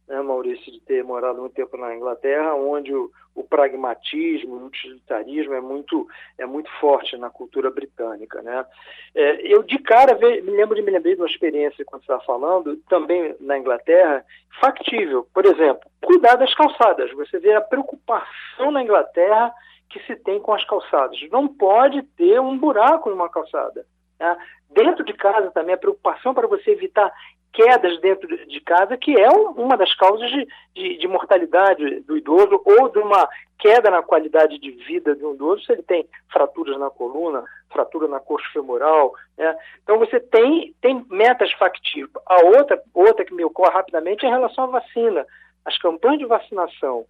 né, 0.10 0.20
Maurício, 0.22 0.72
de 0.72 0.82
ter 0.82 1.04
morado 1.04 1.40
muito 1.40 1.54
tempo 1.54 1.78
na 1.78 1.96
Inglaterra, 1.96 2.56
onde 2.56 2.92
o, 2.94 3.12
o 3.36 3.44
pragmatismo, 3.44 4.56
o 4.56 4.66
utilitarismo 4.66 5.54
é 5.54 5.62
muito, 5.62 6.08
é 6.38 6.48
muito 6.48 6.70
forte 6.80 7.16
na 7.16 7.30
cultura 7.30 7.70
britânica. 7.70 8.42
Né? 8.42 8.66
É, 9.14 9.54
eu, 9.54 9.62
de 9.62 9.78
cara, 9.78 10.18
me 10.18 10.52
lembro 10.52 10.76
de 10.76 10.82
me 10.82 10.90
lembrei 10.90 11.14
de 11.14 11.22
uma 11.22 11.30
experiência, 11.30 11.86
quando 11.86 12.02
você 12.02 12.12
estava 12.12 12.26
falando, 12.26 12.76
também 12.90 13.36
na 13.40 13.60
Inglaterra, 13.60 14.26
factível. 14.60 15.28
Por 15.32 15.46
exemplo, 15.46 15.88
cuidar 16.02 16.36
das 16.36 16.54
calçadas. 16.56 17.12
Você 17.14 17.38
vê 17.38 17.54
a 17.54 17.62
preocupação 17.62 18.72
na 18.72 18.82
Inglaterra 18.82 19.54
que 19.92 20.00
se 20.06 20.16
tem 20.16 20.40
com 20.40 20.54
as 20.54 20.66
calçadas. 20.66 21.20
Não 21.32 21.48
pode 21.48 22.02
ter 22.18 22.42
um 22.42 22.58
buraco 22.58 23.12
numa 23.12 23.30
calçada. 23.30 23.86
Né? 24.20 24.38
Dentro 24.72 25.04
de 25.04 25.14
casa 25.14 25.52
também 25.52 25.76
a 25.76 25.80
preocupação 25.80 26.34
para 26.34 26.48
você 26.48 26.72
evitar 26.72 27.12
quedas 27.54 28.00
dentro 28.00 28.28
de 28.48 28.62
casa, 28.62 28.98
que 28.98 29.20
é 29.20 29.30
uma 29.30 29.76
das 29.76 29.94
causas 29.96 30.30
de, 30.30 30.48
de, 30.74 30.98
de, 30.98 31.08
mortalidade 31.08 32.02
do 32.02 32.18
idoso 32.18 32.62
ou 32.64 32.90
de 32.90 33.00
uma 33.00 33.28
queda 33.58 33.90
na 33.90 34.02
qualidade 34.02 34.58
de 34.60 34.72
vida 34.72 35.16
do 35.16 35.34
idoso, 35.34 35.66
se 35.66 35.74
ele 35.74 35.84
tem 35.84 36.08
fraturas 36.32 36.78
na 36.78 36.90
coluna, 36.90 37.44
fratura 37.72 38.08
na 38.08 38.20
coxa 38.20 38.48
femoral. 38.54 39.14
Né? 39.38 39.56
Então 39.84 39.98
você 39.98 40.20
tem, 40.20 40.74
tem 40.82 41.06
metas 41.10 41.52
factíveis. 41.54 42.12
A 42.26 42.46
outra, 42.46 42.82
outra 42.94 43.26
que 43.26 43.34
me 43.34 43.44
ocorre 43.44 43.74
rapidamente 43.74 44.26
é 44.26 44.30
em 44.30 44.32
relação 44.32 44.66
à 44.66 44.68
vacina. 44.68 45.26
as 45.66 45.78
campanhas 45.78 46.20
de 46.20 46.26
vacinação 46.26 47.06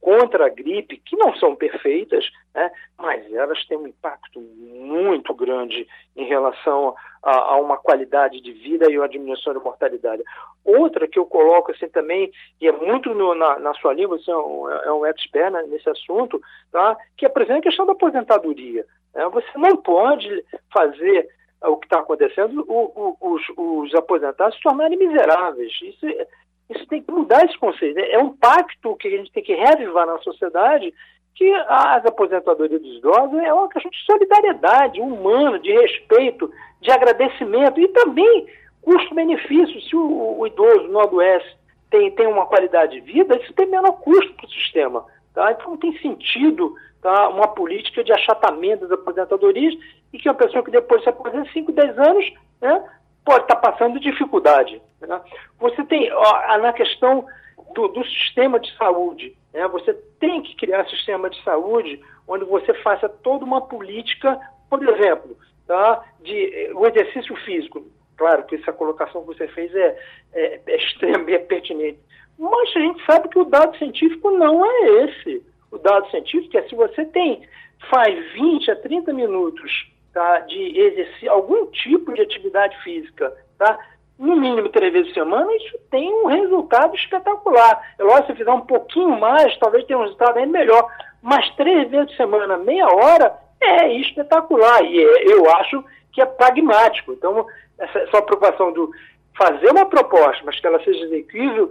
contra 0.00 0.46
a 0.46 0.48
gripe, 0.48 1.00
que 1.04 1.16
não 1.16 1.34
são 1.36 1.54
perfeitas, 1.54 2.24
né, 2.54 2.70
mas 2.98 3.30
elas 3.32 3.64
têm 3.66 3.76
um 3.76 3.86
impacto 3.86 4.40
muito 4.40 5.34
grande 5.34 5.86
em 6.16 6.24
relação 6.24 6.94
a, 7.22 7.52
a, 7.52 7.56
uma 7.60 7.76
qualidade 7.76 8.40
de 8.40 8.52
vida 8.52 8.90
e 8.90 8.96
uma 8.96 9.08
diminuição 9.08 9.52
de 9.52 9.60
mortalidade. 9.60 10.22
Outra 10.64 11.06
que 11.06 11.18
eu 11.18 11.26
coloco 11.26 11.70
assim 11.70 11.88
também, 11.88 12.32
e 12.60 12.66
é 12.66 12.72
muito 12.72 13.14
no, 13.14 13.34
na, 13.34 13.58
na, 13.58 13.74
sua 13.74 13.92
língua, 13.92 14.18
você 14.18 14.30
é 14.30 14.36
um, 14.36 14.70
é 14.70 14.92
um 14.92 15.04
expert 15.04 15.52
né, 15.52 15.62
nesse 15.68 15.88
assunto, 15.90 16.40
tá, 16.72 16.96
que 17.16 17.26
é, 17.26 17.28
por 17.28 17.42
exemplo, 17.42 17.60
a 17.60 17.64
questão 17.64 17.84
da 17.84 17.92
aposentadoria. 17.92 18.86
Né, 19.14 19.28
você 19.28 19.58
não 19.58 19.76
pode 19.76 20.44
fazer 20.72 21.28
o 21.62 21.76
que 21.76 21.86
está 21.86 21.98
acontecendo, 21.98 22.64
o, 22.66 23.16
o, 23.20 23.34
os, 23.34 23.42
os 23.54 23.94
aposentados 23.94 24.56
se 24.56 24.62
tornarem 24.62 24.98
miseráveis. 24.98 25.72
Isso 25.82 26.06
é, 26.06 26.26
isso 26.70 26.86
tem 26.86 27.02
que 27.02 27.10
mudar 27.10 27.44
esse 27.44 27.58
conceito. 27.58 27.98
É 27.98 28.18
um 28.18 28.30
pacto 28.30 28.96
que 28.96 29.08
a 29.08 29.10
gente 29.10 29.32
tem 29.32 29.42
que 29.42 29.54
reavivar 29.54 30.06
na 30.06 30.18
sociedade 30.18 30.94
que 31.34 31.50
as 31.68 32.04
aposentadorias 32.04 32.80
dos 32.80 32.98
idosos 32.98 33.38
é 33.38 33.52
uma 33.52 33.68
questão 33.68 33.90
de 33.90 34.04
solidariedade 34.04 35.00
humana, 35.00 35.58
de 35.58 35.72
respeito, 35.72 36.52
de 36.80 36.90
agradecimento 36.90 37.80
e 37.80 37.88
também 37.88 38.46
custo-benefício. 38.82 39.80
Se 39.82 39.96
o, 39.96 40.38
o, 40.38 40.46
idoso 40.46 40.88
no 40.88 41.00
adoece 41.00 41.48
tem, 41.90 42.10
tem 42.12 42.26
uma 42.26 42.46
qualidade 42.46 42.92
de 42.92 43.00
vida, 43.00 43.36
isso 43.36 43.52
tem 43.54 43.66
menor 43.66 43.92
custo 44.00 44.32
para 44.34 44.46
o 44.46 44.50
sistema. 44.50 45.04
Tá? 45.34 45.52
Então 45.52 45.70
não 45.70 45.76
tem 45.76 45.96
sentido 45.98 46.74
tá, 47.00 47.28
uma 47.28 47.48
política 47.48 48.04
de 48.04 48.12
achatamento 48.12 48.86
das 48.86 48.98
aposentadorias 48.98 49.74
e 50.12 50.18
que 50.18 50.28
uma 50.28 50.34
pessoa 50.34 50.62
que 50.62 50.70
depois 50.70 51.02
se 51.02 51.08
aposenta 51.08 51.50
5, 51.52 51.72
10 51.72 51.98
anos 51.98 52.32
né, 52.60 52.84
pode 53.24 53.44
estar 53.44 53.56
tá 53.56 53.70
passando 53.70 54.00
dificuldade. 54.00 54.80
Né? 55.00 55.20
Você 55.58 55.84
tem, 55.84 56.12
ó, 56.12 56.58
na 56.58 56.72
questão 56.72 57.26
do, 57.74 57.88
do, 57.88 58.04
sistema 58.04 58.58
de 58.58 58.74
saúde, 58.76 59.36
né? 59.52 59.66
você 59.68 59.94
tem 60.18 60.42
que 60.42 60.56
criar 60.56 60.88
sistema 60.88 61.30
de 61.30 61.42
saúde 61.42 62.00
onde 62.26 62.44
você 62.44 62.74
faça 62.82 63.08
toda 63.08 63.44
uma 63.44 63.60
política, 63.60 64.38
por 64.68 64.82
exemplo, 64.86 65.36
tá? 65.66 66.04
de 66.20 66.70
o 66.74 66.86
exercício 66.86 67.34
físico. 67.44 67.84
Claro 68.16 68.44
que 68.44 68.56
essa 68.56 68.72
colocação 68.72 69.22
que 69.22 69.28
você 69.28 69.48
fez 69.48 69.74
é, 69.74 69.98
é, 70.34 70.60
é 70.66 70.76
extremamente 70.76 71.34
é 71.34 71.38
pertinente. 71.38 71.98
Mas 72.38 72.76
a 72.76 72.80
gente 72.80 73.04
sabe 73.04 73.28
que 73.28 73.38
o 73.38 73.44
dado 73.44 73.76
científico 73.78 74.30
não 74.30 74.64
é 74.64 75.04
esse. 75.04 75.42
O 75.70 75.78
dado 75.78 76.10
científico 76.10 76.56
é 76.56 76.62
se 76.62 76.74
você 76.74 77.04
tem, 77.06 77.42
faz 77.90 78.32
20 78.32 78.70
a 78.70 78.76
30 78.76 79.12
minutos 79.12 79.90
tá, 80.12 80.40
de 80.40 80.78
exercer 80.78 81.28
algum 81.28 81.66
tipo 81.66 82.12
de 82.12 82.22
atividade 82.22 82.76
física, 82.82 83.32
tá, 83.58 83.78
no 84.18 84.36
mínimo 84.36 84.68
três 84.68 84.92
vezes 84.92 85.08
por 85.08 85.14
semana, 85.14 85.56
isso 85.56 85.78
tem 85.90 86.12
um 86.12 86.26
resultado 86.26 86.94
espetacular. 86.94 87.94
É 87.98 88.02
lógico, 88.02 88.26
se 88.26 88.34
fizer 88.34 88.52
um 88.52 88.60
pouquinho 88.60 89.18
mais, 89.18 89.56
talvez 89.58 89.84
tenha 89.86 89.98
um 89.98 90.02
resultado 90.02 90.36
ainda 90.36 90.58
melhor. 90.58 90.86
Mas 91.22 91.48
três 91.54 91.88
vezes 91.90 92.08
por 92.10 92.16
semana, 92.16 92.58
meia 92.58 92.86
hora, 92.86 93.34
é 93.58 93.88
espetacular. 93.94 94.84
E 94.84 95.02
é, 95.02 95.32
eu 95.32 95.50
acho 95.56 95.82
que 96.12 96.20
é 96.20 96.26
pragmático. 96.26 97.12
Então, 97.12 97.46
essa, 97.78 97.98
essa 97.98 98.22
preocupação 98.22 98.72
do 98.72 98.90
fazer 99.36 99.70
uma 99.70 99.86
proposta, 99.86 100.42
mas 100.44 100.60
que 100.60 100.66
ela 100.66 100.84
seja 100.84 101.02
executível, 101.04 101.70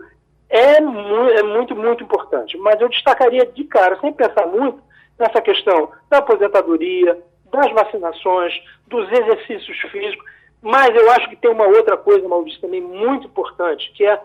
é, 0.50 0.82
mu 0.82 1.30
é 1.30 1.44
muito, 1.44 1.76
muito 1.76 2.04
importante. 2.04 2.58
Mas 2.58 2.82
eu 2.82 2.90
destacaria 2.90 3.46
de 3.46 3.64
cara, 3.66 4.00
sem 4.00 4.12
pensar 4.12 4.48
muito, 4.48 4.82
nessa 5.20 5.40
questão 5.40 5.92
da 6.10 6.18
aposentadoria, 6.18 7.16
das 7.52 7.72
vacinações, 7.72 8.54
dos 8.88 9.10
exercícios 9.12 9.78
físicos, 9.91 10.26
mas 10.62 10.89
eu 10.93 11.10
acho 11.12 11.30
que 11.30 11.36
tem 11.36 11.50
uma 11.50 11.66
outra 11.66 11.95
coisa, 11.95 12.28
Maurício, 12.28 12.60
também 12.60 12.82
muito 12.82 13.28
importante, 13.28 13.91
que 13.93 14.06
é, 14.06 14.20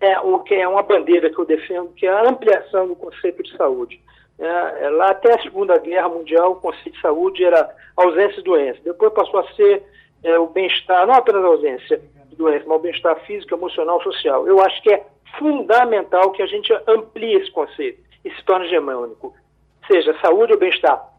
é, 0.00 0.20
o, 0.20 0.38
que 0.40 0.54
é 0.54 0.68
uma 0.68 0.82
bandeira 0.82 1.30
que 1.30 1.38
eu 1.38 1.46
defendo, 1.46 1.92
que 1.94 2.06
é 2.06 2.10
a 2.10 2.28
ampliação 2.28 2.86
do 2.86 2.96
conceito 2.96 3.42
de 3.42 3.56
saúde. 3.56 4.00
É, 4.38 4.84
é, 4.84 4.90
lá 4.90 5.10
até 5.10 5.34
a 5.34 5.42
Segunda 5.42 5.78
Guerra 5.78 6.08
Mundial, 6.08 6.52
o 6.52 6.56
conceito 6.56 6.92
de 6.92 7.00
saúde 7.00 7.44
era 7.44 7.74
ausência 7.96 8.40
e 8.40 8.44
doença. 8.44 8.80
Depois 8.84 9.12
passou 9.12 9.40
a 9.40 9.52
ser 9.54 9.82
é, 10.22 10.38
o 10.38 10.46
bem-estar, 10.48 11.06
não 11.06 11.14
apenas 11.14 11.44
a 11.44 11.48
ausência 11.48 12.00
de 12.28 12.36
doença, 12.36 12.64
mas 12.66 12.78
o 12.78 12.82
bem-estar 12.82 13.16
físico, 13.20 13.54
emocional, 13.54 14.02
social. 14.02 14.46
Eu 14.46 14.60
acho 14.60 14.82
que 14.82 14.92
é 14.92 15.06
fundamental 15.38 16.30
que 16.32 16.42
a 16.42 16.46
gente 16.46 16.72
amplie 16.86 17.36
esse 17.36 17.50
conceito 17.50 18.02
e 18.24 18.30
se 18.30 18.44
torne 18.44 18.66
hegemônico. 18.66 19.34
Seja 19.86 20.14
saúde 20.20 20.52
ou 20.52 20.58
bem-estar 20.58 21.09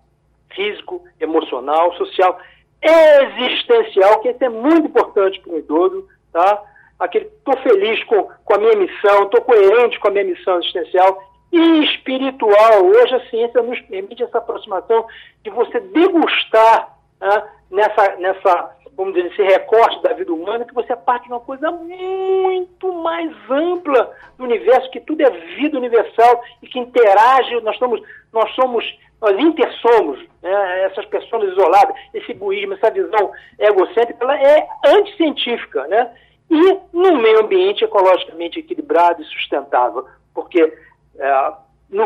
físico, 0.55 1.03
emocional, 1.19 1.93
social, 1.93 2.39
existencial, 2.81 4.19
que 4.21 4.35
é 4.39 4.49
muito 4.49 4.87
importante 4.87 5.39
para 5.39 5.53
o 5.53 5.59
idoso, 5.59 6.07
tá? 6.31 6.63
Aquele, 6.99 7.25
estou 7.25 7.57
feliz 7.57 8.03
com, 8.05 8.29
com 8.45 8.53
a 8.55 8.57
minha 8.57 8.75
missão, 8.75 9.23
estou 9.23 9.41
coerente 9.41 9.99
com 9.99 10.07
a 10.07 10.11
minha 10.11 10.23
missão 10.23 10.59
existencial 10.59 11.21
e 11.51 11.83
espiritual. 11.83 12.85
Hoje 12.85 13.15
a 13.15 13.29
ciência 13.29 13.61
nos 13.61 13.79
permite 13.81 14.23
essa 14.23 14.37
aproximação 14.37 15.05
de 15.43 15.49
você 15.49 15.79
degustar 15.79 16.95
né, 17.19 17.43
nessa, 17.69 18.15
nessa, 18.17 18.75
vamos 18.95 19.13
dizer, 19.13 19.31
esse 19.31 19.41
recorte 19.41 20.01
da 20.01 20.13
vida 20.13 20.31
humana, 20.33 20.65
que 20.65 20.73
você 20.73 20.93
é 20.93 20.95
parte 20.95 21.23
de 21.23 21.33
uma 21.33 21.39
coisa 21.39 21.71
muito 21.71 22.93
mais 22.93 23.31
ampla 23.49 24.11
do 24.37 24.43
universo, 24.43 24.89
que 24.91 24.99
tudo 25.01 25.21
é 25.21 25.29
vida 25.55 25.77
universal 25.77 26.41
e 26.61 26.67
que 26.67 26.79
interage, 26.79 27.59
nós, 27.61 27.73
estamos, 27.73 28.01
nós 28.31 28.53
somos 28.55 28.85
nós 29.21 29.39
intersomos, 29.39 30.19
né, 30.41 30.85
essas 30.85 31.05
pessoas 31.05 31.51
isoladas, 31.51 31.95
esse 32.13 32.33
buísmo, 32.33 32.73
essa 32.73 32.89
visão 32.89 33.31
egocêntrica, 33.59 34.17
ela 34.21 34.41
é 34.41 34.67
anticientífica, 34.83 35.87
né? 35.87 36.11
E 36.49 36.77
no 36.91 37.17
meio 37.17 37.41
ambiente 37.41 37.83
ecologicamente 37.83 38.59
equilibrado 38.59 39.21
e 39.21 39.25
sustentável, 39.25 40.05
porque 40.33 40.61
é, 41.17 41.53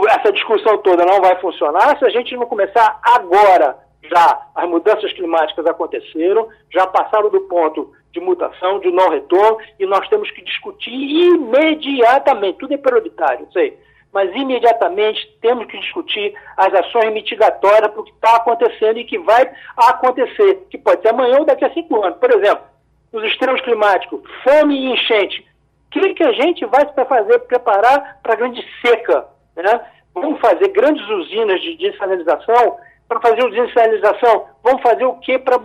essa 0.09 0.31
discussão 0.31 0.77
toda 0.79 1.05
não 1.05 1.21
vai 1.21 1.39
funcionar 1.39 1.97
se 1.97 2.05
a 2.05 2.09
gente 2.09 2.35
não 2.35 2.45
começar 2.45 2.99
agora. 3.01 3.83
Já 4.03 4.49
as 4.53 4.69
mudanças 4.69 5.11
climáticas 5.13 5.65
aconteceram, 5.65 6.47
já 6.71 6.85
passaram 6.85 7.27
do 7.27 7.41
ponto 7.41 7.91
de 8.11 8.19
mutação, 8.19 8.79
de 8.79 8.91
não 8.91 9.09
retorno, 9.09 9.57
e 9.79 9.85
nós 9.87 10.07
temos 10.09 10.29
que 10.29 10.43
discutir 10.43 10.91
imediatamente. 10.91 12.59
Tudo 12.59 12.75
é 12.75 12.77
prioritário, 12.77 13.47
sei 13.51 13.75
mas 14.15 14.33
imediatamente 14.33 15.27
temos 15.41 15.65
que 15.65 15.77
discutir 15.77 16.33
as 16.55 16.73
ações 16.73 17.11
mitigatórias 17.11 17.91
para 17.91 17.99
o 17.99 18.03
que 18.05 18.11
está 18.11 18.37
acontecendo 18.37 18.97
e 18.97 19.03
que 19.03 19.19
vai 19.19 19.51
acontecer, 19.75 20.65
que 20.69 20.77
pode 20.77 21.01
ser 21.01 21.09
amanhã 21.09 21.39
ou 21.39 21.45
daqui 21.45 21.65
a 21.65 21.73
cinco 21.73 22.01
anos. 22.01 22.17
Por 22.17 22.31
exemplo, 22.31 22.63
os 23.11 23.21
extremos 23.25 23.59
climáticos, 23.59 24.21
fome 24.41 24.73
e 24.73 24.93
enchente. 24.93 25.45
O 25.87 25.89
que, 25.89 26.13
que 26.13 26.23
a 26.23 26.31
gente 26.31 26.65
vai 26.65 26.87
fazer, 26.93 27.39
preparar 27.39 28.21
para 28.23 28.31
a 28.31 28.37
grande 28.37 28.65
seca? 28.81 29.27
Né? 29.53 29.81
Vamos 30.13 30.39
fazer 30.39 30.69
grandes 30.69 31.05
usinas 31.09 31.59
de 31.61 31.75
desalinização? 31.75 32.77
Para 33.09 33.19
fazer 33.19 33.43
a 33.43 33.49
desalinização, 33.49 34.45
vamos 34.63 34.81
fazer 34.81 35.03
o 35.03 35.15
que 35.15 35.37
para 35.37 35.57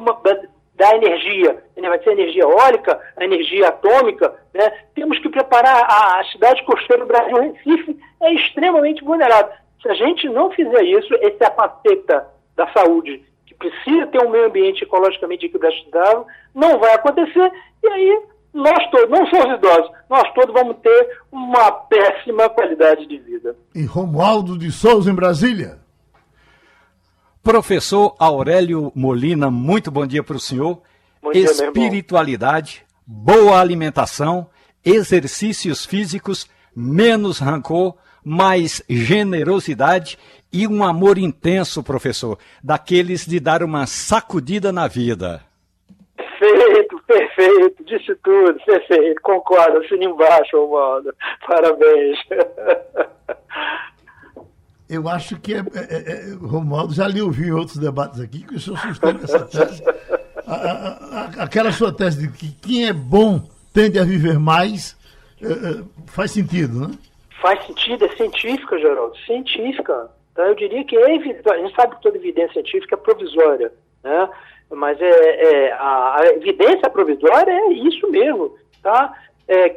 da 0.80 0.96
energia. 0.96 1.62
Vai 1.76 2.02
ser 2.02 2.12
energia 2.12 2.44
eólica, 2.44 2.98
a 3.16 3.24
energia 3.24 3.68
atômica. 3.68 4.34
Né? 4.54 4.72
Temos 4.94 5.18
que 5.18 5.28
preparar 5.28 5.84
a, 5.84 6.20
a 6.20 6.24
cidade 6.32 6.64
costeira 6.64 7.04
do 7.04 7.08
Brasil, 7.08 7.36
Recife, 7.36 7.98
é 8.22 8.32
extremamente 8.32 9.04
vulnerável. 9.04 9.52
Se 9.82 9.88
a 9.88 9.94
gente 9.94 10.28
não 10.28 10.50
fizer 10.50 10.82
isso, 10.84 11.14
essa 11.16 11.44
é 11.44 11.46
a 11.46 11.50
faceta 11.50 12.26
da 12.56 12.66
saúde, 12.72 13.22
que 13.44 13.54
precisa 13.54 14.06
ter 14.06 14.24
um 14.24 14.30
meio 14.30 14.46
ambiente 14.46 14.84
ecologicamente 14.84 15.46
equilibrado, 15.46 16.26
não 16.54 16.78
vai 16.78 16.94
acontecer, 16.94 17.52
e 17.82 17.88
aí 17.88 18.22
nós 18.54 18.90
todos, 18.90 19.10
não 19.10 19.26
só 19.26 19.48
os 19.48 19.54
idosos, 19.54 19.90
nós 20.08 20.32
todos 20.32 20.54
vamos 20.54 20.76
ter 20.78 21.18
uma 21.32 21.72
péssima 21.72 22.48
qualidade 22.48 23.06
de 23.06 23.18
vida. 23.18 23.56
E 23.74 23.84
Romualdo 23.84 24.56
de 24.58 24.70
Souza, 24.70 25.10
em 25.10 25.14
Brasília. 25.14 25.78
Professor 27.42 28.14
Aurélio 28.18 28.92
Molina, 28.94 29.50
muito 29.50 29.90
bom 29.90 30.06
dia 30.06 30.22
para 30.22 30.36
o 30.36 30.40
senhor. 30.40 30.82
Bom 31.22 31.32
dia, 31.32 31.44
Espiritualidade, 31.44 32.84
boa 33.06 33.58
alimentação, 33.58 34.50
exercícios 34.84 35.86
físicos, 35.86 36.46
menos 36.76 37.38
rancor, 37.38 37.96
mais 38.22 38.84
generosidade 38.90 40.18
e 40.52 40.68
um 40.68 40.84
amor 40.84 41.16
intenso, 41.16 41.82
professor, 41.82 42.38
daqueles 42.62 43.24
de 43.24 43.40
dar 43.40 43.62
uma 43.62 43.86
sacudida 43.86 44.70
na 44.70 44.86
vida. 44.86 45.42
Perfeito, 46.38 47.02
perfeito, 47.06 47.84
disse 47.84 48.14
tudo, 48.16 48.54
perfeito, 48.66 49.20
concordo, 49.22 49.78
assina 49.78 50.04
embaixo, 50.04 50.58
Romualdo. 50.58 51.14
Parabéns. 51.48 52.18
eu 54.90 55.08
acho 55.08 55.38
que 55.40 55.54
é, 55.54 55.58
é, 55.58 55.62
é, 55.62 56.30
é 56.30 56.34
Romualdo 56.40 56.92
já 56.92 57.06
lhe 57.06 57.22
ouviu 57.22 57.48
em 57.48 57.58
outros 57.58 57.78
debates 57.78 58.20
aqui 58.20 58.42
que 58.42 58.56
o 58.56 58.60
senhor 58.60 58.78
sustenta 58.78 59.24
essa 59.24 59.46
tese. 59.46 59.82
A, 60.46 60.54
a, 60.54 60.88
a, 61.20 61.44
aquela 61.44 61.70
sua 61.72 61.92
tese 61.92 62.26
de 62.26 62.36
que 62.36 62.52
quem 62.60 62.86
é 62.86 62.92
bom 62.92 63.40
tende 63.72 63.98
a 63.98 64.04
viver 64.04 64.38
mais 64.38 64.96
é, 65.42 65.46
é, 65.46 65.82
faz 66.06 66.32
sentido, 66.32 66.88
né? 66.88 66.94
Faz 67.40 67.64
sentido, 67.66 68.04
é 68.04 68.08
científica, 68.16 68.78
Geraldo, 68.78 69.16
científica. 69.18 70.10
Tá? 70.34 70.42
Eu 70.42 70.54
diria 70.54 70.84
que 70.84 70.96
é 70.96 71.06
a 71.06 71.58
gente 71.58 71.74
sabe 71.74 71.96
que 71.96 72.02
toda 72.02 72.18
evidência 72.18 72.54
científica 72.54 72.96
é 72.96 72.98
provisória, 72.98 73.72
né? 74.02 74.28
mas 74.70 74.98
é, 75.00 75.72
a, 75.72 76.18
evidência 76.36 76.90
provisória 76.90 77.50
é 77.50 77.72
isso 77.72 78.10
mesmo. 78.10 78.54
Tá? 78.82 79.14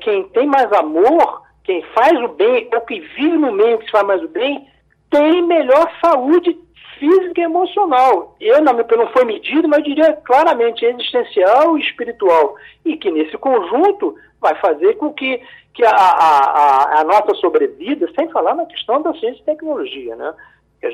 Quem 0.02 0.24
tem 0.30 0.46
mais 0.46 0.72
amor 0.74 1.44
quem 1.64 1.82
faz 1.94 2.20
o 2.22 2.28
bem 2.30 2.70
ou 2.74 2.82
que 2.82 3.00
vive 3.00 3.38
no 3.38 3.52
meio 3.52 3.78
que 3.80 3.86
se 3.86 3.92
faz 3.92 4.06
mais 4.06 4.22
o 4.22 4.28
bem, 4.28 4.68
tem 5.14 5.44
melhor 5.44 5.92
saúde 6.04 6.58
física 6.98 7.40
e 7.40 7.44
emocional. 7.44 8.36
Eu 8.42 8.62
não, 8.64 8.74
não 8.74 9.08
foi 9.12 9.24
medido, 9.26 9.68
mas 9.68 9.80
eu 9.80 9.86
diria 9.86 10.14
claramente 10.14 10.84
existencial 10.84 11.78
e 11.78 11.82
espiritual. 11.82 12.56
E 12.84 12.98
que 12.98 13.12
nesse 13.12 13.38
conjunto 13.38 14.16
vai 14.42 14.56
fazer 14.56 14.96
com 14.96 15.14
que, 15.14 15.40
que 15.74 15.86
a, 15.86 15.92
a, 15.92 17.02
a 17.02 17.04
nossa 17.04 17.36
sobrevida, 17.36 18.10
sem 18.18 18.28
falar 18.30 18.56
na 18.56 18.66
questão 18.66 19.02
da 19.02 19.14
ciência 19.14 19.40
e 19.42 19.46
tecnologia, 19.46 20.16
né? 20.16 20.34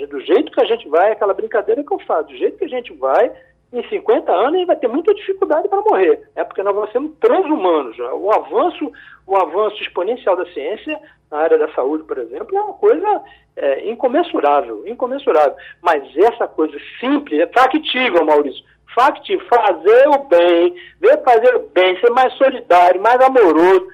do 0.09 0.21
jeito 0.21 0.51
que 0.51 0.61
a 0.61 0.65
gente 0.65 0.87
vai, 0.87 1.11
aquela 1.11 1.33
brincadeira 1.33 1.83
que 1.83 1.91
eu 1.91 1.99
faço, 1.99 2.27
do 2.27 2.37
jeito 2.37 2.59
que 2.59 2.65
a 2.65 2.69
gente 2.69 2.93
vai, 2.93 3.31
em 3.71 3.87
50 3.87 4.31
anos 4.31 4.55
ele 4.55 4.65
vai 4.65 4.75
ter 4.75 4.87
muita 4.87 5.13
dificuldade 5.13 5.67
para 5.69 5.81
morrer, 5.81 6.27
é 6.35 6.43
porque 6.43 6.63
nós 6.63 6.73
vamos 6.73 6.91
ser 6.91 7.01
transhumanos. 7.19 7.97
Né? 7.97 8.09
O 8.13 8.31
avanço, 8.31 8.91
o 9.27 9.35
avanço 9.35 9.81
exponencial 9.81 10.35
da 10.35 10.45
ciência 10.47 10.99
na 11.31 11.37
área 11.37 11.57
da 11.57 11.71
saúde, 11.73 12.03
por 12.03 12.17
exemplo, 12.17 12.57
é 12.57 12.61
uma 12.61 12.73
coisa 12.73 13.21
é, 13.55 13.89
incomensurável, 13.89 14.87
incomensurável. 14.87 15.55
Mas 15.81 16.03
essa 16.17 16.47
coisa 16.47 16.75
simples, 16.99 17.39
é 17.39 17.47
factível, 17.47 18.25
Maurício, 18.25 18.63
factível, 18.95 19.45
fazer 19.47 20.07
o 20.07 20.23
bem, 20.23 20.73
ver 20.99 21.23
fazer 21.23 21.55
o 21.55 21.69
bem, 21.69 21.99
ser 21.99 22.09
mais 22.09 22.33
solidário, 22.33 23.01
mais 23.01 23.21
amoroso, 23.21 23.87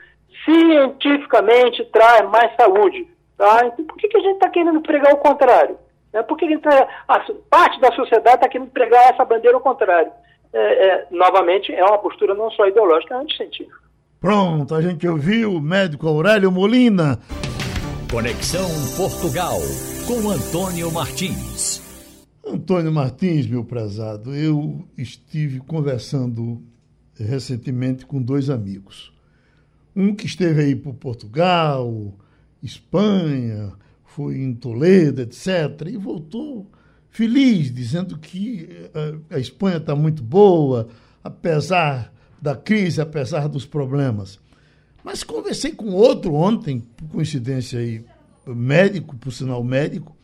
cientificamente 0.45 1.84
traz 1.91 2.30
mais 2.30 2.55
saúde. 2.55 3.07
Tá? 3.38 3.65
Então 3.65 3.86
por 3.86 3.97
que, 3.97 4.07
que 4.07 4.17
a 4.17 4.21
gente 4.21 4.36
está 4.36 4.49
querendo 4.49 4.82
pregar 4.82 5.13
o 5.13 5.17
contrário? 5.17 5.78
É 6.16 6.24
porque 6.24 6.57
tá, 6.59 6.88
a 7.09 7.20
parte 7.49 7.80
da 7.82 7.91
sociedade 7.91 8.38
está 8.38 8.47
querendo 8.47 8.70
pregar 8.70 9.13
essa 9.13 9.26
bandeira 9.26 9.57
ao 9.57 9.61
contrário. 9.61 10.11
É, 10.53 10.88
é, 10.88 11.07
novamente, 11.11 11.74
é 11.74 11.84
uma 11.84 11.97
postura 11.97 12.34
não 12.34 12.49
só 12.51 12.66
ideológica, 12.66 13.16
é 13.16 13.18
anticientífica. 13.18 13.78
Pronto, 14.22 14.74
a 14.74 14.82
gente 14.82 15.05
ouviu 15.05 15.53
o 15.53 15.61
médico 15.61 16.07
Aurélio 16.07 16.49
Molina. 16.49 17.20
Conexão 18.09 18.66
Portugal, 18.95 19.57
com 20.07 20.30
Antônio 20.32 20.89
Martins. 20.89 21.84
Antônio 22.47 22.93
Martins, 22.93 23.45
meu 23.45 23.66
prezado, 23.66 24.34
eu 24.34 24.88
estive 24.97 25.59
conversando 25.59 26.61
recentemente 27.20 28.05
com 28.05 28.22
dois 28.22 28.49
amigos. 28.49 29.13
Um 29.93 30.16
que 30.16 30.28
esteve 30.28 30.61
aí 30.61 30.76
por 30.76 30.93
Portugal, 30.93 32.13
Espanha, 32.63 33.74
foi 34.16 34.38
em 34.38 34.53
Toledo, 34.53 35.22
etc., 35.22 35.89
e 35.89 35.97
voltou 35.97 36.72
feliz, 37.09 37.74
dizendo 37.74 38.18
que 38.18 38.70
eh, 38.93 39.16
a 39.30 39.38
Espanha 39.38 39.76
está 39.76 39.93
muito 39.93 40.24
boa, 40.24 40.88
apesar 41.22 42.13
da 42.41 42.55
crise, 42.55 43.01
apesar 43.01 43.49
dos 43.49 43.66
problemas. 43.66 44.39
Mas 45.03 45.22
conversei 45.22 45.74
com 45.74 45.91
outro 45.91 46.34
ontem, 46.34 46.80
por 46.80 47.09
coincidência 47.09 47.78
aí, 47.78 48.05
médico, 48.47 49.18
por 49.18 49.34
sinal 49.34 49.61
médico, 49.66 50.16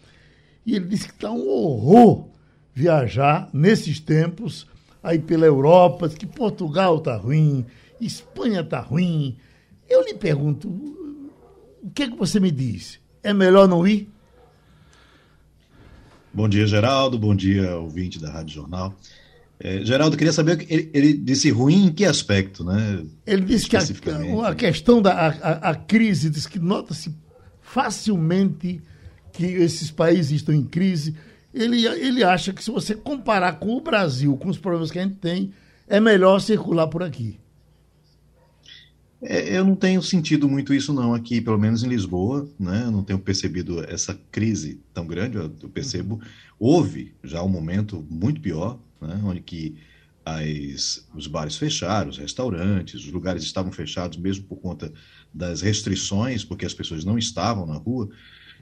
e 0.66 0.74
ele 0.74 0.88
disse 0.88 1.10
que 1.10 1.16
está 1.16 1.30
um 1.30 1.50
horror 1.50 2.30
viajar 2.74 3.50
nesses 3.52 4.00
tempos 4.00 4.66
aí 5.04 5.20
pela 5.20 5.46
Europa, 5.46 6.08
que 6.08 6.26
Portugal 6.26 7.00
está 7.00 7.18
ruim, 7.18 7.66
Espanha 8.00 8.62
está 8.62 8.80
ruim. 8.80 9.36
Eu 9.90 10.02
lhe 10.06 10.14
pergunto, 10.14 10.70
o 11.84 11.92
que, 11.94 12.04
é 12.04 12.10
que 12.10 12.16
você 12.16 12.40
me 12.40 12.52
diz? 12.52 13.01
É 13.24 13.34
melhor 13.34 13.68
não 13.68 13.88
ir? 13.88 14.10
Bom 16.34 16.48
dia, 16.48 16.66
Geraldo. 16.66 17.20
Bom 17.20 17.36
dia, 17.36 17.76
ouvinte 17.78 18.20
da 18.20 18.32
Rádio 18.32 18.56
Jornal. 18.56 18.96
É, 19.60 19.86
Geraldo, 19.86 20.18
queria 20.18 20.34
saber, 20.34 20.66
ele, 20.70 20.90
ele, 20.92 21.14
disse 21.14 21.52
ruim 21.52 21.86
em 21.86 21.92
que 21.92 22.04
aspecto, 22.04 22.64
né? 22.64 23.06
Ele 23.28 23.44
disse 23.44 23.70
que 23.70 23.78
a, 23.78 23.82
a 24.48 24.56
questão 24.56 25.02
da 25.02 25.12
a, 25.12 25.70
a 25.70 25.76
crise, 25.76 26.32
diz 26.32 26.48
que 26.48 26.58
nota-se 26.58 27.14
facilmente 27.62 28.82
que 29.32 29.46
esses 29.46 29.92
países 29.92 30.32
estão 30.32 30.56
em 30.56 30.64
crise. 30.64 31.16
Ele, 31.54 31.86
ele 31.86 32.24
acha 32.24 32.52
que 32.54 32.64
se 32.64 32.72
você 32.72 32.96
comparar 32.96 33.60
com 33.60 33.76
o 33.76 33.82
Brasil, 33.82 34.36
com 34.38 34.50
os 34.50 34.58
problemas 34.58 34.90
que 34.90 34.98
a 34.98 35.04
gente 35.04 35.16
tem, 35.16 35.52
é 35.88 36.00
melhor 36.00 36.40
circular 36.40 36.88
por 36.88 37.04
aqui. 37.04 37.41
É, 39.24 39.56
eu 39.56 39.64
não 39.64 39.76
tenho 39.76 40.02
sentido 40.02 40.50
muito 40.50 40.74
isso 40.74 40.92
não 40.92 41.14
aqui, 41.14 41.40
pelo 41.40 41.60
menos 41.60 41.84
em 41.84 41.88
Lisboa, 41.88 42.50
né? 42.60 42.84
Eu 42.86 42.92
não 42.92 43.04
tenho 43.04 43.20
percebido 43.20 43.84
essa 43.84 44.20
crise 44.32 44.82
tão 44.94 45.06
grande. 45.06 45.38
Eu, 45.38 45.54
eu 45.62 45.70
percebo, 45.70 46.20
houve 46.60 47.14
já 47.24 47.44
um 47.44 47.50
momento 47.50 48.06
muito 48.10 48.42
pior, 48.42 48.80
né? 49.00 49.22
Onde 49.24 49.42
que 49.42 49.76
as, 50.26 51.08
os 51.16 51.28
bares 51.28 51.56
fecharam, 51.56 52.10
os 52.10 52.18
restaurantes, 52.18 52.96
os 53.06 53.12
lugares 53.12 53.44
estavam 53.44 53.72
fechados 53.72 54.18
mesmo 54.18 54.46
por 54.46 54.58
conta 54.58 54.92
das 55.32 55.62
restrições, 55.62 56.44
porque 56.44 56.66
as 56.66 56.74
pessoas 56.74 57.06
não 57.06 57.18
estavam 57.18 57.66
na 57.68 57.76
rua. 57.76 58.10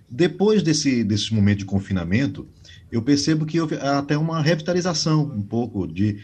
Depois 0.09 0.61
desse, 0.61 1.03
desse 1.05 1.33
momento 1.33 1.59
de 1.59 1.65
confinamento, 1.65 2.47
eu 2.91 3.01
percebo 3.01 3.45
que 3.45 3.61
houve 3.61 3.75
até 3.75 4.17
uma 4.17 4.41
revitalização 4.41 5.23
um 5.23 5.41
pouco 5.41 5.87
de 5.87 6.19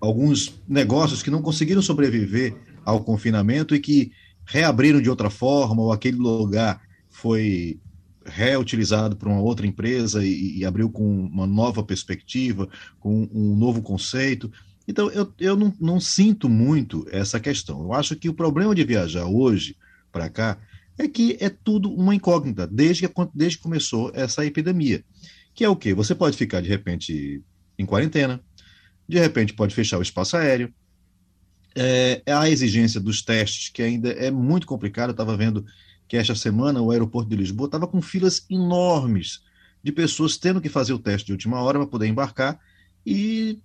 alguns 0.00 0.60
negócios 0.68 1.22
que 1.22 1.30
não 1.30 1.42
conseguiram 1.42 1.82
sobreviver 1.82 2.71
ao 2.84 3.02
confinamento 3.02 3.74
e 3.74 3.80
que 3.80 4.12
reabriram 4.44 5.00
de 5.00 5.08
outra 5.08 5.30
forma, 5.30 5.82
ou 5.82 5.92
aquele 5.92 6.16
lugar 6.16 6.80
foi 7.08 7.80
reutilizado 8.24 9.16
por 9.16 9.28
uma 9.28 9.40
outra 9.40 9.66
empresa 9.66 10.24
e, 10.24 10.58
e, 10.58 10.64
abriu 10.64 10.88
com 10.90 11.26
uma 11.26 11.46
nova 11.46 11.82
perspectiva, 11.82 12.68
com 13.00 13.28
um 13.32 13.56
novo 13.56 13.82
conceito. 13.82 14.50
Então, 14.86 15.10
eu, 15.10 15.32
eu 15.38 15.56
não, 15.56 15.72
não 15.80 16.00
sinto 16.00 16.48
muito 16.48 17.06
essa 17.10 17.40
questão. 17.40 17.82
Eu 17.82 17.92
acho 17.92 18.16
que 18.16 18.28
o 18.28 18.34
problema 18.34 18.74
de 18.74 18.84
viajar 18.84 19.26
hoje 19.26 19.76
para 20.10 20.28
cá 20.28 20.58
é 20.98 21.08
que 21.08 21.36
é 21.40 21.48
tudo 21.48 21.92
uma 21.92 22.14
incógnita, 22.14 22.66
desde 22.66 23.08
que, 23.08 23.14
desde 23.34 23.56
que 23.56 23.62
começou 23.62 24.10
essa 24.14 24.44
epidemia. 24.44 25.04
Que 25.54 25.64
é 25.64 25.68
o 25.68 25.76
quê? 25.76 25.94
Você 25.94 26.14
pode 26.14 26.36
ficar, 26.36 26.60
de 26.60 26.68
repente, 26.68 27.42
em 27.78 27.86
quarentena, 27.86 28.40
de 29.08 29.18
repente 29.18 29.52
pode 29.54 29.74
fechar 29.74 29.98
o 29.98 30.02
espaço 30.02 30.36
aéreo, 30.36 30.72
é, 31.74 32.22
é, 32.26 32.32
a 32.32 32.48
exigência 32.48 33.00
dos 33.00 33.22
testes, 33.22 33.68
que 33.68 33.82
ainda 33.82 34.10
é 34.10 34.30
muito 34.30 34.66
complicado. 34.66 35.10
Eu 35.10 35.12
estava 35.12 35.36
vendo 35.36 35.64
que 36.06 36.16
esta 36.16 36.34
semana 36.34 36.80
o 36.80 36.90
aeroporto 36.90 37.30
de 37.30 37.36
Lisboa 37.36 37.66
estava 37.66 37.86
com 37.86 38.02
filas 38.02 38.44
enormes 38.50 39.42
de 39.82 39.90
pessoas 39.90 40.36
tendo 40.36 40.60
que 40.60 40.68
fazer 40.68 40.92
o 40.92 40.98
teste 40.98 41.26
de 41.26 41.32
última 41.32 41.60
hora 41.60 41.78
para 41.78 41.88
poder 41.88 42.06
embarcar 42.06 42.58
e 43.04 43.58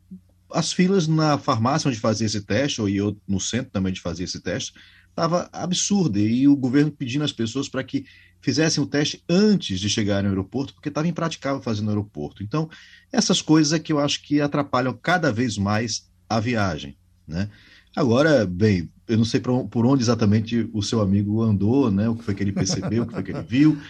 as 0.52 0.72
filas 0.72 1.08
na 1.08 1.38
farmácia 1.38 1.90
onde 1.90 2.00
fazia 2.00 2.26
esse 2.26 2.42
teste, 2.42 2.82
ou 2.82 2.90
eu 2.90 3.18
no 3.28 3.40
centro 3.40 3.72
também 3.72 3.92
de 3.92 4.02
fazer 4.02 4.24
esse 4.24 4.40
teste, 4.40 4.74
estava 5.10 5.50
absurda 5.52 6.20
e 6.20 6.48
o 6.48 6.56
governo 6.56 6.92
pedindo 6.92 7.24
às 7.24 7.34
pessoas 7.34 7.68
para 7.68 7.84
que 7.84 8.06
fizessem 8.40 8.82
o 8.84 8.88
teste 8.88 9.24
antes 9.28 9.80
de 9.80 9.90
chegar 9.90 10.24
no 10.24 10.30
aeroporto, 10.30 10.74
porque 10.74 10.90
estava 10.90 11.08
impraticável 11.08 11.62
fazer 11.62 11.82
no 11.82 11.90
aeroporto. 11.90 12.44
Então, 12.44 12.70
essas 13.12 13.42
coisas 13.42 13.74
é 13.74 13.80
que 13.80 13.92
eu 13.92 14.00
acho 14.00 14.22
que 14.22 14.40
atrapalham 14.40 14.94
cada 14.94 15.32
vez 15.32 15.58
mais 15.58 16.10
a 16.30 16.40
viagem, 16.40 16.96
né? 17.28 17.50
Agora, 17.98 18.46
bem, 18.46 18.92
eu 19.08 19.18
não 19.18 19.26
sei 19.26 19.40
por 19.40 19.84
onde 19.88 20.04
exatamente 20.04 20.70
o 20.72 20.84
seu 20.84 21.02
amigo 21.02 21.42
andou, 21.42 21.90
né? 21.90 22.08
O 22.08 22.14
que 22.14 22.24
foi 22.24 22.36
que 22.36 22.44
ele 22.44 22.52
percebeu, 22.52 23.02
o 23.02 23.08
que 23.08 23.14
foi 23.14 23.24
que 23.24 23.32
ele 23.32 23.42
viu. 23.42 23.76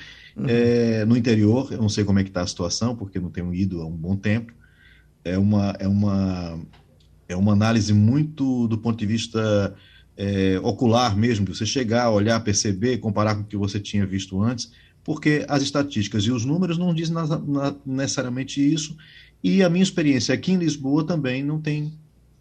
É, 0.47 1.03
no 1.03 1.17
interior, 1.17 1.67
eu 1.71 1.79
não 1.79 1.89
sei 1.89 2.03
como 2.03 2.19
é 2.19 2.23
que 2.23 2.29
está 2.29 2.41
a 2.41 2.47
situação, 2.47 2.95
porque 2.95 3.19
não 3.19 3.31
tenho 3.31 3.51
ido 3.55 3.81
há 3.81 3.87
um 3.87 3.97
bom 3.97 4.15
tempo. 4.15 4.53
É 5.23 5.35
uma, 5.35 5.75
é 5.79 5.87
uma, 5.87 6.59
é 7.27 7.35
uma 7.35 7.53
análise 7.53 7.91
muito 7.91 8.67
do 8.67 8.77
ponto 8.77 8.99
de 8.99 9.05
vista 9.07 9.75
é, 10.15 10.59
ocular 10.61 11.17
mesmo, 11.17 11.43
de 11.43 11.57
você 11.57 11.65
chegar, 11.65 12.11
olhar, 12.11 12.39
perceber, 12.41 12.99
comparar 12.99 13.33
com 13.33 13.41
o 13.41 13.45
que 13.45 13.57
você 13.57 13.79
tinha 13.79 14.05
visto 14.05 14.39
antes, 14.39 14.71
porque 15.03 15.43
as 15.49 15.63
estatísticas 15.63 16.23
e 16.25 16.31
os 16.31 16.45
números 16.45 16.77
não 16.77 16.93
dizem 16.93 17.15
na, 17.15 17.25
na, 17.25 17.75
necessariamente 17.83 18.61
isso, 18.61 18.95
e 19.43 19.63
a 19.63 19.69
minha 19.71 19.81
experiência 19.81 20.35
aqui 20.35 20.51
em 20.51 20.57
Lisboa 20.57 21.03
também 21.03 21.43
não 21.43 21.59
tem 21.59 21.91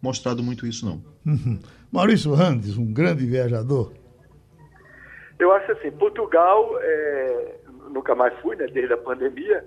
mostrado 0.07 0.43
muito 0.43 0.67
isso, 0.67 0.87
não. 0.87 1.03
Uhum. 1.27 1.59
Maurício 1.93 2.33
Randes, 2.33 2.79
um 2.79 2.93
grande 2.93 3.27
viajador. 3.27 3.93
Eu 5.39 5.53
acho 5.53 5.73
assim, 5.73 5.91
Portugal, 5.91 6.79
é, 6.81 7.55
nunca 7.91 8.15
mais 8.15 8.33
fui, 8.41 8.57
né, 8.57 8.67
desde 8.67 8.93
a 8.93 8.97
pandemia, 8.97 9.65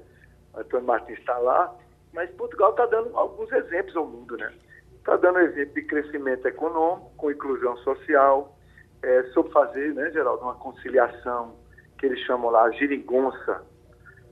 Antônio 0.56 0.88
Martins 0.88 1.20
está 1.20 1.38
lá, 1.38 1.76
mas 2.14 2.30
Portugal 2.32 2.72
está 2.72 2.86
dando 2.86 3.16
alguns 3.16 3.52
exemplos 3.52 3.96
ao 3.96 4.08
mundo, 4.08 4.36
né? 4.38 4.52
Está 4.98 5.16
dando 5.18 5.40
exemplo 5.40 5.76
de 5.76 5.84
crescimento 5.84 6.48
econômico, 6.48 7.12
com 7.18 7.32
inclusão 7.32 7.78
social, 7.78 8.58
é, 9.04 9.24
sobre 9.34 9.52
fazer, 9.52 9.94
né, 9.94 10.10
Geraldo, 10.12 10.44
uma 10.44 10.56
conciliação 10.56 11.56
que 11.98 12.06
eles 12.06 12.20
chamam 12.26 12.50
lá 12.50 12.72
girigonça, 12.72 13.64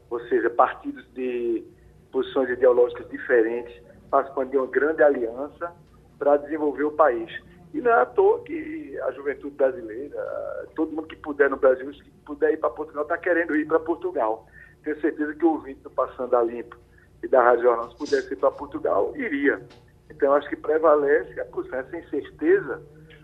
ou 0.09 0.19
seja, 0.27 0.49
partidos 0.49 1.05
de 1.13 1.63
posições 2.11 2.49
ideológicas 2.49 3.07
diferentes 3.09 3.75
participando 4.09 4.51
de 4.51 4.57
uma 4.57 4.67
grande 4.67 5.03
aliança 5.03 5.71
para 6.17 6.37
desenvolver 6.37 6.83
o 6.83 6.91
país. 6.91 7.31
E 7.73 7.81
não 7.81 7.91
é 7.91 8.01
à 8.01 8.05
toa 8.05 8.43
que 8.43 8.97
a 9.03 9.11
juventude 9.11 9.55
brasileira, 9.55 10.67
todo 10.75 10.91
mundo 10.91 11.07
que 11.07 11.15
puder 11.15 11.49
no 11.49 11.57
Brasil, 11.57 11.89
que 11.91 12.11
puder 12.25 12.53
ir 12.53 12.57
para 12.57 12.69
Portugal, 12.69 13.03
está 13.03 13.17
querendo 13.17 13.55
ir 13.55 13.67
para 13.67 13.79
Portugal. 13.79 14.47
Tenho 14.83 14.99
certeza 15.01 15.33
que 15.35 15.45
o 15.45 15.51
ouvinte 15.51 15.81
do 15.81 15.89
Passando 15.89 16.35
a 16.35 16.41
Limpo 16.41 16.77
e 17.21 17.27
da 17.27 17.43
Rádio 17.43 17.63
Jornal, 17.63 17.91
se 17.91 17.97
pudesse 17.97 18.33
ir 18.33 18.37
para 18.37 18.51
Portugal, 18.51 19.13
iria. 19.15 19.61
Então, 20.09 20.33
acho 20.33 20.47
que 20.49 20.55
prevalece 20.55 21.39
essa 21.39 21.97
incerteza. 21.97 22.81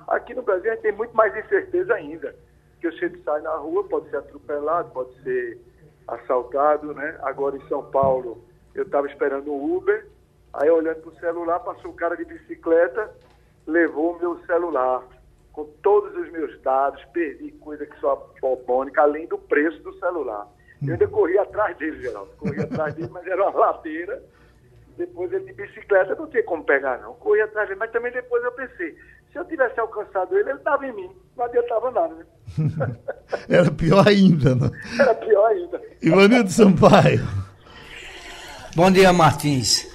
Aqui 0.07 0.33
no 0.33 0.41
Brasil, 0.41 0.71
a 0.71 0.73
gente 0.75 0.83
tem 0.83 0.91
muito 0.91 1.15
mais 1.15 1.35
incerteza 1.37 1.93
ainda. 1.93 2.35
que 2.83 2.87
a 2.87 2.91
gente 2.91 3.23
sai 3.23 3.41
na 3.41 3.55
rua, 3.55 3.85
pode 3.85 4.09
ser 4.09 4.17
atropelado, 4.17 4.91
pode 4.91 5.13
ser 5.23 5.57
assaltado, 6.05 6.93
né? 6.93 7.17
Agora 7.21 7.55
em 7.55 7.67
São 7.69 7.81
Paulo, 7.85 8.43
eu 8.75 8.83
estava 8.83 9.07
esperando 9.07 9.53
um 9.53 9.77
Uber, 9.77 10.05
aí 10.53 10.69
olhando 10.69 11.01
para 11.01 11.11
o 11.11 11.19
celular, 11.19 11.59
passou 11.59 11.91
um 11.91 11.95
cara 11.95 12.15
de 12.15 12.25
bicicleta, 12.25 13.11
levou 13.65 14.15
o 14.15 14.19
meu 14.19 14.37
celular 14.45 15.03
com 15.51 15.65
todos 15.83 16.15
os 16.17 16.31
meus 16.31 16.59
dados, 16.61 17.03
perdi 17.13 17.51
coisa 17.53 17.85
que 17.85 17.99
só 17.99 18.31
bobônica, 18.41 19.01
além 19.01 19.27
do 19.27 19.37
preço 19.37 19.81
do 19.83 19.93
celular. 19.99 20.47
Eu 20.85 20.93
ainda 20.93 21.07
corri 21.07 21.37
atrás 21.37 21.77
dele, 21.77 22.01
Geraldo. 22.01 22.31
Corri 22.37 22.59
atrás 22.59 22.93
dele, 22.95 23.09
mas 23.11 23.25
era 23.25 23.49
uma 23.49 23.57
ladeira. 23.57 24.21
Depois 24.97 25.31
ele 25.31 25.45
de 25.45 25.53
bicicleta 25.53 26.15
não 26.15 26.27
tinha 26.27 26.43
como 26.43 26.63
pegar, 26.63 26.99
não. 26.99 27.13
Corri 27.13 27.41
atrás 27.41 27.67
dele, 27.67 27.79
mas 27.79 27.91
também 27.91 28.11
depois 28.11 28.43
eu 28.43 28.51
pensei, 28.51 28.95
se 29.31 29.39
eu 29.39 29.45
tivesse 29.45 29.79
alcançado 29.79 30.37
ele, 30.37 30.49
ele 30.49 30.57
estava 30.57 30.85
em 30.85 30.93
mim. 30.93 31.09
Não 31.37 31.45
adiantava 31.45 31.91
nada, 31.91 32.15
né? 32.15 32.25
Era 33.47 33.71
pior 33.71 34.07
ainda, 34.07 34.55
né? 34.55 34.69
Era 34.99 35.15
pior 35.15 35.45
ainda. 35.47 35.81
Ivanildo 36.01 36.49
Sampaio. 36.49 37.21
Bom 38.75 38.91
dia, 38.91 39.13
Martins. 39.13 39.92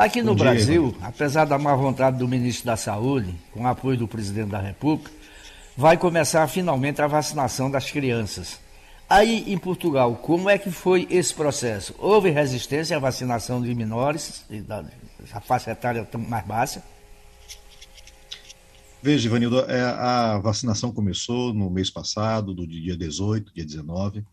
Aqui 0.00 0.22
no 0.22 0.34
Brasil, 0.34 0.96
apesar 1.02 1.44
da 1.44 1.58
má 1.58 1.76
vontade 1.76 2.16
do 2.16 2.26
ministro 2.26 2.64
da 2.64 2.74
Saúde, 2.74 3.34
com 3.52 3.66
apoio 3.66 3.98
do 3.98 4.08
presidente 4.08 4.48
da 4.48 4.58
República, 4.58 5.10
vai 5.76 5.98
começar 5.98 6.48
finalmente 6.48 7.02
a 7.02 7.06
vacinação 7.06 7.70
das 7.70 7.90
crianças. 7.90 8.58
Aí 9.06 9.52
em 9.52 9.58
Portugal, 9.58 10.16
como 10.16 10.48
é 10.48 10.56
que 10.56 10.70
foi 10.70 11.06
esse 11.10 11.34
processo? 11.34 11.94
Houve 11.98 12.30
resistência 12.30 12.96
à 12.96 12.98
vacinação 12.98 13.60
de 13.60 13.74
menores, 13.74 14.42
a 15.34 15.40
faixa 15.42 15.72
etária 15.72 16.08
mais 16.16 16.46
baixa? 16.46 16.82
Veja, 19.02 19.28
Ivanildo, 19.28 19.60
é, 19.70 19.82
a 19.82 20.38
vacinação 20.38 20.90
começou 20.90 21.52
no 21.52 21.68
mês 21.68 21.90
passado, 21.90 22.54
do 22.54 22.66
dia 22.66 22.96
18, 22.96 23.52
dia 23.52 23.66
19. 23.66 24.24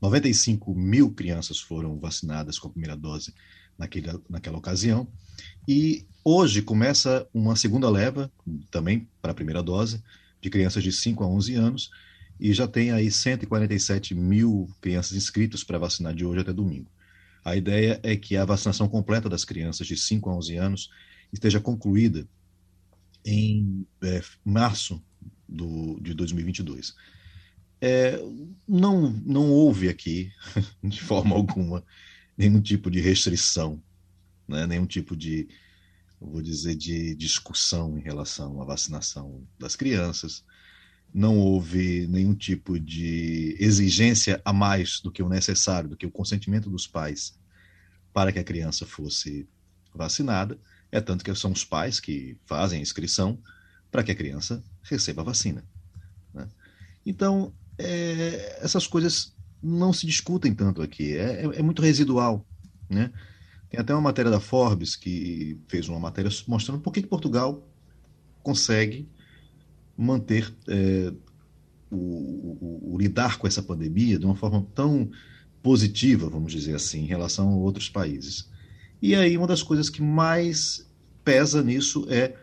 95 0.00 0.72
mil 0.72 1.10
crianças 1.10 1.58
foram 1.58 1.98
vacinadas 1.98 2.60
com 2.60 2.68
a 2.68 2.70
primeira 2.70 2.96
dose 2.96 3.34
naquela 3.78 4.58
ocasião. 4.58 5.06
E 5.68 6.06
hoje 6.24 6.62
começa 6.62 7.26
uma 7.32 7.56
segunda 7.56 7.88
leva, 7.90 8.30
também 8.70 9.08
para 9.20 9.32
a 9.32 9.34
primeira 9.34 9.62
dose, 9.62 10.02
de 10.40 10.50
crianças 10.50 10.82
de 10.82 10.92
5 10.92 11.22
a 11.22 11.26
11 11.26 11.54
anos, 11.54 11.90
e 12.38 12.52
já 12.52 12.68
tem 12.68 12.90
aí 12.90 13.10
147 13.10 14.14
mil 14.14 14.68
crianças 14.80 15.16
inscritas 15.16 15.64
para 15.64 15.78
vacinar 15.78 16.14
de 16.14 16.24
hoje 16.24 16.40
até 16.40 16.52
domingo. 16.52 16.90
A 17.44 17.56
ideia 17.56 18.00
é 18.02 18.16
que 18.16 18.36
a 18.36 18.44
vacinação 18.44 18.88
completa 18.88 19.28
das 19.28 19.44
crianças 19.44 19.86
de 19.86 19.96
5 19.96 20.28
a 20.28 20.36
11 20.36 20.56
anos 20.56 20.90
esteja 21.32 21.60
concluída 21.60 22.26
em 23.24 23.86
é, 24.02 24.22
março 24.44 25.02
do, 25.48 25.98
de 26.00 26.14
2022. 26.14 26.94
É, 27.80 28.18
não, 28.66 29.10
não 29.24 29.50
houve 29.50 29.88
aqui, 29.88 30.30
de 30.82 31.00
forma 31.00 31.34
alguma, 31.34 31.84
nenhum 32.36 32.60
tipo 32.60 32.90
de 32.90 33.00
restrição, 33.00 33.82
né? 34.46 34.66
nenhum 34.66 34.86
tipo 34.86 35.16
de, 35.16 35.48
vou 36.20 36.42
dizer, 36.42 36.74
de 36.74 37.14
discussão 37.14 37.98
em 37.98 38.02
relação 38.02 38.60
à 38.60 38.64
vacinação 38.64 39.46
das 39.58 39.74
crianças. 39.74 40.44
Não 41.14 41.38
houve 41.38 42.06
nenhum 42.08 42.34
tipo 42.34 42.78
de 42.78 43.56
exigência 43.58 44.40
a 44.44 44.52
mais 44.52 45.00
do 45.00 45.10
que 45.10 45.22
o 45.22 45.28
necessário, 45.28 45.88
do 45.88 45.96
que 45.96 46.06
o 46.06 46.10
consentimento 46.10 46.68
dos 46.68 46.86
pais 46.86 47.38
para 48.12 48.32
que 48.32 48.38
a 48.38 48.44
criança 48.44 48.84
fosse 48.84 49.48
vacinada. 49.94 50.58
É 50.90 51.00
tanto 51.00 51.24
que 51.24 51.34
são 51.34 51.52
os 51.52 51.64
pais 51.64 52.00
que 52.00 52.36
fazem 52.44 52.78
a 52.78 52.82
inscrição 52.82 53.38
para 53.90 54.02
que 54.02 54.10
a 54.10 54.14
criança 54.14 54.62
receba 54.82 55.22
a 55.22 55.24
vacina. 55.24 55.64
Né? 56.34 56.48
Então, 57.04 57.54
é, 57.78 58.58
essas 58.62 58.86
coisas 58.86 59.35
não 59.62 59.92
se 59.92 60.06
discutem 60.06 60.54
tanto 60.54 60.82
aqui, 60.82 61.16
é, 61.16 61.44
é, 61.44 61.58
é, 61.58 61.62
muito 61.62 61.82
residual. 61.82 62.46
Né? 62.88 63.10
Tem 63.70 63.80
até 63.80 63.92
uma 63.92 64.00
matéria 64.00 64.30
da 64.30 64.40
Forbes 64.40 64.96
que 64.96 65.58
fez 65.68 65.88
uma 65.88 65.98
matéria 65.98 66.30
mostrando 66.46 66.80
por 66.80 66.92
que, 66.92 67.02
que 67.02 67.08
Portugal 67.08 67.66
consegue 68.42 69.08
manter 69.96 70.54
é, 70.68 71.12
o, 71.90 71.96
o, 71.96 72.94
o, 72.94 72.98
lidar 72.98 73.38
com 73.38 73.46
essa 73.46 73.62
pandemia 73.62 74.18
de 74.18 74.24
uma 74.24 74.36
forma 74.36 74.64
tão 74.74 75.10
positiva, 75.62 76.28
vamos 76.28 76.52
dizer 76.52 76.74
assim, 76.74 77.00
em 77.00 77.06
relação 77.06 77.48
a 77.48 77.56
outros 77.56 77.88
países. 77.88 78.48
E 79.00 79.14
aí 79.14 79.36
uma 79.36 79.46
das 79.46 79.62
coisas 79.62 79.90
que 79.90 80.02
mais 80.02 80.86
pesa 81.24 81.62
nisso 81.62 82.06
é 82.08 82.36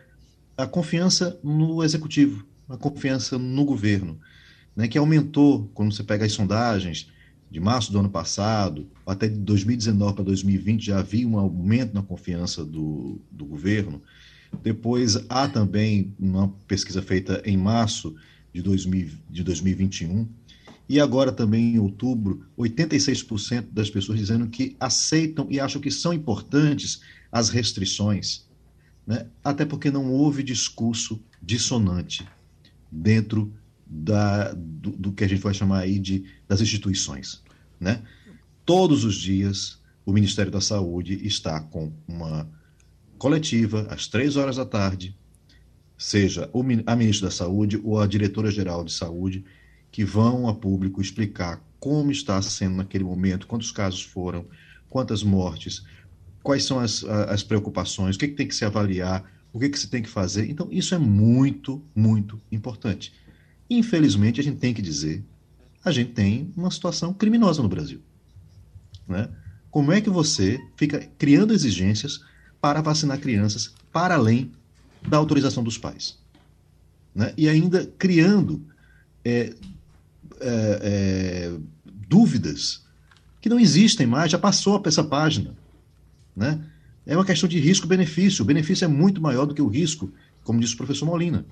a 0.56 0.66
confiança 0.66 1.38
no 1.42 1.82
executivo, 1.82 2.46
a 2.68 2.76
confiança 2.76 3.38
no 3.38 3.64
governo, 3.64 4.20
né, 4.76 4.88
que 4.88 4.98
aumentou 4.98 5.70
quando 5.74 5.92
você 5.92 6.02
pega 6.02 6.24
as 6.24 6.32
sondagens 6.32 7.08
de 7.50 7.60
março 7.60 7.92
do 7.92 8.00
ano 8.00 8.10
passado, 8.10 8.88
até 9.06 9.28
de 9.28 9.38
2019 9.38 10.14
para 10.14 10.24
2020 10.24 10.86
já 10.86 10.98
havia 10.98 11.26
um 11.26 11.38
aumento 11.38 11.94
na 11.94 12.02
confiança 12.02 12.64
do, 12.64 13.20
do 13.30 13.44
governo. 13.44 14.02
Depois 14.62 15.16
há 15.28 15.48
também 15.48 16.12
uma 16.18 16.48
pesquisa 16.66 17.00
feita 17.00 17.40
em 17.44 17.56
março 17.56 18.14
de, 18.52 18.60
2000, 18.60 19.10
de 19.30 19.44
2021 19.44 20.28
e 20.88 21.00
agora 21.00 21.32
também 21.32 21.74
em 21.74 21.78
outubro, 21.78 22.44
86% 22.58 23.66
das 23.70 23.88
pessoas 23.88 24.18
dizendo 24.18 24.48
que 24.48 24.76
aceitam 24.78 25.46
e 25.48 25.58
acham 25.58 25.80
que 25.80 25.90
são 25.90 26.12
importantes 26.12 27.00
as 27.32 27.48
restrições, 27.48 28.46
né? 29.06 29.26
até 29.42 29.64
porque 29.64 29.90
não 29.90 30.12
houve 30.12 30.42
discurso 30.42 31.20
dissonante 31.42 32.26
dentro 32.90 33.52
da, 33.86 34.52
do, 34.52 34.90
do, 34.90 35.12
que 35.12 35.24
a 35.24 35.28
gente 35.28 35.42
vai 35.42 35.54
chamar 35.54 35.80
aí 35.80 35.98
de, 35.98 36.24
das 36.48 36.60
instituições. 36.60 37.42
Né? 37.78 38.02
Todos 38.64 39.04
os 39.04 39.16
dias, 39.16 39.78
o 40.04 40.12
Ministério 40.12 40.50
da 40.50 40.60
Saúde 40.60 41.26
está 41.26 41.60
com 41.60 41.92
uma 42.06 42.48
coletiva 43.18 43.86
às 43.90 44.06
três 44.06 44.36
horas 44.36 44.56
da 44.56 44.64
tarde, 44.64 45.16
seja 45.96 46.50
a 46.86 46.96
ministra 46.96 47.28
da 47.28 47.34
Saúde 47.34 47.80
ou 47.82 48.00
a 48.00 48.06
diretora-geral 48.06 48.84
de 48.84 48.92
saúde, 48.92 49.44
que 49.90 50.04
vão 50.04 50.48
a 50.48 50.54
público 50.54 51.00
explicar 51.00 51.62
como 51.78 52.10
está 52.10 52.40
sendo 52.42 52.76
naquele 52.76 53.04
momento, 53.04 53.46
quantos 53.46 53.70
casos 53.70 54.02
foram, 54.02 54.46
quantas 54.88 55.22
mortes, 55.22 55.84
quais 56.42 56.64
são 56.64 56.80
as, 56.80 57.04
as 57.04 57.42
preocupações, 57.42 58.16
o 58.16 58.18
que, 58.18 58.28
que 58.28 58.34
tem 58.34 58.48
que 58.48 58.54
se 58.54 58.64
avaliar, 58.64 59.24
o 59.52 59.58
que, 59.60 59.68
que 59.68 59.78
se 59.78 59.88
tem 59.88 60.02
que 60.02 60.08
fazer. 60.08 60.50
Então, 60.50 60.68
isso 60.70 60.94
é 60.94 60.98
muito, 60.98 61.82
muito 61.94 62.40
importante. 62.50 63.12
Infelizmente, 63.68 64.40
a 64.40 64.44
gente 64.44 64.58
tem 64.58 64.74
que 64.74 64.82
dizer, 64.82 65.24
a 65.84 65.90
gente 65.90 66.12
tem 66.12 66.52
uma 66.56 66.70
situação 66.70 67.12
criminosa 67.12 67.62
no 67.62 67.68
Brasil. 67.68 68.00
Né? 69.06 69.28
Como 69.70 69.92
é 69.92 70.00
que 70.00 70.10
você 70.10 70.60
fica 70.76 71.00
criando 71.18 71.52
exigências 71.52 72.20
para 72.60 72.80
vacinar 72.80 73.18
crianças 73.18 73.74
para 73.92 74.14
além 74.14 74.52
da 75.06 75.16
autorização 75.16 75.62
dos 75.62 75.78
pais? 75.78 76.18
Né? 77.14 77.32
E 77.36 77.48
ainda 77.48 77.86
criando 77.98 78.64
é, 79.24 79.54
é, 80.40 80.80
é, 80.82 81.52
dúvidas 82.08 82.84
que 83.40 83.48
não 83.48 83.60
existem 83.60 84.06
mais, 84.06 84.32
já 84.32 84.38
passou 84.38 84.82
essa 84.86 85.04
página. 85.04 85.54
Né? 86.34 86.64
É 87.06 87.16
uma 87.16 87.24
questão 87.24 87.48
de 87.48 87.58
risco-benefício. 87.58 88.42
O 88.42 88.46
benefício 88.46 88.84
é 88.84 88.88
muito 88.88 89.20
maior 89.20 89.44
do 89.44 89.54
que 89.54 89.60
o 89.60 89.68
risco, 89.68 90.10
como 90.42 90.60
disse 90.60 90.74
o 90.74 90.78
professor 90.78 91.04
Molina. 91.06 91.44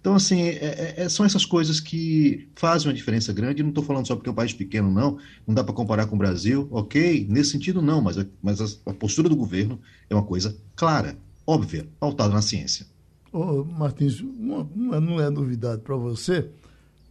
Então, 0.00 0.14
assim, 0.14 0.42
é, 0.42 0.94
é, 0.96 1.04
é 1.04 1.08
são 1.08 1.26
essas 1.26 1.44
coisas 1.44 1.78
que 1.78 2.48
fazem 2.54 2.88
uma 2.88 2.94
diferença 2.94 3.32
grande. 3.32 3.62
Não 3.62 3.68
estou 3.68 3.84
falando 3.84 4.06
só 4.06 4.16
porque 4.16 4.28
é 4.28 4.32
um 4.32 4.34
país 4.34 4.52
pequeno, 4.52 4.90
não. 4.90 5.18
Não 5.46 5.54
dá 5.54 5.62
para 5.62 5.74
comparar 5.74 6.06
com 6.06 6.16
o 6.16 6.18
Brasil. 6.18 6.66
Ok, 6.70 7.26
nesse 7.28 7.50
sentido, 7.50 7.82
não. 7.82 8.00
Mas, 8.00 8.16
a, 8.16 8.26
mas 8.42 8.60
a, 8.60 8.90
a, 8.90 8.94
postura 8.94 9.28
do 9.28 9.36
governo 9.36 9.78
é 10.08 10.14
uma 10.14 10.24
coisa 10.24 10.56
clara, 10.74 11.18
óbvia, 11.46 11.86
pautada 11.98 12.32
na 12.32 12.40
ciência. 12.40 12.86
Ô, 13.30 13.62
Martins, 13.62 14.20
uma, 14.20 14.68
não 14.74 15.20
é 15.20 15.28
novidade 15.28 15.82
para 15.82 15.96
você 15.96 16.48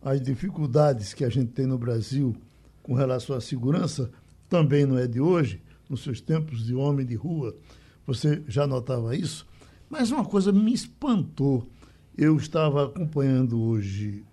as 0.02 0.22
dificuldades 0.22 1.14
que 1.14 1.26
a 1.26 1.30
gente 1.30 1.52
tem 1.52 1.66
no 1.66 1.78
Brasil 1.78 2.36
com 2.82 2.94
relação 2.94 3.36
à 3.36 3.42
segurança 3.42 4.10
também 4.48 4.86
não 4.86 4.98
é 4.98 5.06
de 5.06 5.20
hoje, 5.20 5.62
nos 5.90 6.02
seus 6.02 6.22
tempos 6.22 6.66
de 6.66 6.74
homem 6.74 7.06
de 7.06 7.16
rua, 7.16 7.56
você 8.06 8.42
já 8.48 8.66
notava 8.66 9.16
isso, 9.16 9.46
mas 9.90 10.12
uma 10.12 10.26
coisa 10.26 10.52
me 10.52 10.74
espantou. 10.74 11.68
Eu 12.22 12.36
estava 12.36 12.84
acompanhando 12.84 13.62
hoje 13.62 14.26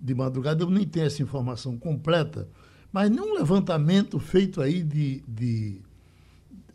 de 0.00 0.14
madrugada, 0.14 0.62
eu 0.62 0.70
nem 0.70 0.86
tenho 0.86 1.04
essa 1.04 1.20
informação 1.20 1.76
completa, 1.76 2.48
mas 2.92 3.10
num 3.10 3.34
levantamento 3.34 4.20
feito 4.20 4.60
aí 4.60 4.84
de, 4.84 5.24
de, 5.26 5.82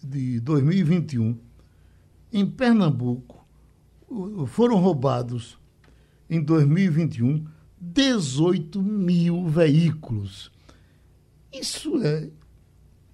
de 0.04 0.41
2021, 0.41 1.39
em 2.34 2.46
Pernambuco, 2.46 3.48
foram 4.48 4.82
roubados 4.82 5.58
em 6.30 6.44
2021 6.44 7.48
18 7.80 8.84
mil 8.84 9.48
veículos. 9.48 10.52
Isso 11.54 12.04
é. 12.04 12.30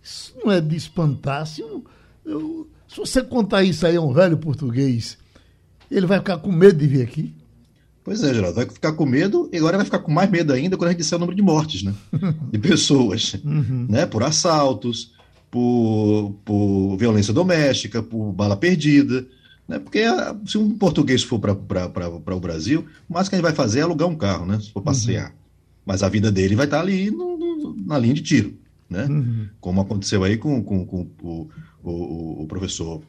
Isso 0.02 0.36
não 0.44 0.52
é 0.52 0.60
de 0.60 0.76
espantar. 0.76 1.46
Se, 1.46 1.62
eu, 1.62 1.86
eu, 2.26 2.68
se 2.88 2.98
você 2.98 3.22
contar 3.22 3.64
isso 3.64 3.86
aí 3.86 3.96
a 3.98 4.02
um 4.02 4.14
velho 4.14 4.40
português, 4.40 5.16
ele 5.90 6.06
vai 6.06 6.20
ficar 6.20 6.38
com 6.38 6.52
medo 6.52 6.78
de 6.78 6.88
vir 6.88 7.02
aqui? 7.02 7.34
Pois 8.04 8.24
é, 8.24 8.34
Geraldo, 8.34 8.56
vai 8.56 8.66
ficar 8.66 8.94
com 8.94 9.06
medo 9.06 9.50
e 9.52 9.58
agora 9.58 9.78
vai 9.78 9.86
ficar 9.86 10.00
com 10.00 10.12
mais 10.12 10.30
medo 10.30 10.52
ainda 10.52 10.76
quando 10.78 10.88
a 10.88 10.92
gente 10.92 11.02
disser 11.02 11.18
o 11.18 11.20
número 11.20 11.36
de 11.36 11.42
mortes, 11.42 11.84
né? 11.84 11.94
De 12.52 12.58
pessoas, 12.58 13.36
uhum. 13.44 13.86
né? 13.88 14.06
Por 14.06 14.24
assaltos, 14.24 15.14
por, 15.52 16.36
por 16.44 16.98
violência 16.98 17.34
doméstica, 17.34 18.02
por 18.02 18.32
bala 18.32 18.58
perdida, 18.58 19.28
né? 19.68 19.78
Porque 19.78 20.00
ah, 20.00 20.36
se 20.46 20.58
um 20.58 20.76
português 20.78 21.22
for 21.22 21.40
para 21.40 22.36
o 22.36 22.40
Brasil, 22.40 22.86
o 23.08 23.14
mais 23.14 23.30
que 23.30 23.36
a 23.36 23.38
gente 23.38 23.46
vai 23.46 23.54
fazer 23.54 23.80
é 23.80 23.84
alugar 23.84 24.08
um 24.08 24.16
carro, 24.16 24.46
né? 24.46 24.60
Se 24.60 24.72
for 24.72 24.82
passear. 24.82 25.30
Uhum. 25.30 25.36
Mas 25.86 26.02
a 26.02 26.10
vida 26.10 26.32
dele 26.32 26.56
vai 26.56 26.66
estar 26.66 26.80
ali 26.80 27.12
no, 27.12 27.38
no, 27.38 27.76
na 27.86 27.98
linha 28.00 28.16
de 28.16 28.22
tiro, 28.22 28.54
né? 28.90 29.06
Uhum. 29.06 29.48
Como 29.60 29.82
aconteceu 29.82 30.24
aí 30.24 30.38
com, 30.38 30.64
com, 30.64 30.86
com 30.86 31.08
o, 31.22 31.50
o, 31.84 32.44
o 32.44 32.48
professor 32.48 33.04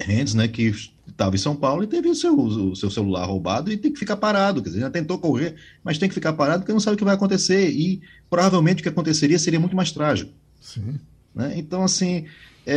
Rendes, 0.00 0.34
né? 0.34 0.46
Que 0.48 0.72
estava 1.08 1.34
em 1.34 1.38
São 1.38 1.56
Paulo 1.56 1.84
e 1.84 1.86
teve 1.86 2.08
o 2.08 2.14
seu, 2.14 2.38
o 2.38 2.76
seu 2.76 2.90
celular 2.90 3.24
roubado 3.26 3.70
e 3.70 3.76
tem 3.76 3.92
que 3.92 3.98
ficar 3.98 4.16
parado. 4.16 4.62
Quer 4.62 4.70
dizer, 4.70 4.80
já 4.80 4.90
tentou 4.90 5.18
correr, 5.18 5.56
mas 5.82 5.98
tem 5.98 6.08
que 6.08 6.14
ficar 6.14 6.32
parado 6.32 6.60
porque 6.60 6.72
não 6.72 6.80
sabe 6.80 6.94
o 6.94 6.98
que 6.98 7.04
vai 7.04 7.14
acontecer. 7.14 7.70
E 7.70 8.00
provavelmente 8.28 8.80
o 8.80 8.82
que 8.82 8.88
aconteceria 8.88 9.38
seria 9.38 9.60
muito 9.60 9.76
mais 9.76 9.92
trágico. 9.92 10.32
Sim. 10.60 10.98
Né? 11.34 11.54
Então, 11.56 11.82
assim, 11.82 12.26
é, 12.66 12.76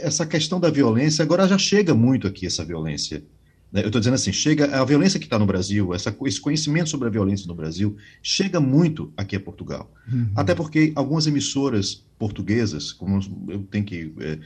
é, 0.00 0.06
essa 0.06 0.26
questão 0.26 0.58
da 0.58 0.70
violência, 0.70 1.22
agora 1.22 1.48
já 1.48 1.58
chega 1.58 1.94
muito 1.94 2.26
aqui 2.26 2.46
essa 2.46 2.64
violência. 2.64 3.22
Né? 3.72 3.82
Eu 3.82 3.86
estou 3.86 4.00
dizendo 4.00 4.14
assim, 4.14 4.32
chega 4.32 4.64
a 4.80 4.84
violência 4.84 5.18
que 5.18 5.26
está 5.26 5.38
no 5.38 5.46
Brasil, 5.46 5.94
essa, 5.94 6.14
esse 6.24 6.40
conhecimento 6.40 6.88
sobre 6.88 7.08
a 7.08 7.10
violência 7.10 7.46
no 7.46 7.54
Brasil, 7.54 7.96
chega 8.22 8.60
muito 8.60 9.12
aqui 9.16 9.36
a 9.36 9.40
Portugal. 9.40 9.92
Uhum. 10.10 10.30
Até 10.34 10.54
porque 10.54 10.92
algumas 10.94 11.26
emissoras 11.26 12.04
portuguesas, 12.18 12.92
como 12.92 13.20
eu 13.48 13.62
tenho 13.70 13.84
que 13.84 14.12
é, 14.20 14.38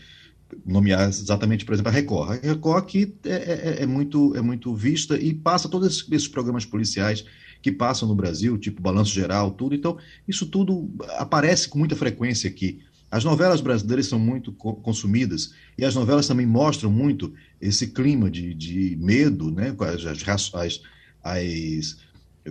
nomear 0.64 1.08
exatamente, 1.08 1.64
por 1.64 1.74
exemplo, 1.74 1.90
a 1.90 1.94
Record. 1.94 2.30
A 2.30 2.46
Record 2.46 2.82
aqui 2.82 3.14
é, 3.24 3.30
é, 3.30 3.82
é, 3.82 3.86
muito, 3.86 4.34
é 4.36 4.40
muito 4.40 4.74
vista 4.74 5.18
e 5.18 5.34
passa 5.34 5.68
todos 5.68 6.06
esses 6.10 6.28
programas 6.28 6.64
policiais 6.64 7.24
que 7.62 7.70
passam 7.70 8.08
no 8.08 8.14
Brasil, 8.14 8.56
tipo 8.58 8.80
Balanço 8.80 9.12
Geral, 9.12 9.50
tudo. 9.50 9.74
Então, 9.74 9.98
isso 10.26 10.46
tudo 10.46 10.90
aparece 11.18 11.68
com 11.68 11.78
muita 11.78 11.96
frequência 11.96 12.48
aqui. 12.48 12.80
As 13.10 13.24
novelas 13.24 13.60
brasileiras 13.60 14.06
são 14.06 14.18
muito 14.18 14.52
consumidas 14.52 15.52
e 15.76 15.84
as 15.84 15.94
novelas 15.94 16.28
também 16.28 16.46
mostram 16.46 16.90
muito 16.90 17.34
esse 17.60 17.88
clima 17.88 18.30
de, 18.30 18.54
de 18.54 18.96
medo, 19.00 19.50
né? 19.50 19.74
As, 19.80 20.06
as, 20.54 20.80
as, 21.24 21.96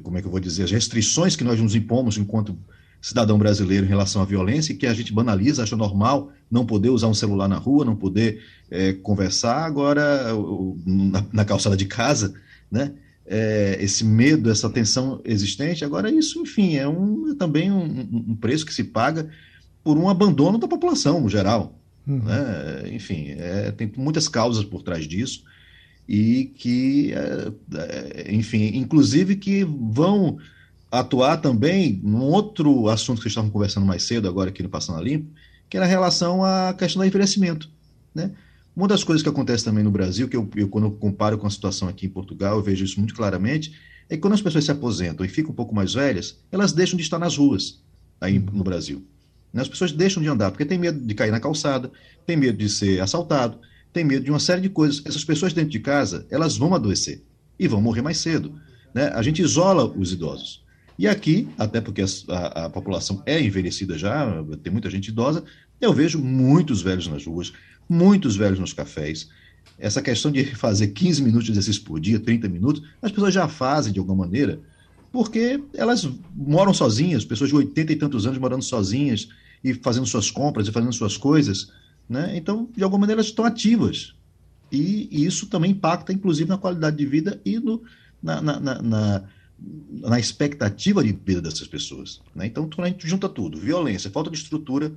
como 0.03 0.17
é 0.17 0.21
que 0.21 0.27
eu 0.27 0.31
vou 0.31 0.39
dizer, 0.39 0.63
as 0.63 0.71
restrições 0.71 1.35
que 1.35 1.45
nós 1.45 1.59
nos 1.61 1.75
impomos 1.75 2.17
enquanto 2.17 2.57
cidadão 3.01 3.37
brasileiro 3.37 3.85
em 3.85 3.89
relação 3.89 4.21
à 4.21 4.25
violência, 4.25 4.75
que 4.75 4.85
a 4.85 4.93
gente 4.93 5.13
banaliza, 5.13 5.63
acha 5.63 5.75
normal 5.75 6.31
não 6.49 6.65
poder 6.65 6.89
usar 6.89 7.07
um 7.07 7.13
celular 7.13 7.47
na 7.47 7.57
rua, 7.57 7.85
não 7.85 7.95
poder 7.95 8.41
é, 8.69 8.93
conversar 8.93 9.65
agora 9.65 10.33
na, 10.85 11.25
na, 11.31 11.45
calçada 11.45 11.77
de 11.77 11.85
casa, 11.85 12.33
né? 12.71 12.93
É, 13.25 13.77
esse 13.79 14.03
medo, 14.03 14.49
essa 14.49 14.69
tensão 14.69 15.21
existente. 15.23 15.85
Agora, 15.85 16.09
isso, 16.09 16.41
enfim, 16.41 16.77
é, 16.77 16.87
um, 16.87 17.31
é 17.31 17.35
também 17.35 17.71
um, 17.71 18.25
um, 18.29 18.35
preço 18.35 18.65
que 18.65 18.73
se 18.73 18.83
paga 18.83 19.29
por 19.83 19.97
um 19.99 20.09
abandono 20.09 20.57
da 20.57 20.67
população 20.67 21.21
no 21.21 21.29
geral. 21.29 21.79
Uhum. 22.07 22.23
Né? 22.23 22.89
Enfim, 22.91 23.35
é, 23.37 23.71
tem 23.71 23.91
muitas 23.95 24.27
causas 24.27 24.65
por 24.65 24.81
trás 24.81 25.07
disso 25.07 25.43
e 26.07 26.51
que, 26.55 27.13
é, 27.13 28.33
enfim, 28.33 28.71
inclusive 28.73 29.35
que 29.35 29.63
vão 29.63 30.39
atuar 30.91 31.37
também 31.37 31.99
num 32.03 32.23
outro 32.23 32.89
assunto 32.89 33.17
que 33.17 33.23
vocês 33.23 33.31
estavam 33.31 33.49
conversando 33.49 33.85
mais 33.85 34.03
cedo, 34.03 34.27
agora 34.27 34.49
aqui 34.49 34.63
no 34.63 34.69
Passando 34.69 34.99
a 34.99 35.01
Limpo, 35.01 35.31
que 35.69 35.77
era 35.77 35.85
a 35.85 35.89
relação 35.89 36.43
à 36.43 36.73
questão 36.73 37.01
do 37.01 37.05
envelhecimento. 37.05 37.69
Né? 38.13 38.31
Uma 38.75 38.87
das 38.87 39.03
coisas 39.03 39.21
que 39.21 39.29
acontece 39.29 39.63
também 39.63 39.83
no 39.83 39.91
Brasil, 39.91 40.27
que 40.27 40.35
eu, 40.35 40.49
eu, 40.55 40.67
quando 40.67 40.85
eu 40.85 40.91
comparo 40.91 41.37
com 41.37 41.45
a 41.45 41.49
situação 41.49 41.87
aqui 41.87 42.07
em 42.07 42.09
Portugal, 42.09 42.57
eu 42.57 42.63
vejo 42.63 42.83
isso 42.83 42.99
muito 42.99 43.13
claramente, 43.13 43.73
é 44.09 44.15
que 44.15 44.21
quando 44.21 44.33
as 44.33 44.41
pessoas 44.41 44.65
se 44.65 44.71
aposentam 44.71 45.25
e 45.25 45.29
ficam 45.29 45.51
um 45.51 45.55
pouco 45.55 45.75
mais 45.75 45.93
velhas, 45.93 46.39
elas 46.51 46.73
deixam 46.73 46.97
de 46.97 47.03
estar 47.03 47.19
nas 47.19 47.37
ruas 47.37 47.83
aí 48.19 48.39
no 48.39 48.63
Brasil. 48.63 49.05
Né? 49.53 49.61
As 49.61 49.67
pessoas 49.67 49.91
deixam 49.91 50.23
de 50.23 50.29
andar 50.29 50.49
porque 50.49 50.65
tem 50.65 50.77
medo 50.77 50.99
de 50.99 51.13
cair 51.13 51.31
na 51.31 51.39
calçada, 51.39 51.91
tem 52.25 52.35
medo 52.35 52.57
de 52.57 52.69
ser 52.69 53.01
assaltado, 53.01 53.59
tem 53.93 54.03
medo 54.03 54.25
de 54.25 54.31
uma 54.31 54.39
série 54.39 54.61
de 54.61 54.69
coisas. 54.69 55.03
Essas 55.05 55.23
pessoas 55.23 55.53
dentro 55.53 55.69
de 55.69 55.79
casa, 55.79 56.25
elas 56.29 56.57
vão 56.57 56.73
adoecer 56.73 57.23
e 57.59 57.67
vão 57.67 57.81
morrer 57.81 58.01
mais 58.01 58.17
cedo. 58.17 58.59
Né? 58.93 59.11
A 59.13 59.21
gente 59.21 59.41
isola 59.41 59.85
os 59.85 60.11
idosos. 60.11 60.63
E 60.99 61.07
aqui, 61.07 61.47
até 61.57 61.79
porque 61.79 62.03
a, 62.27 62.65
a, 62.65 62.69
população 62.69 63.23
é 63.25 63.41
envelhecida 63.41 63.97
já, 63.97 64.43
tem 64.61 64.69
muita 64.69 64.89
gente 64.89 65.07
idosa, 65.07 65.45
eu 65.79 65.93
vejo 65.93 66.19
muitos 66.19 66.81
velhos 66.81 67.07
nas 67.07 67.25
ruas, 67.25 67.53
muitos 67.87 68.35
velhos 68.35 68.59
nos 68.59 68.73
cafés. 68.73 69.29
Essa 69.79 70.01
questão 70.01 70.29
de 70.29 70.43
fazer 70.43 70.89
15 70.89 71.23
minutos 71.23 71.45
de 71.45 71.51
exercício 71.53 71.83
por 71.83 72.01
dia, 72.01 72.19
30 72.19 72.49
minutos, 72.49 72.83
as 73.01 73.13
pessoas 73.13 73.33
já 73.33 73.47
fazem 73.47 73.93
de 73.93 73.99
alguma 73.99 74.25
maneira, 74.25 74.59
porque 75.09 75.63
elas 75.73 76.05
moram 76.35 76.73
sozinhas, 76.73 77.23
pessoas 77.23 77.49
de 77.49 77.55
80 77.55 77.93
e 77.93 77.95
tantos 77.95 78.27
anos 78.27 78.37
morando 78.37 78.65
sozinhas 78.65 79.29
e 79.63 79.73
fazendo 79.75 80.05
suas 80.05 80.29
compras 80.29 80.67
e 80.67 80.71
fazendo 80.73 80.91
suas 80.91 81.15
coisas. 81.15 81.71
Né? 82.09 82.33
Então, 82.35 82.67
de 82.75 82.83
alguma 82.83 82.99
maneira, 82.99 83.21
elas 83.21 83.27
estão 83.27 83.45
ativas. 83.45 84.15
E, 84.69 85.07
e 85.09 85.25
isso 85.25 85.47
também 85.47 85.71
impacta, 85.71 86.11
inclusive, 86.11 86.49
na 86.49 86.57
qualidade 86.57 86.97
de 86.97 87.05
vida 87.05 87.39
e 87.45 87.57
no, 87.57 87.81
na, 88.21 88.41
na, 88.41 88.81
na 88.81 89.23
na 90.01 90.19
expectativa 90.19 91.03
de 91.03 91.11
vida 91.11 91.41
dessas 91.41 91.67
pessoas. 91.67 92.21
Né? 92.33 92.45
Então, 92.47 92.69
quando 92.69 92.87
a 92.87 92.89
gente 92.89 93.07
junta 93.07 93.27
tudo, 93.27 93.59
violência, 93.59 94.09
falta 94.09 94.29
de 94.29 94.37
estrutura 94.37 94.91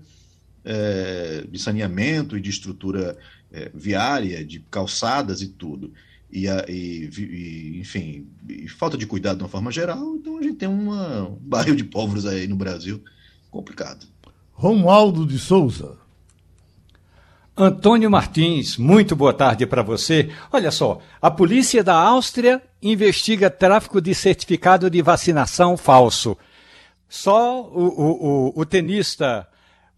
é, 0.65 1.45
de 1.51 1.59
saneamento 1.59 2.37
e 2.37 2.41
de 2.41 2.51
estrutura 2.51 3.17
é, 3.53 3.71
viária, 3.75 4.45
de 4.45 4.61
calçadas 4.71 5.43
e 5.43 5.49
tudo, 5.49 5.93
e, 6.31 6.49
a, 6.49 6.65
e, 6.69 7.11
e 7.19 7.81
enfim, 7.81 8.27
e 8.49 8.69
falta 8.69 8.97
de 8.97 9.07
cuidado 9.07 9.39
de 9.39 9.43
uma 9.43 9.49
forma 9.49 9.71
geral, 9.71 10.17
então 10.17 10.39
a 10.39 10.43
gente 10.43 10.57
tem 10.57 10.69
uma, 10.69 11.29
um 11.29 11.37
barril 11.41 11.75
de 11.75 11.85
pólvoros 11.85 12.25
aí 12.25 12.47
no 12.47 12.57
Brasil 12.57 13.03
complicado. 13.51 14.07
Romualdo 14.53 15.27
de 15.27 15.39
Souza. 15.39 15.99
Antônio 17.57 18.11
Martins, 18.11 18.79
muito 18.79 19.15
boa 19.15 19.35
tarde 19.35 19.67
para 19.67 19.83
você. 19.83 20.31
Olha 20.51 20.71
só, 20.71 21.01
a 21.21 21.31
polícia 21.31 21.85
da 21.85 21.95
Áustria 21.95 22.63
investiga 22.81 23.51
tráfico 23.51 24.01
de 24.01 24.15
certificado 24.15 24.89
de 24.89 25.03
vacinação 25.03 25.77
falso. 25.77 26.37
Só 27.07 27.63
o, 27.63 27.89
o, 27.89 28.53
o, 28.57 28.61
o 28.61 28.65
tenista, 28.65 29.47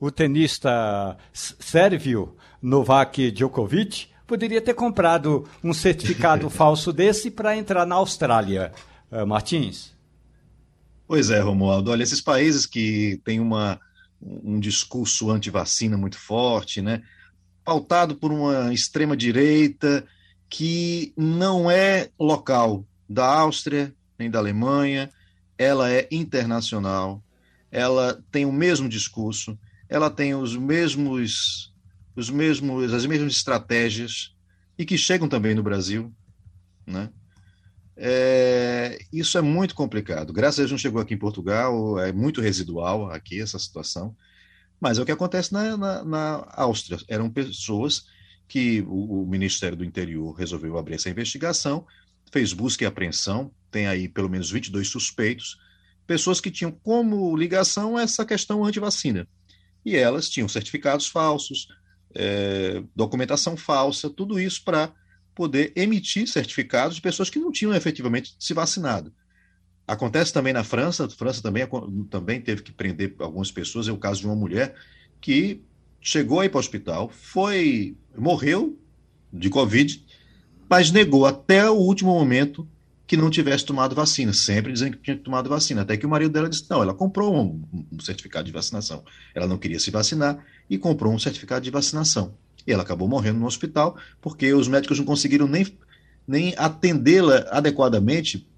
o 0.00 0.10
tenista 0.10 1.16
sérvio 1.32 2.36
Novak 2.60 3.30
Djokovic 3.30 4.08
poderia 4.26 4.60
ter 4.60 4.74
comprado 4.74 5.48
um 5.62 5.72
certificado 5.72 6.50
falso 6.50 6.92
desse 6.92 7.30
para 7.30 7.56
entrar 7.56 7.86
na 7.86 7.94
Austrália. 7.94 8.72
Uh, 9.12 9.24
Martins? 9.24 9.94
Pois 11.06 11.30
é, 11.30 11.38
Romualdo. 11.38 11.92
Olha, 11.92 12.02
esses 12.02 12.20
países 12.20 12.66
que 12.66 13.20
têm 13.24 13.38
uma, 13.38 13.78
um 14.20 14.58
discurso 14.58 15.30
anti-vacina 15.30 15.96
muito 15.96 16.18
forte, 16.18 16.82
né? 16.82 17.00
Pautado 17.64 18.14
por 18.14 18.30
uma 18.30 18.72
extrema-direita 18.72 20.04
que 20.48 21.12
não 21.16 21.70
é 21.70 22.10
local 22.18 22.86
da 23.08 23.26
Áustria 23.26 23.94
nem 24.18 24.30
da 24.30 24.38
Alemanha, 24.38 25.10
ela 25.58 25.90
é 25.90 26.06
internacional, 26.10 27.22
ela 27.70 28.22
tem 28.30 28.44
o 28.44 28.52
mesmo 28.52 28.88
discurso, 28.88 29.58
ela 29.88 30.10
tem 30.10 30.34
os 30.34 30.56
mesmos, 30.56 31.72
os 32.14 32.30
mesmos, 32.30 32.92
as 32.92 33.06
mesmas 33.06 33.32
estratégias 33.32 34.34
e 34.78 34.84
que 34.84 34.98
chegam 34.98 35.28
também 35.28 35.54
no 35.54 35.62
Brasil, 35.62 36.12
né? 36.86 37.10
É, 37.96 38.98
isso 39.12 39.38
é 39.38 39.40
muito 39.40 39.74
complicado. 39.74 40.32
Graças 40.32 40.58
a 40.58 40.62
Deus 40.62 40.72
não 40.72 40.78
chegou 40.78 41.00
aqui 41.00 41.14
em 41.14 41.18
Portugal, 41.18 41.98
é 42.00 42.12
muito 42.12 42.40
residual 42.40 43.10
aqui 43.10 43.40
essa 43.40 43.58
situação. 43.58 44.16
Mas 44.84 44.98
é 44.98 45.00
o 45.00 45.06
que 45.06 45.12
acontece 45.12 45.50
na, 45.50 45.78
na, 45.78 46.04
na 46.04 46.46
Áustria. 46.50 46.98
Eram 47.08 47.30
pessoas 47.30 48.04
que 48.46 48.82
o, 48.82 49.22
o, 49.22 49.26
Ministério 49.26 49.78
do 49.78 49.82
Interior 49.82 50.34
resolveu 50.34 50.76
abrir 50.76 50.96
essa 50.96 51.08
investigação, 51.08 51.86
fez 52.30 52.52
busca 52.52 52.84
e 52.84 52.86
apreensão, 52.86 53.50
tem 53.70 53.86
aí 53.86 54.10
pelo 54.10 54.28
menos 54.28 54.50
22 54.50 54.86
suspeitos, 54.86 55.58
pessoas 56.06 56.38
que 56.38 56.50
tinham 56.50 56.70
como 56.70 57.34
ligação 57.34 57.98
essa 57.98 58.26
questão 58.26 58.62
anti-vacina. 58.62 59.26
E 59.86 59.96
elas 59.96 60.28
tinham 60.28 60.48
certificados 60.48 61.06
falsos, 61.06 61.66
é, 62.14 62.82
documentação 62.94 63.56
falsa, 63.56 64.10
tudo 64.10 64.38
isso 64.38 64.62
para 64.62 64.92
poder 65.34 65.72
emitir 65.76 66.28
certificados 66.28 66.96
de 66.96 67.00
pessoas 67.00 67.30
que 67.30 67.38
não 67.38 67.50
tinham 67.50 67.74
efetivamente 67.74 68.36
se 68.38 68.52
vacinado. 68.52 69.10
Acontece 69.86 70.32
também 70.32 70.52
na 70.52 70.64
França, 70.64 71.04
a 71.04 71.10
França 71.10 71.42
também, 71.42 71.66
também 72.08 72.40
teve 72.40 72.62
que 72.62 72.72
prender 72.72 73.14
algumas 73.18 73.50
pessoas, 73.50 73.86
é 73.86 73.92
o 73.92 73.98
caso 73.98 74.20
de 74.20 74.26
uma 74.26 74.34
mulher 74.34 74.74
que 75.20 75.62
chegou 76.00 76.40
aí 76.40 76.48
para 76.48 76.56
o 76.56 76.60
hospital, 76.60 77.10
foi, 77.10 77.96
morreu 78.16 78.78
de 79.32 79.50
Covid, 79.50 80.02
mas 80.68 80.90
negou 80.90 81.26
até 81.26 81.68
o 81.68 81.74
último 81.74 82.12
momento 82.12 82.66
que 83.06 83.16
não 83.16 83.28
tivesse 83.28 83.64
tomado 83.64 83.94
vacina, 83.94 84.32
sempre 84.32 84.72
dizendo 84.72 84.96
que 84.96 85.02
tinha 85.02 85.16
tomado 85.16 85.48
vacina, 85.48 85.82
até 85.82 85.96
que 85.96 86.06
o 86.06 86.08
marido 86.08 86.32
dela 86.32 86.48
disse, 86.48 86.64
não, 86.70 86.82
ela 86.82 86.94
comprou 86.94 87.36
um, 87.36 87.62
um 87.92 88.00
certificado 88.00 88.46
de 88.46 88.52
vacinação, 88.52 89.04
ela 89.34 89.46
não 89.46 89.58
queria 89.58 89.78
se 89.78 89.90
vacinar 89.90 90.42
e 90.68 90.78
comprou 90.78 91.12
um 91.12 91.18
certificado 91.18 91.62
de 91.62 91.70
vacinação. 91.70 92.34
E 92.66 92.72
ela 92.72 92.82
acabou 92.82 93.06
morrendo 93.06 93.38
no 93.38 93.46
hospital 93.46 93.96
porque 94.22 94.54
os 94.54 94.68
médicos 94.68 94.98
não 94.98 95.04
conseguiram 95.04 95.46
nem 95.46 95.66
nem 96.26 96.54
atendê-la 96.56 97.46
adequadamente 97.50 98.48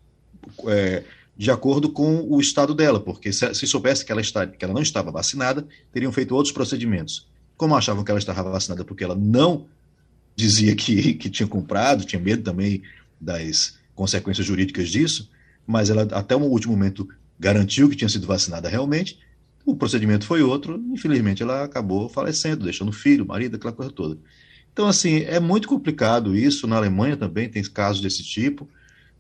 é, 0.67 1.05
de 1.37 1.51
acordo 1.51 1.91
com 1.91 2.27
o 2.29 2.41
estado 2.41 2.75
dela, 2.75 2.99
porque 3.01 3.33
se, 3.33 3.55
se 3.55 3.67
soubesse 3.67 4.05
que 4.05 4.13
ela, 4.13 4.21
está, 4.21 4.47
que 4.47 4.65
ela 4.65 4.75
não 4.75 4.83
estava 4.83 5.11
vacinada, 5.11 5.67
teriam 5.93 6.13
feito 6.13 6.35
outros 6.35 6.53
procedimentos. 6.53 7.27
Como 7.57 7.77
achavam 7.77 8.05
que 8.05 8.11
ela 8.11 8.19
estava 8.19 8.51
vacinada 8.51 8.85
porque 8.85 9.05
ela 9.05 9.15
não 9.15 9.67
dizia 10.35 10.75
que, 10.75 11.15
que 11.15 11.29
tinha 11.29 11.47
comprado, 11.47 12.05
tinha 12.05 12.21
medo 12.21 12.43
também 12.43 12.83
das 13.21 13.79
consequências 13.95 14.47
jurídicas 14.47 14.89
disso, 14.89 15.31
mas 15.67 15.91
ela 15.91 16.03
até 16.13 16.37
o 16.37 16.41
último 16.41 16.75
momento 16.75 17.09
garantiu 17.39 17.89
que 17.89 17.97
tinha 17.97 18.09
sido 18.09 18.27
vacinada 18.27 18.69
realmente, 18.69 19.19
o 19.65 19.75
procedimento 19.75 20.25
foi 20.25 20.43
outro, 20.43 20.81
infelizmente 20.93 21.43
ela 21.43 21.65
acabou 21.65 22.09
falecendo, 22.09 22.65
deixando 22.65 22.93
filho, 22.93 23.27
marido, 23.27 23.57
aquela 23.57 23.73
coisa 23.73 23.91
toda. 23.91 24.17
Então, 24.73 24.87
assim, 24.87 25.23
é 25.23 25.41
muito 25.41 25.67
complicado 25.67 26.37
isso. 26.37 26.67
Na 26.67 26.77
Alemanha 26.77 27.17
também 27.17 27.49
tem 27.49 27.63
casos 27.63 28.03
desse 28.03 28.23
tipo. 28.23 28.69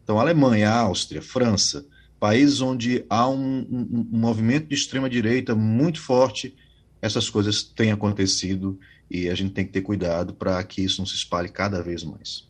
Então, 0.07 0.21
Alemanha, 0.21 0.71
Áustria, 0.71 1.21
França, 1.21 1.85
países 2.21 2.61
onde 2.61 3.05
há 3.11 3.29
um, 3.29 3.67
um, 3.69 4.07
movimento 4.09 4.69
de 4.69 4.75
extrema-direita 4.77 5.53
muito 5.53 6.01
forte, 6.01 6.55
essas 7.03 7.29
coisas 7.29 7.65
têm 7.65 7.91
acontecido 7.91 8.79
e 9.11 9.29
a 9.29 9.35
gente 9.35 9.53
tem 9.53 9.67
que 9.67 9.73
ter 9.73 9.81
cuidado 9.81 10.33
para 10.33 10.63
que 10.63 10.81
isso 10.81 11.01
não 11.01 11.07
se 11.07 11.17
espalhe 11.17 11.49
cada 11.49 11.83
vez 11.83 12.05
mais. 12.05 12.47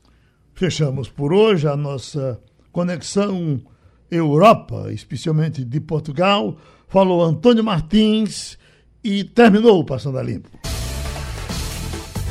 Fechamos 0.52 1.08
por 1.08 1.32
hoje 1.32 1.66
a 1.66 1.74
nossa 1.74 2.38
conexão 2.70 3.58
Europa, 4.10 4.92
especialmente 4.92 5.64
de 5.64 5.80
Portugal. 5.80 6.58
Falou 6.88 7.24
Antônio 7.24 7.64
Martins 7.64 8.58
e 9.02 9.24
terminou 9.24 9.80
o 9.80 9.84
Passando 9.84 10.18
a 10.18 10.22
Limpo. 10.22 10.65